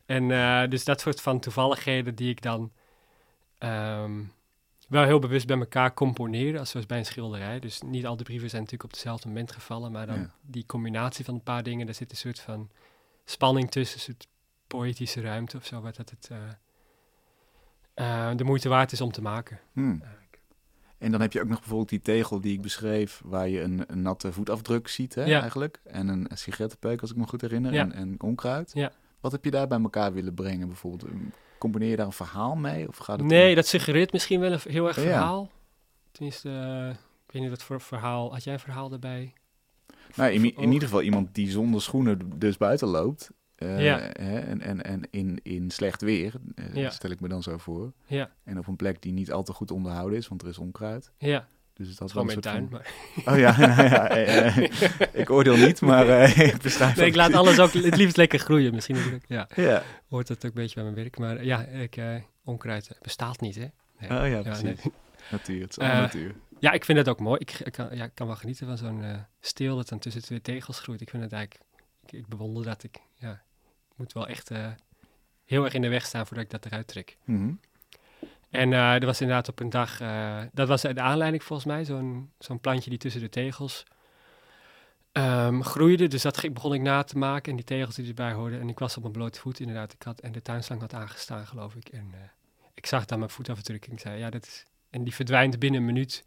En 0.06 0.30
eh, 0.30 0.68
dus 0.68 0.84
dat 0.84 1.00
soort 1.00 1.20
van 1.20 1.40
toevalligheden 1.40 2.14
die 2.14 2.30
ik 2.30 2.42
dan 2.42 2.72
ehm, 3.58 4.20
wel 4.90 5.04
heel 5.04 5.18
bewust 5.18 5.46
bij 5.46 5.58
elkaar 5.58 5.94
componeer, 5.94 6.58
als 6.58 6.70
zoals 6.70 6.86
bij 6.86 6.98
een 6.98 7.04
schilderij. 7.06 7.58
Dus 7.60 7.80
niet 7.82 8.06
al 8.06 8.16
de 8.16 8.22
brieven 8.24 8.48
zijn 8.50 8.62
natuurlijk 8.62 8.90
op 8.90 8.96
hetzelfde 8.96 9.28
moment 9.28 9.52
gevallen, 9.52 9.92
maar 9.92 10.06
dan 10.06 10.18
Ja. 10.18 10.30
die 10.42 10.66
combinatie 10.66 11.24
van 11.24 11.34
een 11.34 11.42
paar 11.42 11.62
dingen, 11.62 11.86
daar 11.86 11.94
zit 11.94 12.10
een 12.10 12.16
soort 12.16 12.40
van 12.40 12.70
spanning 13.24 13.70
tussen, 13.70 13.96
een 13.98 14.02
soort 14.04 14.26
poëtische 14.66 15.20
ruimte 15.20 15.56
of 15.56 15.66
zo, 15.66 15.80
wat 15.80 15.96
dat 15.96 16.10
het 16.10 16.28
eh, 16.30 16.38
eh, 18.30 18.36
de 18.36 18.44
moeite 18.44 18.68
waard 18.68 18.92
is 18.92 19.00
om 19.00 19.12
te 19.12 19.22
maken. 19.22 19.58
Hmm. 19.72 20.02
En 20.98 21.10
dan 21.10 21.20
heb 21.20 21.32
je 21.32 21.40
ook 21.40 21.48
nog 21.48 21.58
bijvoorbeeld 21.58 21.88
die 21.88 22.00
tegel 22.00 22.40
die 22.40 22.52
ik 22.52 22.62
beschreef, 22.62 23.20
waar 23.24 23.48
je 23.48 23.60
een, 23.62 23.84
een 23.86 24.02
natte 24.02 24.32
voetafdruk 24.32 24.88
ziet 24.88 25.14
hè, 25.14 25.24
Ja. 25.24 25.40
eigenlijk. 25.40 25.80
En 25.84 26.08
een, 26.08 26.26
sigarettenpeuk, 26.34 27.00
als 27.00 27.10
ik 27.10 27.16
me 27.16 27.26
goed 27.26 27.40
herinner, 27.40 27.72
Ja. 27.72 27.80
en, 27.82 27.92
en 27.92 28.14
onkruid. 28.22 28.74
Wat 29.20 29.32
heb 29.32 29.44
je 29.44 29.50
daar 29.50 29.66
bij 29.66 29.80
elkaar 29.80 30.12
willen 30.12 30.34
brengen 30.34 30.66
bijvoorbeeld? 30.68 31.10
Componeer 31.60 31.88
je 31.90 31.96
daar 31.96 32.06
een 32.06 32.12
verhaal 32.12 32.54
mee? 32.56 32.88
Of 32.88 32.96
gaat 32.96 33.18
het 33.18 33.26
Nee, 33.28 33.48
om- 33.48 33.54
dat 33.54 33.66
suggereert 33.66 34.12
misschien 34.12 34.40
wel 34.40 34.52
een 34.52 34.60
heel 34.68 34.86
erg 34.86 34.96
Ja. 34.96 35.02
verhaal. 35.02 35.50
Tenminste, 36.12 36.48
eh, 36.48 36.88
ik 37.26 37.32
weet 37.32 37.42
niet 37.42 37.50
wat 37.50 37.62
voor 37.62 37.80
verhaal. 37.80 38.32
Had 38.32 38.44
jij 38.44 38.52
een 38.52 38.60
verhaal 38.60 38.88
daarbij? 38.88 39.32
Nou, 40.16 40.30
in, 40.32 40.44
ieder 40.72 40.82
geval 40.88 41.02
iemand 41.02 41.34
die 41.34 41.50
zonder 41.50 41.82
schoenen 41.82 42.18
dus 42.38 42.56
buiten 42.56 42.88
loopt. 42.88 43.30
eh, 43.56 43.84
Ja. 43.84 43.98
hè, 43.98 44.38
en 44.38 44.60
en, 44.60 44.82
en 44.84 45.02
in, 45.10 45.38
in 45.42 45.70
slecht 45.70 46.00
weer, 46.02 46.34
eh, 46.54 46.74
Ja. 46.74 46.90
stel 46.90 47.10
ik 47.10 47.20
me 47.20 47.28
dan 47.28 47.42
zo 47.42 47.58
voor. 47.58 47.92
Ja, 48.06 48.30
En 48.44 48.58
op 48.58 48.66
een 48.66 48.76
plek 48.76 49.02
die 49.02 49.12
niet 49.12 49.32
al 49.32 49.42
te 49.42 49.52
goed 49.52 49.70
onderhouden 49.70 50.18
is, 50.18 50.28
want 50.28 50.42
er 50.42 50.48
is 50.48 50.58
onkruid. 50.58 51.12
ja. 51.18 51.48
Dus 51.86 51.96
Dat 51.96 52.10
gewoon 52.10 52.26
mijn 52.26 52.40
tuin. 52.40 52.68
van- 52.70 52.82
Maar... 53.24 53.34
Oh 53.34 53.38
ja, 53.40 53.54
ja, 53.84 54.08
eh, 54.08 54.56
eh, 54.56 54.70
ik 55.12 55.30
oordeel 55.30 55.56
niet, 55.56 55.80
maar 55.80 56.08
eh, 56.08 56.38
ik 56.54 56.62
beschrijf 56.62 56.96
Nee, 56.96 57.06
ik 57.06 57.14
laat 57.14 57.32
alles 57.32 57.58
ook 57.58 57.72
het 57.72 57.96
liefst 57.96 58.16
lekker 58.16 58.38
groeien. 58.38 58.74
Misschien 58.74 58.96
ook- 59.14 59.20
ja, 59.26 59.48
Ja. 59.56 59.82
hoort 60.08 60.26
dat 60.26 60.36
ook 60.36 60.42
een 60.42 60.50
beetje 60.54 60.74
bij 60.74 60.84
mijn 60.84 60.94
werk. 60.96 61.18
Maar 61.18 61.44
ja, 61.44 61.60
ik, 61.64 61.96
eh, 61.96 62.14
onkruid 62.44 62.88
eh, 62.88 63.00
bestaat 63.00 63.40
niet, 63.40 63.54
hè? 63.54 63.66
Nee. 63.98 64.10
Oh 64.10 64.16
ja, 64.16 64.24
Ja, 64.26 64.40
precies. 64.42 64.62
nee. 64.62 64.76
Natuur, 65.30 65.60
het 65.62 65.70
is 65.70 65.76
Eh, 65.76 65.88
natuur. 65.88 66.34
Ja, 66.58 66.72
ik 66.72 66.84
vind 66.84 66.98
het 66.98 67.08
ook 67.08 67.20
mooi. 67.20 67.38
Ik, 67.40 67.50
ik 67.64 67.72
kan, 67.72 67.88
ja, 67.92 68.04
ik 68.04 68.14
kan 68.14 68.26
wel 68.26 68.36
genieten 68.36 68.66
van 68.66 68.76
zo'n 68.78 69.02
eh 69.04 69.14
steel 69.40 69.76
dat 69.76 69.88
dan 69.88 69.98
tussen 69.98 70.22
twee 70.22 70.40
tegels 70.40 70.80
groeit. 70.80 71.00
Ik 71.00 71.10
vind 71.10 71.22
het 71.22 71.32
eigenlijk, 71.32 71.64
ik, 72.06 72.12
ik 72.12 72.26
bewonder 72.28 72.64
dat. 72.64 72.82
Ik 72.84 72.98
ja, 73.14 73.30
ik 73.90 73.96
moet 73.96 74.12
wel 74.12 74.26
echt 74.28 74.50
heel 75.44 75.64
erg 75.64 75.74
in 75.74 75.82
de 75.82 75.88
weg 75.88 76.04
staan 76.06 76.26
voordat 76.26 76.44
ik 76.44 76.50
dat 76.50 76.64
eruit 76.66 76.86
trek. 76.86 77.16
Mhm. 77.24 77.52
En 78.50 78.72
eh 78.72 78.94
er 78.94 79.06
was 79.06 79.20
inderdaad 79.20 79.48
op 79.48 79.60
een 79.60 79.70
dag, 79.70 80.00
eh, 80.00 80.40
dat 80.52 80.68
was 80.68 80.82
de 80.82 81.00
aanleiding 81.00 81.42
volgens 81.42 81.68
mij, 81.68 81.84
zo'n 81.84 82.32
zo'n 82.38 82.60
plantje 82.60 82.90
die 82.90 82.98
tussen 82.98 83.20
de 83.20 83.28
tegels 83.28 83.84
ehm, 85.12 85.60
groeide. 85.60 86.06
Dus 86.06 86.22
dat 86.22 86.52
begon 86.52 86.74
ik 86.74 86.80
na 86.80 87.02
te 87.02 87.18
maken 87.18 87.50
en 87.50 87.56
die 87.56 87.64
tegels 87.64 87.94
die 87.94 88.08
erbij 88.08 88.32
hoorden. 88.32 88.60
En 88.60 88.68
ik 88.68 88.78
was 88.78 88.96
op 88.96 89.02
mijn 89.02 89.14
blote 89.14 89.40
voet 89.40 89.60
inderdaad. 89.60 89.92
Ik 89.92 90.02
had, 90.02 90.20
en 90.20 90.32
de 90.32 90.42
tuinslang 90.42 90.80
had 90.80 90.94
aangestaan, 90.94 91.46
geloof 91.46 91.74
ik. 91.74 91.88
En 91.88 92.10
eh, 92.12 92.20
ik 92.74 92.86
zag 92.86 93.04
dan 93.04 93.18
mijn 93.18 93.30
voetafdruk 93.30 93.88
zei, 93.96 94.18
ja, 94.18 94.30
dat 94.30 94.46
is... 94.46 94.64
En 94.90 95.04
die 95.04 95.14
verdwijnt 95.14 95.58
binnen 95.58 95.80
een 95.80 95.86
minuut, 95.86 96.24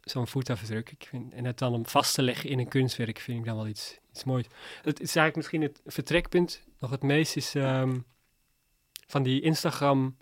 zo'n 0.00 0.26
voetafdruk. 0.26 0.90
Ik 0.90 1.06
vind, 1.08 1.32
en 1.32 1.44
het 1.44 1.58
dan 1.58 1.72
om 1.72 1.86
vast 1.86 2.14
te 2.14 2.22
leggen 2.22 2.50
in 2.50 2.58
een 2.58 2.68
kunstwerk 2.68 3.18
vind 3.18 3.38
ik 3.38 3.44
dan 3.44 3.56
wel 3.56 3.66
iets, 3.66 3.98
iets 4.10 4.24
moois. 4.24 4.46
Het 4.82 5.00
is 5.00 5.16
eigenlijk 5.16 5.36
misschien 5.36 5.62
het 5.62 5.80
vertrekpunt. 5.84 6.62
Nog 6.78 6.90
het 6.90 7.02
meest 7.02 7.36
is 7.36 7.54
ehm, 7.54 7.98
van 9.06 9.22
die 9.22 9.40
Instagram 9.40 10.16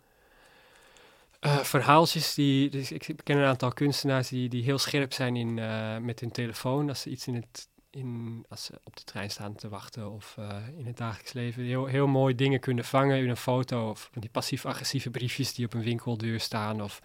verhaaltjes. 1.41 2.35
Die, 2.35 2.71
dus 2.71 2.93
ik, 2.93 3.17
ken 3.23 3.37
een 3.37 3.45
aantal 3.45 3.73
kunstenaars 3.73 4.29
die, 4.29 4.49
die 4.49 4.63
heel 4.63 4.79
scherp 4.79 5.13
zijn 5.13 5.37
in, 5.37 5.59
eh, 5.59 5.99
met 5.99 6.21
hun 6.21 6.31
telefoon. 6.31 6.89
Als 6.89 7.01
ze 7.01 7.11
iets 7.11 7.27
in 7.27 7.35
het, 7.35 7.69
in, 7.91 8.45
als 8.49 8.65
ze 8.65 8.81
op 8.85 8.97
de 8.97 9.05
trein 9.05 9.31
staan 9.31 9.55
te 9.55 9.69
wachten 9.69 10.11
of 10.11 10.35
eh, 10.39 10.57
in 10.77 10.87
het 10.87 10.97
dagelijks 10.97 11.33
leven. 11.33 11.65
Heel, 11.65 11.87
heel 11.87 12.07
mooi 12.07 12.35
dingen 12.35 12.61
kunnen 12.61 12.85
vangen 12.85 13.19
in 13.19 13.29
een 13.29 13.37
foto. 13.37 13.91
Of 13.91 14.11
die 14.13 14.31
passief-agressieve 14.31 15.11
briefjes 15.11 15.55
die 15.55 15.67
op 15.67 15.75
een 15.75 15.83
winkeldeur 15.83 16.41
staan. 16.41 16.83
Of 16.83 17.01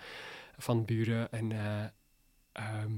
van 0.57 0.85
buren. 0.85 1.31
En 1.31 1.51
eh, 1.51 1.83
ehm, 2.51 2.93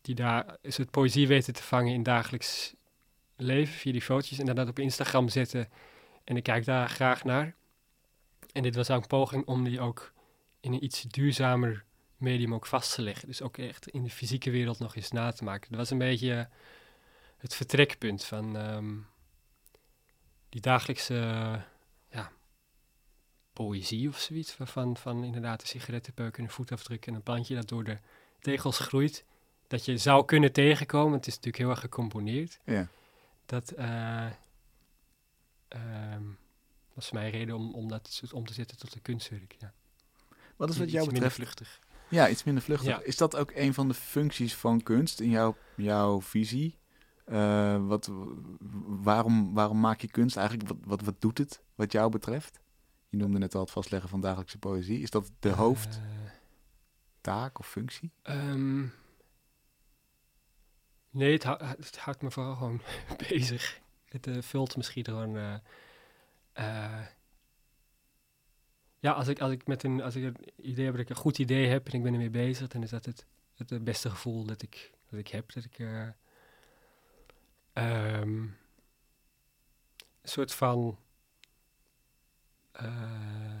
die 0.00 0.14
daar 0.14 0.56
is 0.60 0.76
het 0.76 0.90
poëzie 0.90 1.26
weten 1.26 1.54
te 1.54 1.62
vangen 1.62 1.92
in 1.92 2.02
dagelijks 2.02 2.74
leven 3.36 3.74
via 3.74 3.92
die 3.92 4.02
foto's. 4.02 4.38
En 4.38 4.46
dan 4.46 4.54
dat 4.54 4.68
op 4.68 4.78
Instagram 4.78 5.28
zetten. 5.28 5.68
En 6.24 6.36
ik 6.36 6.42
kijk 6.42 6.64
daar 6.64 6.88
graag 6.88 7.24
naar. 7.24 7.54
En 8.52 8.62
dit 8.62 8.74
was 8.74 8.90
ook 8.90 9.02
een 9.02 9.08
poging 9.08 9.46
om 9.46 9.64
die 9.64 9.80
ook 9.80 10.12
in 10.60 10.72
een 10.72 10.84
iets 10.84 11.02
duurzamer 11.02 11.84
medium 12.16 12.54
ook 12.54 12.66
vast 12.66 12.94
te 12.94 13.02
leggen. 13.02 13.28
Dus 13.28 13.42
ook 13.42 13.58
echt 13.58 13.88
in 13.88 14.02
de 14.02 14.10
fysieke 14.10 14.50
wereld 14.50 14.78
nog 14.78 14.96
eens 14.96 15.10
na 15.10 15.32
te 15.32 15.44
maken. 15.44 15.70
Dat 15.70 15.78
was 15.78 15.90
een 15.90 15.98
beetje 15.98 16.34
eh, 16.34 16.44
het 17.36 17.54
vertrekpunt 17.54 18.24
van 18.24 18.56
ehm, 18.56 18.94
die 20.48 20.60
dagelijkse 20.60 21.14
ja, 22.10 22.32
poëzie 23.52 24.08
of 24.08 24.18
zoiets. 24.18 24.52
Van, 24.52 24.96
van 24.96 25.24
inderdaad 25.24 25.62
een 25.62 25.68
sigarettenpeuk 25.68 26.36
en 26.36 26.44
een 26.44 26.50
voetafdruk 26.50 27.06
en 27.06 27.14
een 27.14 27.22
plantje 27.22 27.54
dat 27.54 27.68
door 27.68 27.84
de 27.84 27.98
tegels 28.40 28.78
groeit. 28.78 29.24
Dat 29.66 29.84
je 29.84 29.96
zou 29.96 30.24
kunnen 30.24 30.52
tegenkomen. 30.52 31.12
Het 31.12 31.26
is 31.26 31.34
natuurlijk 31.34 31.62
heel 31.62 31.70
erg 31.70 31.80
gecomponeerd. 31.80 32.60
Ja. 32.64 32.88
Dat 33.46 33.70
eh, 33.70 34.26
ehm, 35.68 36.22
was 36.94 37.08
voor 37.08 37.16
mij 37.18 37.26
een 37.26 37.32
reden 37.32 37.54
om, 37.56 37.74
om 37.74 37.88
dat 37.88 38.22
om 38.32 38.46
te 38.46 38.52
zetten 38.52 38.78
tot 38.78 38.94
een 38.94 39.02
kunstwerk. 39.02 39.54
Ja. 39.58 39.72
Wat 40.56 40.68
is 40.70 40.76
wat 40.76 40.86
Iets 40.86 40.94
jou 40.96 41.08
betreft... 41.12 41.34
vluchtig. 41.34 41.80
Ja, 42.08 42.28
iets 42.28 42.44
minder 42.44 42.62
vluchtig. 42.62 42.88
Ja. 42.88 43.00
Is 43.02 43.16
dat 43.16 43.36
ook 43.36 43.50
een 43.54 43.74
van 43.74 43.88
de 43.88 43.94
functies 43.94 44.54
van 44.54 44.82
kunst 44.82 45.20
in 45.20 45.30
jouw, 45.30 45.56
jouw 45.76 46.20
visie? 46.22 46.78
Eh, 47.24 47.86
wat, 47.86 48.10
waarom, 48.86 49.54
waarom 49.54 49.80
maak 49.80 50.00
je 50.00 50.10
kunst 50.10 50.36
eigenlijk? 50.36 50.68
Wat, 50.68 50.78
wat, 50.84 51.00
wat 51.02 51.20
doet 51.20 51.38
het 51.38 51.62
wat 51.74 51.92
jou 51.92 52.10
betreft? 52.10 52.60
Je 53.08 53.16
noemde 53.16 53.38
net 53.38 53.54
al 53.54 53.60
het 53.60 53.70
vastleggen 53.70 54.08
van 54.10 54.20
dagelijkse 54.20 54.58
poëzie. 54.58 55.00
Is 55.00 55.10
dat 55.10 55.30
de 55.38 55.48
hoofdtaak 55.50 56.00
Eh, 57.54 57.60
of 57.60 57.68
functie? 57.68 58.12
Ehm, 58.22 58.84
nee, 61.10 61.32
het, 61.32 61.42
hou- 61.44 61.64
het 61.64 61.98
houdt 61.98 62.22
me 62.22 62.30
vooral 62.30 62.54
gewoon 62.54 62.80
bezig. 63.28 63.80
Het 64.04 64.26
eh, 64.26 64.42
vult 64.42 64.76
misschien 64.76 65.04
gewoon. 65.04 65.60
Eh, 66.52 67.06
ja, 68.98 69.12
als 69.12 69.28
ik, 69.28 69.40
als 69.40 69.52
ik 69.52 69.66
met 69.66 69.82
een 69.82 70.02
als 70.02 70.16
ik 70.16 70.22
een 70.24 70.36
idee 70.56 70.84
heb 70.84 70.94
dat 70.94 71.02
ik 71.02 71.10
een 71.10 71.16
goed 71.16 71.38
idee 71.38 71.66
heb 71.66 71.86
en 71.88 71.92
ik 71.92 72.02
ben 72.02 72.12
ermee 72.12 72.30
bezig, 72.30 72.68
dan 72.68 72.82
is 72.82 72.90
dat 72.90 73.04
het, 73.04 73.26
het, 73.54 73.84
beste 73.84 74.10
gevoel 74.10 74.44
dat 74.44 74.62
ik, 74.62 74.90
dat 75.10 75.18
ik 75.18 75.28
heb. 75.28 75.52
Dat 75.52 75.64
ik 75.64 75.78
eh, 75.78 76.08
ehm, 77.72 78.28
een 78.32 80.28
soort 80.28 80.52
van. 80.54 80.98
eh, 82.72 83.60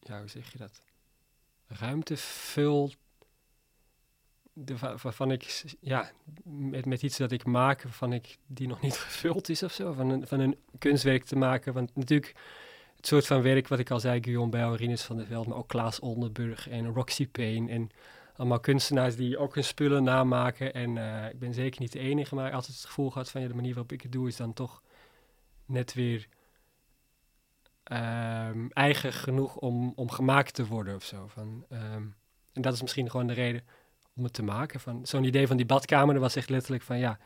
ja, 0.00 0.18
hoe 0.18 0.28
zeg 0.28 0.52
je 0.52 0.58
dat? 0.58 0.82
Ruimte 1.66 2.16
vul. 2.16 2.92
De, 4.64 4.76
wa- 4.78 4.96
waarvan 5.02 5.30
ik, 5.30 5.64
ja, 5.80 6.10
met, 6.44 6.86
met 6.86 7.02
iets 7.02 7.16
dat 7.16 7.32
ik 7.32 7.44
maak, 7.44 7.82
waarvan 7.82 8.12
ik 8.12 8.36
die 8.46 8.66
nog 8.66 8.80
niet 8.80 8.96
gevuld 9.08 9.48
is 9.48 9.62
of 9.62 9.72
zo. 9.72 9.92
Van 9.92 10.10
een, 10.10 10.26
van 10.26 10.40
een 10.40 10.56
kunstwerk 10.78 11.24
te 11.24 11.36
maken. 11.36 11.72
Want 11.72 11.96
natuurlijk, 11.96 12.34
het 12.96 13.06
soort 13.06 13.26
van 13.26 13.42
werk 13.42 13.68
wat 13.68 13.78
ik 13.78 13.90
al 13.90 14.00
zei, 14.00 14.22
Guillaume 14.22 14.50
Bijl, 14.50 14.74
Rinus 14.76 15.02
van 15.02 15.16
der 15.16 15.26
Veld, 15.26 15.46
maar 15.46 15.56
ook 15.56 15.68
Klaas 15.68 16.00
Onderburg 16.00 16.68
en 16.68 16.86
Roxy 16.86 17.28
Payne. 17.28 17.70
En 17.70 17.90
allemaal 18.36 18.60
kunstenaars 18.60 19.16
die 19.16 19.38
ook 19.38 19.54
hun 19.54 19.64
spullen 19.64 20.02
namaken. 20.02 20.74
En 20.74 20.98
eh, 20.98 21.30
ik 21.30 21.38
ben 21.38 21.54
zeker 21.54 21.80
niet 21.80 21.92
de 21.92 21.98
enige, 21.98 22.34
maar 22.34 22.52
altijd 22.52 22.76
het 22.76 22.86
gevoel 22.86 23.10
gehad 23.10 23.30
van 23.30 23.40
ja, 23.40 23.48
de 23.48 23.54
manier 23.54 23.74
waarop 23.74 23.92
ik 23.92 24.02
het 24.02 24.12
doe 24.12 24.28
is 24.28 24.36
dan 24.36 24.52
toch 24.52 24.82
net 25.66 25.94
weer 25.94 26.28
ehm, 27.84 28.66
eigen 28.68 29.12
genoeg 29.12 29.56
om, 29.56 29.92
om 29.94 30.10
gemaakt 30.10 30.54
te 30.54 30.66
worden 30.66 30.94
of 30.94 31.04
zo. 31.04 31.26
Van, 31.26 31.64
ehm, 31.68 32.02
en 32.52 32.62
dat 32.62 32.72
is 32.72 32.82
misschien 32.82 33.10
gewoon 33.10 33.26
de 33.26 33.32
reden 33.32 33.64
om 34.18 34.24
het 34.24 34.32
te 34.32 34.42
maken. 34.42 34.80
Van 34.80 35.06
Zo'n 35.06 35.24
idee 35.24 35.46
van 35.46 35.56
die 35.56 35.66
badkamer, 35.66 36.14
dat 36.14 36.22
was 36.22 36.36
echt 36.36 36.48
letterlijk 36.48 36.82
van 36.82 36.98
ja, 36.98 37.18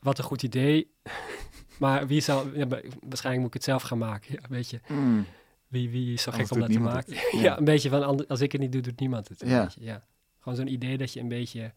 wat 0.00 0.18
een 0.18 0.24
goed 0.24 0.42
idee. 0.42 0.90
maar 1.78 2.06
wie 2.06 2.20
zal, 2.20 2.46
ja, 2.54 2.66
waarschijnlijk 3.00 3.36
moet 3.36 3.46
ik 3.46 3.52
het 3.54 3.64
zelf 3.64 3.82
gaan 3.82 3.98
maken. 3.98 4.32
Ja, 4.32 4.48
weet 4.48 4.70
je, 4.70 4.80
Mm. 4.88 5.26
wie, 5.68 5.90
wie 5.90 6.12
is 6.12 6.22
zo 6.22 6.32
gek 6.32 6.50
om 6.50 6.60
dat 6.60 6.72
te 6.72 6.80
maken? 6.80 7.14
het. 7.14 7.30
ja. 7.32 7.40
Ja. 7.40 7.58
een 7.58 7.64
beetje 7.64 7.88
van 7.88 8.26
als 8.28 8.40
ik 8.40 8.52
het 8.52 8.60
niet 8.60 8.72
doe, 8.72 8.80
doet 8.80 9.00
niemand 9.00 9.28
het. 9.28 9.40
Ja. 9.40 9.62
beetje, 9.62 9.82
ja. 9.84 10.04
Gewoon 10.38 10.58
zo'n 10.58 10.72
idee 10.72 10.96
dat 10.98 11.12
je 11.12 11.20
een 11.20 11.28
beetje 11.28 11.72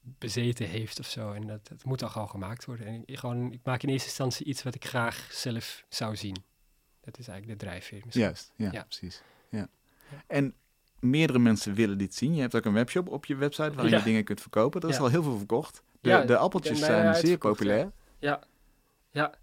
bezeten 0.00 0.66
heeft 0.66 0.98
of 0.98 1.06
zo. 1.06 1.32
En 1.32 1.46
dat, 1.46 1.68
dat 1.68 1.84
moet 1.84 1.98
dan 1.98 2.10
gewoon 2.10 2.28
gemaakt 2.28 2.64
worden. 2.64 2.86
En 2.86 3.02
ik, 3.06 3.18
gewoon, 3.18 3.52
ik 3.52 3.60
maak 3.64 3.82
in 3.82 3.88
eerste 3.88 4.08
instantie 4.08 4.46
iets 4.46 4.62
wat 4.62 4.74
ik 4.74 4.84
graag 4.84 5.28
zelf 5.32 5.84
zou 5.88 6.16
zien. 6.16 6.36
Dat 7.00 7.18
is 7.18 7.28
eigenlijk 7.28 7.58
de 7.60 7.66
drijfveer 7.66 8.00
misschien. 8.04 8.24
Juist, 8.24 8.52
ja, 8.56 8.72
Ja. 8.72 8.82
precies. 8.82 9.22
Ja. 9.50 9.68
En 10.26 10.54
meerdere 11.02 11.38
mensen 11.38 11.74
willen 11.74 11.98
dit 11.98 12.14
zien. 12.14 12.34
Je 12.34 12.40
hebt 12.40 12.54
ook 12.56 12.64
een 12.64 12.72
webshop 12.72 13.08
op 13.08 13.24
je 13.24 13.34
website 13.36 13.72
waarin 13.72 13.90
Ja. 13.92 13.98
je 13.98 14.04
dingen 14.04 14.24
kunt 14.24 14.40
verkopen. 14.40 14.80
Er 14.80 14.88
is 14.88 14.96
Ja. 14.96 15.00
al 15.02 15.08
heel 15.08 15.22
veel 15.22 15.36
verkocht. 15.36 15.82
De, 16.00 16.08
Ja, 16.08 16.22
de 16.24 16.36
appeltjes 16.36 16.78
zijn 16.78 17.14
zeer 17.14 17.38
populair. 17.38 17.92
Ja, 18.18 18.40
ja. 19.10 19.34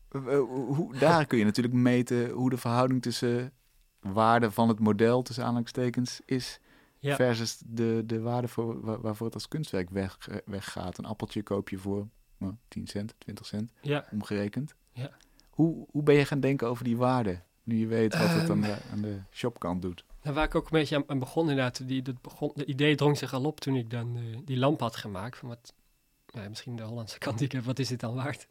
Hoe, 0.47 0.97
daar 0.97 1.25
kun 1.25 1.37
je 1.37 1.43
natuurlijk 1.45 1.75
meten 1.75 2.29
hoe 2.29 2.49
de 2.49 2.57
verhouding 2.57 3.01
tussen 3.01 3.51
waarde 3.99 4.51
van 4.51 4.67
het 4.67 4.79
model, 4.79 5.21
tussen 5.21 5.43
aanhalingstekens, 5.43 6.21
is 6.25 6.59
versus 7.01 7.61
de, 7.65 8.03
de 8.05 8.19
waarde 8.19 8.47
voor, 8.47 8.81
waar- 8.81 9.01
waarvoor 9.01 9.25
het 9.25 9.35
als 9.35 9.47
kunstwerk 9.47 9.89
weg, 9.89 10.17
eh, 10.29 10.35
weggaat. 10.45 10.97
Een 10.97 11.05
appeltje 11.05 11.43
koop 11.43 11.69
je 11.69 11.77
voor 11.77 12.07
nou, 12.37 12.53
10 12.67 12.87
cent, 12.87 13.15
20 13.17 13.45
cent 13.45 13.71
omgerekend. 14.11 14.75
Ja. 14.91 15.09
Hoe, 15.49 15.85
hoe 15.91 16.03
ben 16.03 16.15
je 16.15 16.25
gaan 16.25 16.39
denken 16.39 16.67
over 16.67 16.83
die 16.83 16.97
waarde? 16.97 17.41
Nu 17.63 17.77
je 17.77 17.87
weet 17.87 18.17
wat 18.17 18.29
het 18.29 18.49
aan 18.49 18.63
Ehm. 18.63 18.73
de, 18.73 18.77
aan 18.91 19.01
de 19.01 19.19
shopkant 19.31 19.81
doet. 19.81 20.05
Waar 20.33 20.45
ik 20.45 20.55
ook 20.55 20.63
een 20.63 20.79
beetje 20.79 21.03
aan, 21.07 21.19
begon 21.19 21.49
inderdaad, 21.49 21.87
die, 21.87 22.03
begon, 22.21 22.51
het 22.55 22.67
idee 22.67 22.95
drong 22.95 23.17
zich 23.17 23.33
al 23.33 23.43
op 23.43 23.59
toen 23.59 23.75
ik 23.75 23.89
dan 23.89 24.17
eh, 24.17 24.37
die 24.45 24.57
lamp 24.57 24.79
had 24.79 24.95
gemaakt. 24.95 25.37
Van 25.37 25.49
wat, 25.49 25.73
nou, 26.33 26.49
misschien 26.49 26.75
de 26.75 26.83
Hollandse 26.83 27.17
kant 27.17 27.37
die 27.37 27.47
ik 27.47 27.53
heb, 27.53 27.63
wat 27.63 27.79
is 27.79 27.87
dit 27.87 27.99
dan 27.99 28.15
waard? 28.15 28.47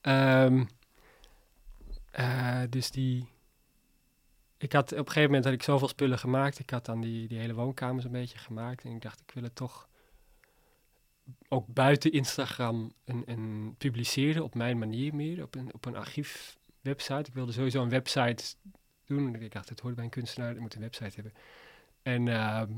Ehm, 0.00 0.64
eh, 2.10 2.62
dus 2.70 2.90
die, 2.90 3.28
ik 4.56 4.72
had 4.72 4.92
op 4.92 4.98
een 4.98 5.06
gegeven 5.06 5.22
moment 5.22 5.44
had 5.44 5.54
ik 5.54 5.62
zoveel 5.62 5.88
spullen 5.88 6.18
gemaakt. 6.18 6.58
Ik 6.58 6.70
had 6.70 6.84
dan 6.84 7.00
die, 7.00 7.28
die 7.28 7.38
hele 7.38 7.54
woonkamer 7.54 8.02
zo'n 8.02 8.12
beetje 8.12 8.38
gemaakt. 8.38 8.84
En 8.84 8.90
ik 8.90 9.02
dacht, 9.02 9.20
ik 9.20 9.30
wil 9.34 9.42
het 9.42 9.54
toch 9.54 9.88
ook 11.48 11.66
buiten 11.66 12.12
Instagram 12.12 12.92
een, 13.04 13.22
een 13.26 13.74
publiceren 13.78 14.44
op 14.44 14.54
mijn 14.54 14.78
manier 14.78 15.14
meer. 15.14 15.42
Op 15.42 15.54
een, 15.54 15.74
op 15.74 15.84
een 15.84 15.96
archiefwebsite. 15.96 17.28
Ik 17.28 17.34
wilde 17.34 17.52
sowieso 17.52 17.82
een 17.82 17.88
website 17.88 18.44
doen. 19.16 19.34
Ik 19.34 19.52
dacht, 19.52 19.68
het 19.68 19.80
hoort 19.80 19.94
bij 19.94 20.04
een 20.04 20.10
kunstenaar, 20.10 20.50
ik 20.50 20.60
moet 20.60 20.74
een 20.74 20.80
website 20.80 21.14
hebben. 21.14 21.32
En, 22.02 22.28
ehm, 22.28 22.72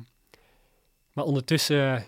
maar 1.13 1.25
ondertussen 1.25 2.07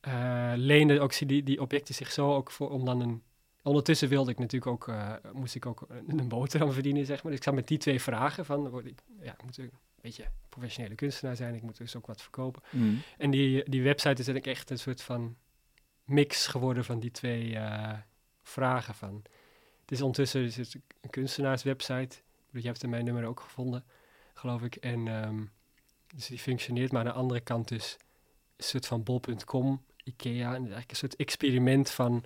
eh 0.00 0.52
leenden 0.56 1.00
ook 1.00 1.28
die, 1.28 1.42
die 1.42 1.60
objecten 1.60 1.94
zich 1.94 2.12
zo 2.12 2.34
ook 2.34 2.50
voor 2.50 2.70
om 2.70 2.84
dan 2.84 3.00
een... 3.00 3.22
Ondertussen 3.62 4.08
wilde 4.08 4.30
ik 4.30 4.38
natuurlijk 4.38 4.72
ook, 4.72 4.88
eh, 4.88 5.12
moest 5.32 5.54
ik 5.54 5.66
ook 5.66 5.86
een, 5.88 6.18
een 6.18 6.28
boterham 6.28 6.72
verdienen, 6.72 7.06
zeg 7.06 7.22
maar. 7.22 7.30
Dus 7.30 7.40
ik 7.40 7.46
zat 7.46 7.54
met 7.54 7.68
die 7.68 7.78
twee 7.78 8.00
vragen 8.00 8.44
van, 8.44 8.68
word 8.68 8.86
ik, 8.86 8.98
ja, 9.20 9.32
ik 9.32 9.42
moet 9.42 9.58
een 9.58 9.70
beetje 10.00 10.24
professionele 10.48 10.94
kunstenaar 10.94 11.36
zijn, 11.36 11.54
ik 11.54 11.62
moet 11.62 11.76
dus 11.76 11.96
ook 11.96 12.06
wat 12.06 12.22
verkopen. 12.22 12.62
Mm. 12.70 13.02
En 13.18 13.30
die, 13.30 13.70
die 13.70 13.82
website 13.82 14.20
is 14.20 14.28
eigenlijk 14.28 14.46
echt 14.46 14.70
een 14.70 14.78
soort 14.78 15.02
van 15.02 15.36
mix 16.04 16.46
geworden 16.46 16.84
van 16.84 17.00
die 17.00 17.10
twee 17.10 17.56
eh, 17.56 17.98
vragen 18.42 18.94
van. 18.94 19.22
Het 19.80 19.90
is 19.90 20.00
ondertussen 20.00 20.44
is 20.44 20.56
het 20.56 20.76
een 21.00 21.10
kunstenaarswebsite. 21.10 22.16
Je 22.62 22.66
hebt 22.66 22.86
mijn 22.86 23.04
nummer 23.04 23.24
ook 23.24 23.40
gevonden, 23.40 23.84
geloof 24.34 24.62
ik. 24.62 24.76
En 24.76 25.08
ehm, 25.08 25.44
dus 26.14 26.26
die 26.26 26.38
functioneert, 26.38 26.92
maar 26.92 27.00
aan 27.00 27.12
de 27.12 27.12
andere 27.12 27.40
kant 27.40 27.68
dus 27.68 27.96
een 28.56 28.64
soort 28.64 28.86
van 28.86 29.02
bol.com, 29.02 29.82
Ikea. 30.04 30.48
En 30.48 30.60
eigenlijk 30.60 30.90
een 30.90 30.96
soort 30.96 31.16
experiment 31.16 31.90
van 31.90 32.24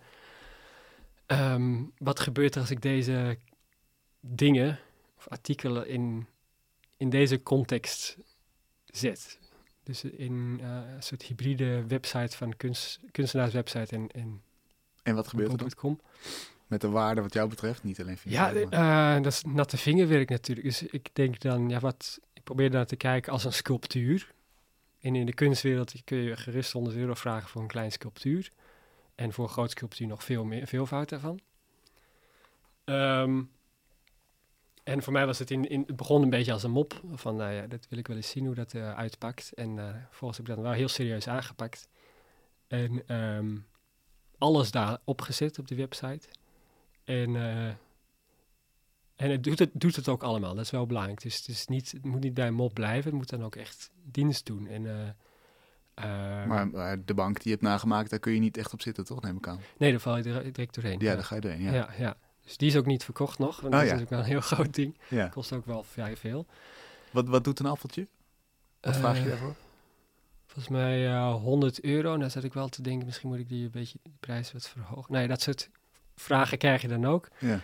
ehm, 1.26 1.82
wat 1.98 2.20
gebeurt 2.20 2.54
er 2.54 2.60
als 2.60 2.70
ik 2.70 2.82
deze 2.82 3.38
dingen 4.20 4.78
of 5.16 5.28
artikelen 5.28 5.88
in, 5.88 6.26
in 6.96 7.10
deze 7.10 7.42
context 7.42 8.16
zet. 8.86 9.38
Dus 9.82 10.04
in 10.04 10.58
eh, 10.62 10.68
een 10.94 11.02
soort 11.02 11.22
hybride 11.22 11.86
website 11.86 12.36
van 12.36 12.56
kunst, 12.56 13.00
kunstenaarswebsite 13.12 13.94
en, 13.94 14.08
en 14.08 14.42
En 15.02 15.14
wat 15.14 15.28
gebeurt 15.28 15.52
er 15.52 15.76
dan? 15.80 16.00
Met 16.70 16.80
de 16.80 16.88
waarde 16.88 17.20
wat 17.20 17.32
jou 17.32 17.48
betreft? 17.48 17.82
Niet 17.82 18.00
alleen 18.00 18.18
Ja, 18.22 18.46
financieel, 18.48 18.68
maar- 18.68 19.16
eh, 19.16 19.22
dat 19.22 19.32
is 19.32 19.42
natte 19.46 19.76
vingerwerk 19.76 20.28
natuurlijk. 20.28 20.66
Dus 20.66 20.82
ik 20.82 21.08
denk 21.12 21.40
dan, 21.40 21.68
ja, 21.68 21.80
wat, 21.80 22.18
ik 22.32 22.42
probeer 22.44 22.70
dan 22.70 22.84
te 22.84 22.96
kijken 22.96 23.32
als 23.32 23.44
een 23.44 23.52
sculptuur. 23.52 24.32
En 25.00 25.14
in 25.14 25.26
de 25.26 25.34
kunstwereld 25.34 25.94
kun 26.04 26.18
je 26.18 26.36
gerust 26.36 26.72
100 26.72 26.96
euro 26.96 27.14
vragen 27.14 27.48
voor 27.48 27.62
een 27.62 27.68
klein 27.68 27.92
sculptuur. 27.92 28.50
En 29.14 29.32
voor 29.32 29.44
een 29.44 29.50
groot 29.50 29.70
sculptuur 29.70 30.06
nog 30.06 30.24
veel 30.24 30.44
meer, 30.44 30.66
veelvoud 30.66 31.08
daarvan. 31.08 31.40
Ehm, 32.84 33.42
en 34.84 35.02
voor 35.02 35.12
mij 35.12 35.26
was 35.26 35.38
het 35.38 35.50
in, 35.50 35.68
in, 35.68 35.84
het 35.86 35.96
begon 35.96 36.22
een 36.22 36.30
beetje 36.30 36.52
als 36.52 36.62
een 36.62 36.70
mop. 36.70 37.00
Van, 37.14 37.36
nou 37.36 37.52
ja, 37.52 37.66
dat 37.66 37.86
wil 37.88 37.98
ik 37.98 38.06
wel 38.06 38.16
eens 38.16 38.30
zien 38.30 38.46
hoe 38.46 38.54
dat 38.54 38.74
eh, 38.74 38.94
uitpakt. 38.94 39.52
En 39.54 39.78
eh 39.78 39.94
volgens 40.10 40.38
heb 40.38 40.48
ik 40.48 40.54
dat 40.54 40.64
wel 40.64 40.72
heel 40.74 40.88
serieus 40.88 41.28
aangepakt. 41.28 41.88
En 42.66 43.02
ehm, 43.06 43.56
alles 44.38 44.70
daar 44.70 44.98
opgezet 45.04 45.58
op 45.58 45.68
die 45.68 45.76
website. 45.76 46.28
En, 47.10 47.36
eh, 47.36 47.66
en 49.16 49.30
het 49.30 49.44
doet 49.44 49.58
het, 49.58 49.70
doet 49.72 49.96
het 49.96 50.08
ook 50.08 50.22
allemaal, 50.22 50.54
dat 50.54 50.64
is 50.64 50.70
wel 50.70 50.86
belangrijk. 50.86 51.22
Dus 51.22 51.36
het, 51.36 51.48
is 51.48 51.66
niet, 51.66 51.92
het 51.92 52.04
moet 52.04 52.20
niet 52.20 52.34
bij 52.34 52.46
een 52.46 52.54
mop 52.54 52.74
blijven, 52.74 53.04
het 53.10 53.14
moet 53.18 53.30
dan 53.30 53.44
ook 53.44 53.56
echt 53.56 53.90
dienst 54.04 54.46
doen. 54.46 54.66
En, 54.66 54.86
eh, 54.86 55.08
ehm, 55.94 56.48
maar, 56.48 56.68
maar 56.68 57.04
de 57.04 57.14
bank 57.14 57.34
die 57.34 57.42
je 57.44 57.50
hebt 57.50 57.62
nagemaakt, 57.62 58.10
daar 58.10 58.18
kun 58.18 58.32
je 58.32 58.40
niet 58.40 58.56
echt 58.56 58.72
op 58.72 58.80
zitten, 58.82 59.04
toch? 59.04 59.22
Neem 59.22 59.36
ik 59.36 59.48
aan. 59.48 59.60
nee, 59.78 59.90
daar 59.90 60.00
val 60.00 60.16
je 60.16 60.22
dir- 60.22 60.52
direct 60.52 60.74
doorheen. 60.74 60.98
Ja, 60.98 61.14
daar 61.14 61.24
ga 61.24 61.34
je 61.34 61.40
doorheen. 61.40 61.62
ja. 61.62 61.72
Ja. 61.72 61.88
Ja, 61.96 62.02
ja. 62.04 62.16
Dus 62.44 62.56
die 62.56 62.68
is 62.68 62.76
ook 62.76 62.86
niet 62.86 63.04
verkocht 63.04 63.38
nog, 63.38 63.60
want 63.60 63.74
Oh, 63.74 63.80
dat 63.80 63.82
is 63.82 63.86
ja. 63.90 63.94
natuurlijk 63.94 64.10
wel 64.10 64.18
een 64.20 64.40
heel 64.40 64.40
groot 64.56 64.74
ding. 64.74 64.98
Ja. 65.08 65.28
Kost 65.28 65.52
ook 65.52 65.66
wel 65.66 65.82
vrij 65.82 66.16
veel. 66.16 66.46
Wat, 67.12 67.28
wat 67.28 67.44
doet 67.44 67.58
een 67.58 67.66
appeltje? 67.66 68.06
Wat 68.80 68.96
vraag 68.96 69.16
je 69.16 69.22
Eh, 69.22 69.28
daarvoor? 69.28 69.54
Volgens 70.46 70.68
mij 70.68 71.06
eh 71.08 71.34
100 71.34 71.80
euro. 71.84 72.14
En 72.14 72.20
dan 72.20 72.30
zat 72.30 72.44
ik 72.44 72.52
wel 72.52 72.68
te 72.68 72.82
denken, 72.82 73.06
misschien 73.06 73.28
moet 73.28 73.38
ik 73.38 73.48
die 73.48 73.64
een 73.64 73.70
beetje 73.70 73.98
de 74.02 74.10
prijs 74.20 74.52
wat 74.52 74.68
verhogen. 74.68 75.12
Nee, 75.12 75.28
dat 75.28 75.40
soort 75.40 75.70
vragen 76.20 76.58
krijg 76.58 76.82
je 76.82 76.88
dan 76.88 77.06
ook. 77.06 77.28
Ja. 77.38 77.60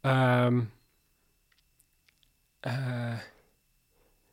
Ehm, 0.00 0.62
eh, 2.60 3.18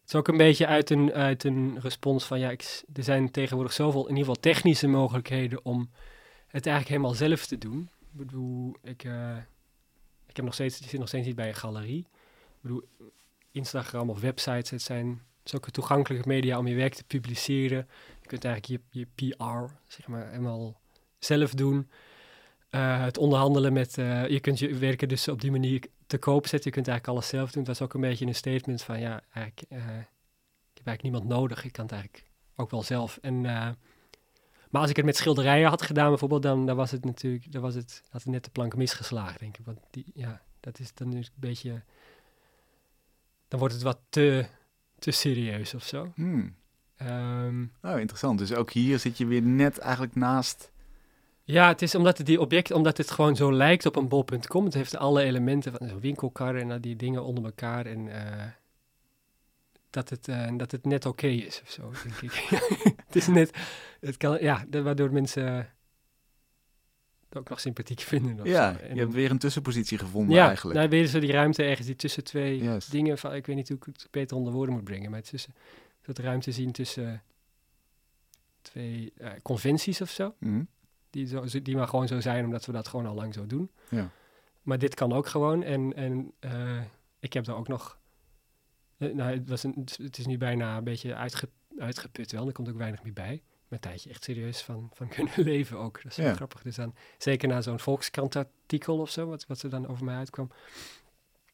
het 0.01 0.09
is 0.09 0.15
ook 0.15 0.27
een 0.27 0.37
beetje 0.37 0.67
uit 0.67 0.89
een, 0.89 1.13
uit 1.13 1.43
een 1.43 1.79
respons 1.79 2.25
van, 2.25 2.39
ja, 2.39 2.49
ik, 2.49 2.83
er 2.93 3.03
zijn 3.03 3.31
tegenwoordig 3.31 3.73
zoveel, 3.73 4.01
in 4.01 4.15
ieder 4.15 4.25
geval 4.25 4.41
technische 4.41 4.87
mogelijkheden 4.87 5.65
om 5.65 5.89
het 6.47 6.65
eigenlijk 6.65 6.87
helemaal 6.87 7.13
zelf 7.13 7.45
te 7.45 7.57
doen. 7.57 7.89
Ik 7.99 8.17
bedoel, 8.17 8.75
ik, 8.83 9.03
eh, 9.03 9.37
ik 10.27 10.35
heb 10.35 10.45
nog 10.45 10.53
steeds, 10.53 10.79
ik 10.79 10.89
zit 10.89 10.99
nog 10.99 11.07
steeds 11.07 11.25
niet 11.25 11.35
bij 11.35 11.47
een 11.47 11.55
galerie. 11.55 11.99
Ik 11.99 12.61
bedoel, 12.61 12.83
Instagram 13.51 14.09
of 14.09 14.19
websites, 14.19 14.69
het 14.69 14.81
zijn 14.81 15.21
zulke 15.43 15.71
toegankelijke 15.71 16.27
media 16.27 16.57
om 16.57 16.67
je 16.67 16.75
werk 16.75 16.93
te 16.93 17.03
publiceren. 17.03 17.87
Je 18.21 18.27
kunt 18.27 18.45
eigenlijk 18.45 18.83
je, 18.91 18.99
je 19.15 19.33
PR, 19.35 19.73
zeg 19.87 20.07
maar, 20.07 20.29
helemaal 20.29 20.81
zelf 21.19 21.53
doen. 21.53 21.89
Eh, 22.71 23.03
het 23.03 23.17
onderhandelen 23.17 23.73
met, 23.73 23.97
eh, 23.97 24.27
je 24.27 24.39
kunt 24.39 24.59
je 24.59 24.75
werken 24.75 25.07
dus 25.07 25.27
op 25.27 25.41
die 25.41 25.51
manier 25.51 25.83
te 26.07 26.17
koop 26.17 26.47
zetten. 26.47 26.69
Je 26.69 26.75
kunt 26.75 26.87
eigenlijk 26.87 27.17
alles 27.17 27.29
zelf 27.29 27.51
doen. 27.51 27.63
Dat 27.63 27.75
is 27.75 27.81
ook 27.81 27.93
een 27.93 28.01
beetje 28.01 28.25
een 28.25 28.35
statement 28.35 28.81
van, 28.81 28.99
ja, 28.99 29.21
eigenlijk, 29.33 29.65
eh, 29.69 29.77
ik 29.77 30.77
heb 30.77 30.87
eigenlijk 30.87 31.01
niemand 31.01 31.27
nodig. 31.27 31.63
Ik 31.63 31.71
kan 31.71 31.83
het 31.83 31.93
eigenlijk 31.93 32.25
ook 32.55 32.71
wel 32.71 32.83
zelf. 32.83 33.17
En, 33.21 33.41
maar 33.41 34.81
als 34.81 34.89
ik 34.89 34.95
het 34.95 35.05
met 35.05 35.17
schilderijen 35.17 35.69
had 35.69 35.81
gedaan 35.81 36.09
bijvoorbeeld, 36.09 36.41
dan, 36.41 36.65
dan 36.65 36.75
was 36.75 36.91
het 36.91 37.05
natuurlijk, 37.05 37.51
dan 37.51 37.61
was 37.61 37.75
het, 37.75 38.03
had 38.09 38.23
het 38.23 38.31
net 38.31 38.43
de 38.43 38.49
plank 38.49 38.75
misgeslagen, 38.75 39.39
denk 39.39 39.57
ik. 39.57 39.65
Want 39.65 39.79
die, 39.89 40.05
ja, 40.13 40.41
dat 40.59 40.79
is 40.79 40.93
dan 40.93 41.11
dus 41.11 41.27
een 41.27 41.33
beetje, 41.35 41.81
dan 43.47 43.59
wordt 43.59 43.73
het 43.73 43.83
wat 43.83 43.99
te, 44.09 44.45
te 44.99 45.11
serieus 45.11 45.73
of 45.73 45.83
zo. 45.83 46.11
Hmm. 46.15 46.55
Oh, 47.81 47.99
interessant. 47.99 48.39
Dus 48.39 48.53
ook 48.53 48.71
hier 48.71 48.99
zit 48.99 49.17
je 49.17 49.25
weer 49.25 49.41
net 49.41 49.77
eigenlijk 49.77 50.15
naast. 50.15 50.70
Ja, 51.43 51.67
het 51.67 51.81
is 51.81 51.95
omdat 51.95 52.17
het 52.17 52.27
die 52.27 52.39
object, 52.41 52.71
omdat 52.71 52.97
het 52.97 53.11
gewoon 53.11 53.35
zo 53.35 53.53
lijkt 53.53 53.85
op 53.85 53.95
een 53.95 54.07
bol.com. 54.07 54.65
Het 54.65 54.73
heeft 54.73 54.97
alle 54.97 55.23
elementen 55.23 55.71
van 55.77 55.87
zo'n 55.87 55.99
winkelkar 55.99 56.55
en 56.55 56.71
al 56.71 56.81
die 56.81 56.95
dingen 56.95 57.23
onder 57.23 57.43
elkaar. 57.45 57.85
En 57.85 58.07
eh, 58.07 58.45
dat, 59.89 60.09
het, 60.09 60.27
eh, 60.27 60.51
dat 60.57 60.71
het 60.71 60.85
net 60.85 61.05
oké 61.05 61.27
is 61.27 61.61
of 61.63 61.69
zo, 61.71 61.91
denk 62.03 62.15
ik. 62.21 62.33
het 63.07 63.15
is 63.15 63.27
net, 63.27 63.57
het 63.99 64.17
kan, 64.17 64.37
ja, 64.41 64.65
waardoor 64.69 65.11
mensen 65.11 65.43
het 67.29 67.39
ook 67.39 67.49
nog 67.49 67.59
sympathiek 67.59 67.99
vinden. 67.99 68.39
Of 68.39 68.47
Ja, 68.47 68.73
zo. 68.73 68.79
En- 68.79 68.93
je 68.95 68.99
hebt 69.01 69.13
weer 69.13 69.31
een 69.31 69.37
tussenpositie 69.37 69.97
gevonden 69.97 70.35
ja, 70.35 70.47
eigenlijk. 70.47 70.77
nou 70.77 70.89
weer 70.89 71.05
zo 71.07 71.19
die 71.19 71.31
ruimte 71.31 71.63
ergens 71.63 71.87
die 71.87 71.95
tussen 71.95 72.23
twee 72.23 72.77
dingen 72.89 73.17
van, 73.17 73.33
ik 73.35 73.45
weet 73.45 73.55
niet 73.55 73.67
hoe 73.67 73.77
ik 73.77 73.83
het 73.85 74.07
beter 74.11 74.37
onder 74.37 74.53
woorden 74.53 74.75
moet 74.75 74.83
brengen, 74.83 75.11
maar 75.11 75.21
tussen 75.21 75.53
dat 76.05 76.17
ruimte 76.17 76.51
zien 76.51 76.71
tussen 76.71 77.23
twee 78.61 79.13
eh, 79.17 79.31
conventies 79.41 80.01
of 80.01 80.09
zo, 80.09 80.35
Mhm. 80.39 80.63
Die, 81.11 81.27
zo, 81.27 81.43
die 81.61 81.75
maar 81.75 81.87
gewoon 81.87 82.07
zo 82.07 82.19
zijn 82.19 82.45
omdat 82.45 82.65
we 82.65 82.71
dat 82.71 82.87
gewoon 82.87 83.05
al 83.05 83.15
lang 83.15 83.33
zo 83.33 83.45
doen. 83.47 83.71
Ja. 83.89 84.09
Maar 84.61 84.77
dit 84.77 84.95
kan 84.95 85.13
ook 85.13 85.27
gewoon 85.27 85.63
en, 85.63 85.93
en 85.95 86.31
eh, 86.39 86.81
ik 87.19 87.33
heb 87.33 87.47
er 87.47 87.55
ook 87.55 87.67
nog, 87.67 87.97
eh, 88.97 89.13
nou 89.13 89.31
het, 89.33 89.49
was 89.49 89.63
een, 89.63 89.87
het 90.03 90.17
is 90.17 90.25
nu 90.25 90.37
bijna 90.37 90.77
een 90.77 90.83
beetje 90.83 91.15
uitge, 91.15 91.49
uitgeput 91.77 92.31
wel, 92.31 92.47
er 92.47 92.53
komt 92.53 92.69
ook 92.69 92.77
weinig 92.77 93.03
meer 93.03 93.13
bij. 93.13 93.41
Met 93.67 93.83
een 93.85 93.89
tijdje 93.89 94.09
echt 94.09 94.23
serieus 94.23 94.61
van, 94.61 94.89
van 94.93 95.07
kunnen 95.15 95.33
leven 95.35 95.77
ook. 95.77 95.99
Dat 96.03 96.11
is 96.11 96.17
Ja. 96.17 96.33
grappig. 96.33 96.61
Dus 96.61 96.75
dan, 96.75 96.95
zeker 97.17 97.47
na 97.47 97.61
zo'n 97.61 97.79
Volkskrant-artikel 97.79 98.99
of 98.99 99.09
zo, 99.09 99.27
wat, 99.27 99.45
wat 99.47 99.61
er 99.61 99.69
dan 99.69 99.87
over 99.87 100.05
mij 100.05 100.15
uitkwam, 100.15 100.51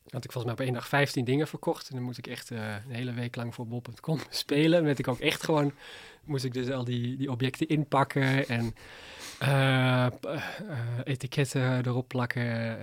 had 0.09 0.23
ik 0.23 0.31
volgens 0.31 0.43
mij 0.43 0.53
op 0.53 0.59
één 0.59 0.73
dag 0.73 0.87
15 0.87 1.25
dingen 1.25 1.47
verkocht. 1.47 1.89
En 1.89 1.95
dan 1.95 2.03
moest 2.03 2.17
ik 2.17 2.27
echt 2.27 2.51
eh, 2.51 2.75
een 2.85 2.91
hele 2.91 3.13
week 3.13 3.35
lang 3.35 3.55
voor 3.55 3.67
bol.com 3.67 4.19
spelen. 4.29 4.83
Met 4.83 4.99
ik 4.99 5.07
ook 5.07 5.19
echt 5.19 5.43
gewoon, 5.43 5.73
moest 6.23 6.43
ik 6.43 6.53
dus 6.53 6.69
al 6.69 6.83
die, 6.83 7.17
die 7.17 7.31
objecten 7.31 7.67
inpakken 7.67 8.47
en 8.47 8.75
eh, 9.39 10.05
eh, 10.05 10.11
etiketten 11.03 11.85
erop 11.85 12.07
plakken, 12.07 12.79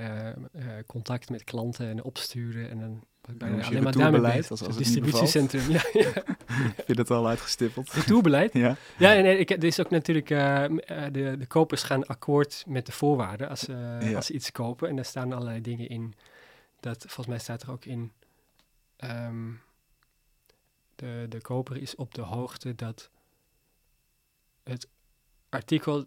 eh, 0.53 0.63
contact 0.87 1.31
met 1.31 1.45
klanten 1.45 1.89
en 1.89 2.03
opsturen. 2.05 2.71
En 2.71 2.79
dan 2.81 3.05
bijna 3.39 3.55
alleen 3.65 3.83
maar 3.83 3.93
retourbeleid, 3.93 4.13
daarmee 4.13 4.33
bezig. 4.33 4.51
als- 4.51 4.61
Het 4.61 4.69
het 4.69 4.79
distributiecentrum, 4.79 5.71
ja, 5.77 5.83
ja. 5.93 6.11
Heb 6.77 6.87
je 6.87 6.95
dat 6.95 7.11
al 7.11 7.29
uitgestippeld? 7.29 7.93
Retourbeleid. 7.93 8.53
ja. 8.53 8.77
Ja, 8.99 9.15
en 9.15 9.25
eh, 9.25 9.41
ik, 9.41 9.51
er 9.51 9.65
is 9.65 9.81
ook 9.81 9.91
natuurlijk, 9.91 10.29
de, 10.29 11.35
de 11.39 11.47
kopers 11.49 11.83
gaan 11.83 12.07
akkoord 12.07 12.65
met 12.67 12.87
de 12.87 12.93
voorwaarden 12.93 13.49
als, 13.49 13.61
ze 13.61 13.73
Ja. 14.01 14.15
als 14.17 14.27
ze 14.27 14.33
iets 14.33 14.53
kopen. 14.53 14.89
En 14.89 14.97
daar 14.97 15.05
staan 15.05 15.33
allerlei 15.33 15.61
dingen 15.61 15.89
in. 15.89 16.15
Dat, 16.81 16.99
volgens 16.99 17.27
mij 17.27 17.39
staat 17.39 17.63
er 17.63 17.71
ook 17.71 17.85
in, 17.85 18.13
ehm, 18.97 19.51
de, 20.97 21.27
de 21.29 21.41
koper 21.41 21.77
is 21.77 21.95
op 21.97 22.15
de 22.15 22.23
hoogte 22.23 22.75
dat 22.75 23.11
het 24.63 24.89
artikel 25.49 26.05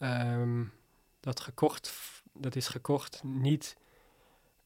ehm, 0.00 0.64
dat, 1.20 1.40
gekocht, 1.40 1.92
dat 2.32 2.56
is 2.56 2.68
gekocht 2.68 3.20
niet 3.24 3.76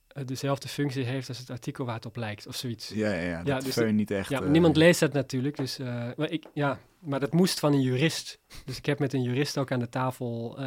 eh, 0.09 0.25
dezelfde 0.27 0.69
functie 0.69 1.05
heeft 1.05 1.29
als 1.29 1.39
het 1.39 1.51
artikel 1.51 1.85
waar 1.85 1.95
het 1.95 2.07
op 2.07 2.17
lijkt 2.17 2.47
of 2.47 2.57
zoiets. 2.57 2.89
Ja, 2.89 3.13
ja, 3.13 3.21
ja. 3.21 3.39
Ja, 3.39 3.43
Dat 3.43 3.65
dus 3.65 3.93
niet 3.93 4.11
echt. 4.11 4.29
Ja, 4.29 4.43
eh, 4.43 4.49
niemand 4.49 4.77
leest 4.77 5.01
dat 5.01 5.13
natuurlijk. 5.13 5.57
Dus, 5.57 5.79
eh, 5.79 6.11
maar, 6.17 6.31
ik, 6.31 6.45
ja, 6.53 6.79
maar 6.99 7.21
dat 7.21 7.33
moest 7.33 7.59
van 7.61 7.73
een 7.73 7.83
jurist. 7.83 8.39
Dus 8.65 8.77
ik 8.77 8.87
heb 8.87 8.99
met 8.99 9.13
een 9.13 9.23
jurist 9.23 9.59
ook 9.59 9.73
aan 9.73 9.79
de 9.79 9.89
tafel 9.89 10.59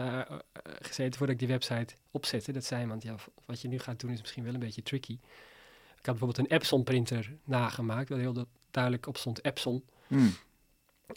gezeten 0.82 1.18
voordat 1.18 1.30
ik 1.30 1.40
die 1.40 1.48
website 1.48 1.96
opzette. 2.12 2.52
Dat 2.52 2.64
zei 2.66 2.82
iemand, 2.82 3.04
ja, 3.04 3.16
wat 3.46 3.62
je 3.62 3.68
nu 3.68 3.80
gaat 3.80 4.00
doen 4.00 4.12
is 4.12 4.22
misschien 4.22 4.44
wel 4.44 4.54
een 4.54 4.60
beetje 4.60 4.84
tricky. 4.84 5.20
Ik 6.00 6.06
had 6.06 6.18
bijvoorbeeld 6.18 6.38
een 6.38 6.58
Epson 6.58 6.84
printer 6.84 7.38
nagemaakt, 7.44 8.10
waar 8.10 8.20
heel 8.20 8.34
du- 8.34 8.46
duidelijk 8.72 9.08
op 9.08 9.18
stond 9.18 9.46
Epson. 9.46 9.86
hmm. 10.08 10.36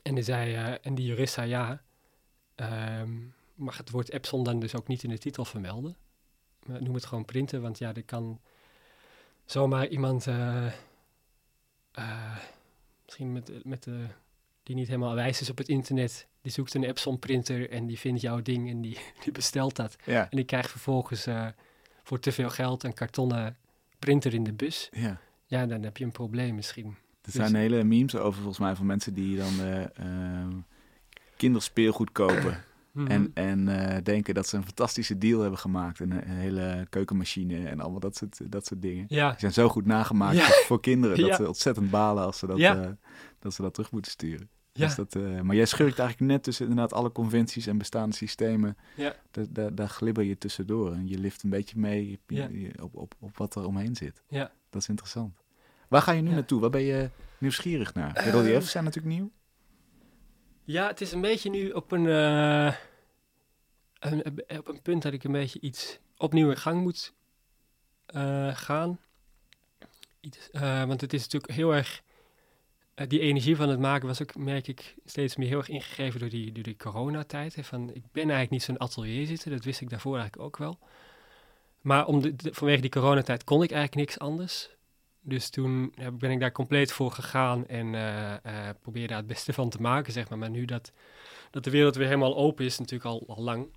En 0.03 0.15
die, 0.15 0.25
zei, 0.25 0.77
en 0.83 0.95
die 0.95 1.07
jurist 1.07 1.35
zei 1.35 1.49
ja, 1.49 1.83
ehm, 2.55 3.11
mag 3.61 3.77
het 3.77 3.91
woord 3.91 4.11
Epson 4.11 4.45
dan 4.45 4.61
dus 4.61 4.75
ook 4.75 4.87
niet 4.89 5.03
in 5.03 5.11
de 5.11 5.19
titel 5.19 5.45
vermelden? 5.45 5.97
Maar 6.67 6.83
noem 6.83 6.95
het 6.95 7.05
gewoon 7.05 7.25
printen, 7.25 7.63
want 7.63 7.79
ja, 7.79 7.95
er 7.95 8.03
kan 8.05 8.41
zomaar 9.45 9.87
iemand, 9.89 10.27
eh, 10.27 10.67
eh, 11.93 12.37
misschien 13.05 13.33
met, 13.33 13.65
met 13.65 13.83
de, 13.83 14.07
die 14.63 14.75
niet 14.75 14.87
helemaal 14.89 15.15
wijs 15.15 15.41
is 15.41 15.51
op 15.51 15.59
het 15.59 15.69
internet, 15.69 16.27
die 16.43 16.53
zoekt 16.53 16.75
een 16.75 16.85
Epson 16.85 17.19
printer 17.19 17.71
en 17.71 17.87
die 17.87 17.99
vindt 17.99 18.21
jouw 18.21 18.43
ding 18.43 18.71
en 18.71 18.81
die, 18.81 18.99
die 19.25 19.33
bestelt 19.33 19.77
dat. 19.77 19.97
Ja, 20.05 20.23
En 20.31 20.37
die 20.37 20.45
krijgt 20.45 20.71
vervolgens 20.71 21.27
eh, 21.27 21.47
voor 22.03 22.21
te 22.21 22.33
veel 22.33 22.51
geld 22.51 22.83
een 22.85 22.95
kartonnen 22.95 23.57
printer 23.99 24.35
in 24.35 24.45
de 24.45 24.53
bus. 24.53 24.89
ja. 24.93 25.21
Ja, 25.47 25.67
dan 25.67 25.83
heb 25.83 25.97
je 25.97 26.05
een 26.05 26.13
probleem 26.13 26.55
misschien. 26.55 26.87
Er 26.87 26.97
Dus- 27.23 27.35
zijn 27.35 27.55
hele 27.55 27.85
memes 27.85 28.15
over 28.17 28.39
volgens 28.41 28.59
mij 28.59 28.77
van 28.77 28.87
mensen 28.87 29.15
die 29.15 29.37
dan 29.37 29.61
eh, 29.61 29.99
ehm, 29.99 30.53
kopen. 32.95 33.11
En, 33.11 33.31
en 33.35 33.69
eh, 33.89 34.03
denken 34.03 34.35
dat 34.35 34.47
ze 34.47 34.57
een 34.57 34.65
fantastische 34.65 35.19
deal 35.19 35.41
hebben 35.41 35.59
gemaakt. 35.59 36.01
Een, 36.01 36.11
een 36.11 36.37
hele 36.37 36.87
keukenmachine 36.91 37.69
en 37.69 37.81
allemaal 37.81 38.01
dat 38.01 38.17
soort, 38.17 38.53
dat 38.53 38.67
soort 38.67 38.83
dingen. 38.83 39.05
Ja, 39.09 39.31
Die 39.31 39.39
zijn 39.39 39.53
zo 39.53 39.69
goed 39.69 39.87
nagemaakt 39.87 40.37
Ja. 40.37 40.47
voor, 40.67 40.81
kinderen. 40.81 41.17
Dat 41.19 41.27
Ja. 41.29 41.37
ze 41.37 41.47
ontzettend 41.47 41.91
balen 41.91 42.25
als 42.25 42.39
ze 42.39 42.47
dat, 42.47 42.59
eh, 42.59 42.87
dat, 43.39 43.55
ze 43.55 43.63
dat 43.63 43.75
terug 43.75 43.91
moeten 43.91 44.11
sturen. 44.11 44.49
Dus 44.73 44.95
dat, 44.95 45.15
eh, 45.15 45.41
maar 45.41 45.57
jij 45.57 45.65
schurkt 45.67 45.99
eigenlijk 45.99 46.31
net 46.33 46.43
tussen 46.43 46.67
inderdaad 46.69 46.93
alle 46.93 47.13
conventies 47.13 47.67
en 47.67 47.79
bestaande 47.79 48.17
systemen. 48.17 48.77
Ja. 48.97 49.15
Da- 49.31 49.45
da- 49.51 49.71
daar 49.71 49.89
glibber 49.89 50.25
je 50.25 50.39
tussendoor. 50.39 50.93
En 50.93 51.09
je 51.09 51.19
lift 51.19 51.43
een 51.43 51.51
beetje 51.51 51.79
mee 51.79 52.21
op, 52.29 52.81
op, 52.81 52.97
op, 52.97 53.15
op 53.19 53.37
wat 53.37 53.55
er 53.55 53.67
omheen 53.67 53.97
zit. 53.97 54.23
Ja. 54.29 54.51
Dat 54.71 54.83
is 54.83 54.89
interessant. 54.89 55.39
Waar 55.89 56.03
ga 56.03 56.13
je 56.13 56.23
nu 56.23 56.31
naartoe? 56.31 56.61
Waar 56.61 56.71
ben 56.71 56.81
je 56.83 57.11
nieuwsgierig 57.39 57.95
naar? 57.95 58.13
De 58.15 58.21
Eh, 58.21 58.33
reliefs 58.33 58.71
zijn 58.71 58.85
natuurlijk 58.85 59.15
nieuw. 59.15 59.31
Ja, 60.71 60.87
het 60.87 61.01
is 61.01 61.13
een 61.13 61.21
beetje 61.21 61.51
nu 61.51 61.71
op 61.71 61.93
een, 61.93 62.07
eh, 62.07 62.75
een- 63.99 64.59
op 64.59 64.69
een 64.69 64.83
punt 64.83 65.03
dat 65.03 65.13
ik 65.13 65.25
een 65.25 65.33
beetje 65.33 65.61
iets 65.61 65.99
opnieuw 66.17 66.51
in 66.51 66.57
gang 66.57 66.83
moet 66.83 67.13
eh, 68.07 68.55
gaan. 68.57 68.99
Iets, 70.21 70.51
eh, 70.51 70.85
want 70.85 71.01
het 71.01 71.13
is 71.13 71.23
natuurlijk 71.23 71.53
heel 71.53 71.75
erg. 71.75 72.03
die 73.09 73.21
energie 73.21 73.57
van 73.57 73.69
het 73.69 73.79
maken 73.79 74.07
was 74.07 74.23
ook, 74.23 74.35
merk 74.37 74.69
ik, 74.69 74.95
steeds 75.05 75.37
meer 75.37 75.49
heel 75.49 75.59
erg 75.59 75.69
ingegeven 75.69 76.21
door 76.21 76.29
die, 76.29 76.53
door 76.53 76.63
die 76.63 76.77
coronatijd. 76.77 77.55
Hè, 77.55 77.65
van, 77.65 77.89
ik 77.95 78.03
ben 78.13 78.23
eigenlijk 78.23 78.51
niet 78.51 78.63
zo'n 78.63 78.79
atelier 78.81 79.27
zitten, 79.27 79.51
dat 79.51 79.65
wist 79.65 79.81
ik 79.81 79.91
daarvoor 79.91 80.19
eigenlijk 80.19 80.43
ook 80.47 80.57
wel. 80.57 80.79
Maar 81.81 82.07
om 82.07 82.21
de- 82.21 82.35
vanwege 82.53 82.81
die 82.81 82.91
coronatijd 82.91 83.45
kon 83.45 83.63
ik 83.63 83.71
eigenlijk 83.71 84.07
niks 84.07 84.19
anders. 84.19 84.71
Dus 85.23 85.51
toen 85.51 85.95
ben 86.13 86.31
ik 86.31 86.41
daar 86.41 86.53
compleet 86.53 86.93
voor 86.93 87.11
gegaan 87.13 87.67
en 87.67 87.95
eh 87.95 88.35
eh 88.69 88.77
probeerde 88.81 89.09
daar 89.09 89.19
het 89.19 89.27
beste 89.27 89.53
van 89.53 89.71
te 89.71 89.81
maken, 89.81 90.13
zeg 90.13 90.29
maar. 90.29 90.39
Maar 90.39 90.51
nu 90.51 90.65
dat, 90.65 90.93
dat 91.51 91.65
de 91.65 91.71
wereld 91.71 91.95
weer 91.95 92.07
helemaal 92.07 92.37
open 92.37 92.65
is, 92.65 92.79
natuurlijk 92.79 93.11
al, 93.11 93.25
al 93.27 93.43
lang, 93.43 93.69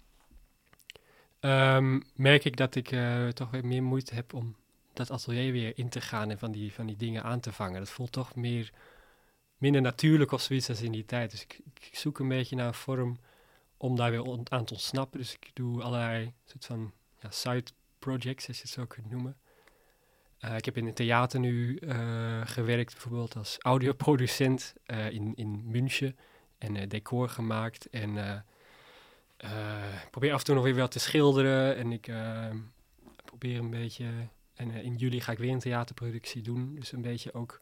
ehm, 1.39 1.99
merk 2.15 2.45
ik 2.45 2.57
dat 2.57 2.75
ik 2.75 2.91
eh, 2.91 3.27
toch 3.27 3.51
weer 3.51 3.65
meer 3.65 3.83
moeite 3.83 4.15
heb 4.15 4.33
om 4.33 4.55
dat 4.93 5.11
atelier 5.11 5.51
weer 5.51 5.77
in 5.77 5.89
te 5.89 6.01
gaan 6.01 6.29
en 6.29 6.39
van 6.39 6.51
die, 6.51 6.73
van 6.73 6.85
die 6.85 6.95
dingen 6.95 7.23
aan 7.23 7.39
te 7.39 7.51
vangen. 7.51 7.79
Dat 7.79 7.89
voelt 7.89 8.11
toch 8.11 8.35
meer, 8.35 8.71
minder 9.57 9.81
natuurlijk 9.81 10.31
of 10.31 10.41
zoiets 10.41 10.69
als 10.69 10.81
in 10.81 10.91
die 10.91 11.05
tijd. 11.05 11.31
Dus 11.31 11.41
ik, 11.41 11.61
zoek 11.91 12.19
een 12.19 12.27
beetje 12.27 12.55
naar 12.55 12.67
een 12.67 12.73
vorm 12.73 13.17
om 13.77 13.95
daar 13.95 14.11
weer 14.11 14.45
aan 14.49 14.65
te 14.65 14.73
ontsnappen. 14.73 15.19
Dus 15.19 15.33
ik 15.33 15.49
doe 15.53 15.81
allerlei 15.81 16.33
soort 16.45 16.65
van 16.65 16.91
ja, 17.21 17.31
side 17.31 17.71
projects, 17.99 18.47
als 18.47 18.57
je 18.57 18.63
het 18.63 18.71
zo 18.71 18.85
kunt 18.85 19.11
noemen. 19.11 19.37
Eh, 20.43 20.57
ik 20.57 20.65
heb 20.65 20.77
in 20.77 20.85
een 20.85 20.93
theater 20.93 21.39
nu 21.39 21.75
eh, 21.77 22.41
gewerkt, 22.43 22.91
bijvoorbeeld 22.91 23.35
als 23.35 23.57
audioproducent 23.61 24.73
eh, 24.85 25.09
in, 25.09 25.33
in 25.35 25.61
München. 25.65 26.17
En 26.57 26.89
decor 26.89 27.29
gemaakt. 27.29 27.89
En 27.89 28.43
probeer 30.11 30.33
af 30.33 30.39
en 30.39 30.45
toe 30.45 30.55
nog 30.55 30.63
weer 30.63 30.75
wat 30.75 30.91
te 30.91 30.99
schilderen. 30.99 31.75
En 31.75 31.91
ik 31.91 32.11
probeer 33.25 33.59
een 33.59 33.69
beetje... 33.69 34.05
En 34.53 34.71
in 34.71 34.95
juli 34.95 35.21
ga 35.21 35.31
ik 35.31 35.37
weer 35.37 35.51
een 35.51 35.59
theaterproductie 35.59 36.41
doen. 36.41 36.75
Dus 36.75 36.91
een 36.91 37.01
beetje 37.01 37.33
ook 37.33 37.61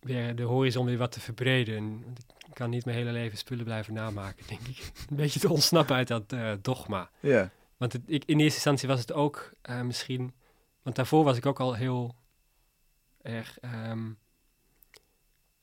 weer 0.00 0.34
de 0.36 0.42
horizon 0.42 0.86
weer 0.86 0.98
wat 0.98 1.12
te 1.12 1.20
verbreden. 1.20 1.76
En, 1.76 2.02
want 2.04 2.18
ik 2.18 2.54
kan 2.54 2.70
niet 2.70 2.84
mijn 2.84 2.96
hele 2.96 3.12
leven 3.12 3.38
spullen 3.38 3.64
blijven 3.64 3.94
namaken, 3.94 4.46
denk 4.56 4.66
ik. 4.66 4.90
een 5.10 5.16
beetje 5.16 5.40
te 5.40 5.50
ontsnappen 5.50 5.96
uit 5.96 6.08
dat 6.08 6.34
dogma. 6.62 7.10
Ja. 7.20 7.50
Want 7.76 7.92
het, 7.92 8.02
ik, 8.06 8.24
in 8.24 8.38
eerste 8.38 8.54
instantie 8.54 8.88
was 8.88 9.00
het 9.00 9.12
ook 9.12 9.52
misschien... 9.82 10.32
Want 10.86 10.98
daarvoor 10.98 11.24
was 11.24 11.36
ik 11.36 11.46
ook 11.46 11.60
al 11.60 11.74
heel 11.74 12.14
erg... 13.22 13.60
ehm, 13.60 14.12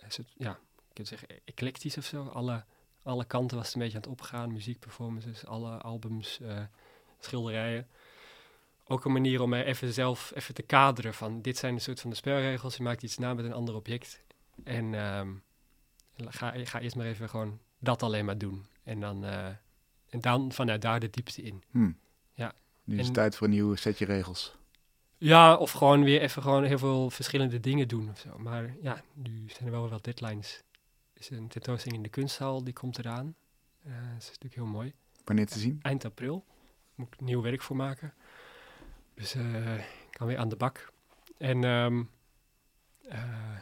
soort, 0.07 0.33
ja, 0.37 0.51
ik 0.89 0.93
kan 0.93 1.05
zeggen 1.05 1.27
eclectisch 1.45 1.97
of 1.97 2.05
zo. 2.05 2.23
Alle, 2.23 2.65
alle 3.03 3.25
kanten 3.25 3.57
was 3.57 3.65
het 3.65 3.75
een 3.75 3.81
beetje 3.81 3.95
aan 3.95 4.03
het 4.03 4.11
opgaan. 4.11 4.51
Muziekperformances, 4.51 5.45
alle 5.45 5.77
albums, 5.77 6.39
eh, 6.39 6.63
schilderijen. 7.19 7.87
Ook 8.87 9.05
een 9.05 9.11
manier 9.11 9.41
om 9.41 9.49
mij 9.49 9.65
even 9.65 9.93
zelf 9.93 10.31
even 10.35 10.53
te 10.53 10.61
kaderen 10.61 11.13
van... 11.13 11.41
Dit 11.41 11.57
zijn 11.57 11.75
de 11.75 11.81
soort 11.81 12.01
van 12.01 12.09
de 12.09 12.15
spelregels. 12.15 12.77
Je 12.77 12.83
maakt 12.83 13.03
iets 13.03 13.17
na 13.17 13.33
met 13.33 13.45
een 13.45 13.53
ander 13.53 13.75
object. 13.75 14.23
En 14.63 14.93
ehm, 14.93 15.33
ga, 16.15 16.53
ga 16.55 16.79
eerst 16.79 16.95
maar 16.95 17.05
even 17.05 17.29
gewoon 17.29 17.59
dat 17.79 18.03
alleen 18.03 18.25
maar 18.25 18.37
doen. 18.37 18.65
En 18.83 18.99
dan, 18.99 19.25
eh, 19.25 19.47
en 20.09 20.21
dan 20.21 20.51
vanuit 20.51 20.81
daar 20.81 20.99
de 20.99 21.09
diepte 21.09 21.41
in. 21.41 21.63
Hm. 21.71 21.91
Ja. 22.33 22.53
Nu 22.83 22.99
is 22.99 23.05
het 23.05 23.13
tijd 23.13 23.35
voor 23.35 23.47
een 23.47 23.53
nieuw 23.53 23.75
setje 23.75 24.05
regels. 24.05 24.61
Ja, 25.23 25.55
of 25.55 25.71
gewoon 25.71 26.03
weer 26.03 26.21
even 26.21 26.41
gewoon 26.41 26.63
heel 26.63 26.77
veel 26.77 27.09
verschillende 27.09 27.59
dingen 27.59 27.87
doen 27.87 28.09
of 28.09 28.19
zo. 28.19 28.37
Maar 28.37 28.75
ja, 28.81 29.01
nu 29.13 29.43
zijn 29.47 29.65
er 29.65 29.71
wel 29.71 29.89
wat 29.89 30.03
deadlines 30.03 30.63
is 31.13 31.29
een 31.29 31.47
tentoonstelling 31.47 31.97
in 31.97 32.03
de 32.03 32.09
kunsthal, 32.09 32.63
die 32.63 32.73
komt 32.73 32.97
eraan. 32.97 33.35
Uh, 33.85 33.93
dat 33.93 34.21
is 34.21 34.27
natuurlijk 34.27 34.55
heel 34.55 34.65
mooi. 34.65 34.93
Wanneer 35.23 35.47
te 35.47 35.59
zien? 35.59 35.79
Eind 35.81 36.05
april. 36.05 36.45
Moet 36.95 37.13
ik 37.13 37.21
nieuw 37.21 37.41
werk 37.41 37.61
voor 37.61 37.75
maken. 37.75 38.13
Dus 39.13 39.35
uh, 39.35 39.77
ik 39.77 40.11
kan 40.11 40.27
weer 40.27 40.37
aan 40.37 40.49
de 40.49 40.55
bak. 40.55 40.91
En 41.37 41.63
um, 41.63 42.09
uh, 43.01 43.57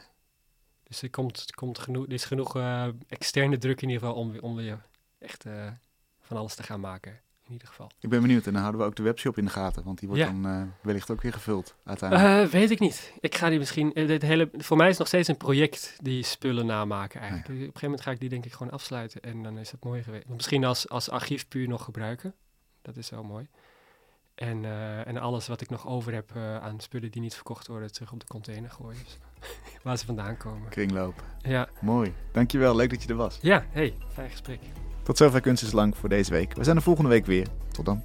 dus 0.84 1.02
er, 1.02 1.10
komt, 1.10 1.38
er, 1.38 1.56
komt 1.56 1.80
genoeg, 1.80 2.06
er 2.06 2.14
is 2.14 2.26
genoeg 2.26 2.56
externe 3.08 3.58
druk 3.58 3.82
in 3.82 3.90
ieder 3.90 4.08
geval 4.08 4.22
om, 4.22 4.40
om 4.40 4.56
weer 4.56 4.86
echt 5.20 5.46
van 6.20 6.38
alles 6.38 6.56
te 6.56 6.64
gaan 6.64 6.80
maken 6.80 7.22
in 7.52 7.58
ieder 7.58 7.68
geval. 7.68 7.92
Ik 8.00 8.10
ben 8.10 8.22
benieuwd 8.22 8.46
en 8.46 8.52
dan 8.52 8.62
houden 8.62 8.82
we 8.82 8.88
ook 8.88 8.96
de 8.96 9.04
webshop 9.04 9.38
in 9.38 9.46
de 9.46 9.52
gaten, 9.52 9.84
want 9.84 10.00
die 10.00 10.08
wordt 10.08 10.24
dan 10.24 10.48
uh, 10.48 10.64
wellicht 10.82 11.12
ook 11.12 11.22
weer 11.22 11.34
gevuld 11.34 11.76
uiteindelijk. 11.84 12.46
Uh, 12.46 12.52
weet 12.52 12.72
ik 12.72 12.80
niet. 12.80 13.14
Ik 13.20 13.36
ga 13.36 13.50
die 13.50 13.58
misschien, 13.58 14.00
uh, 14.00 14.08
dit 14.08 14.22
hele, 14.22 14.50
voor 14.58 14.78
mij 14.78 14.86
is 14.86 14.92
het 14.92 15.00
nog 15.00 15.08
steeds 15.08 15.28
een 15.28 15.38
project 15.38 15.98
die 16.02 16.24
spullen 16.24 16.66
namaken 16.66 17.20
eigenlijk. 17.20 17.50
Op 17.50 17.56
een 17.56 17.62
gegeven 17.62 17.82
moment 17.84 18.02
ga 18.02 18.12
ik 18.12 18.20
die 18.20 18.30
denk 18.30 18.46
ik 18.46 18.54
gewoon 18.54 18.72
afsluiten 18.72 19.22
en 19.22 19.44
dan 19.44 19.58
is 19.58 19.72
het 19.72 19.84
mooi 19.84 20.04
geweest. 20.04 20.28
Misschien 20.28 20.64
als, 20.64 20.90
als 20.90 21.10
archief 21.10 21.48
puur 21.48 21.68
nog 21.68 21.84
gebruiken, 21.84 22.34
dat 22.82 22.98
is 22.98 23.10
wel 23.10 23.24
mooi. 23.24 23.48
En, 24.36 24.66
en 25.06 25.18
alles 25.18 25.48
wat 25.48 25.62
ik 25.62 25.70
nog 25.70 25.88
over 25.88 26.14
heb 26.14 26.36
aan 26.36 26.80
spullen 26.80 27.12
die 27.12 27.22
niet 27.22 27.36
verkocht 27.36 27.68
worden, 27.68 27.92
terug 27.92 28.12
op 28.12 28.20
de 28.20 28.26
container 28.26 28.70
gooien. 28.70 29.00
Dus, 29.04 29.18
waar 29.84 29.98
ze 29.98 30.06
vandaan 30.06 30.38
komen. 30.38 30.70
Kringloop. 30.70 31.24
Ja. 31.42 31.70
Mooi. 31.82 32.14
Dankjewel, 32.32 32.76
leuk 32.76 32.90
dat 32.90 33.04
je 33.04 33.10
er 33.10 33.16
was. 33.16 33.40
Ja, 33.42 33.66
hey, 33.72 33.94
fijn 34.14 34.30
gesprek. 34.30 34.60
Tot 35.04 35.18
zover 35.18 35.42
Kunst 35.42 35.64
is 35.64 35.72
Lang 35.72 35.98
voor 35.98 36.10
deze 36.10 36.32
week. 36.32 36.54
We 36.56 36.64
zijn 36.64 36.76
er 36.76 36.82
volgende 36.82 37.10
week 37.10 37.26
weer. 37.26 37.48
Tot 37.72 37.86
dan. 37.86 38.04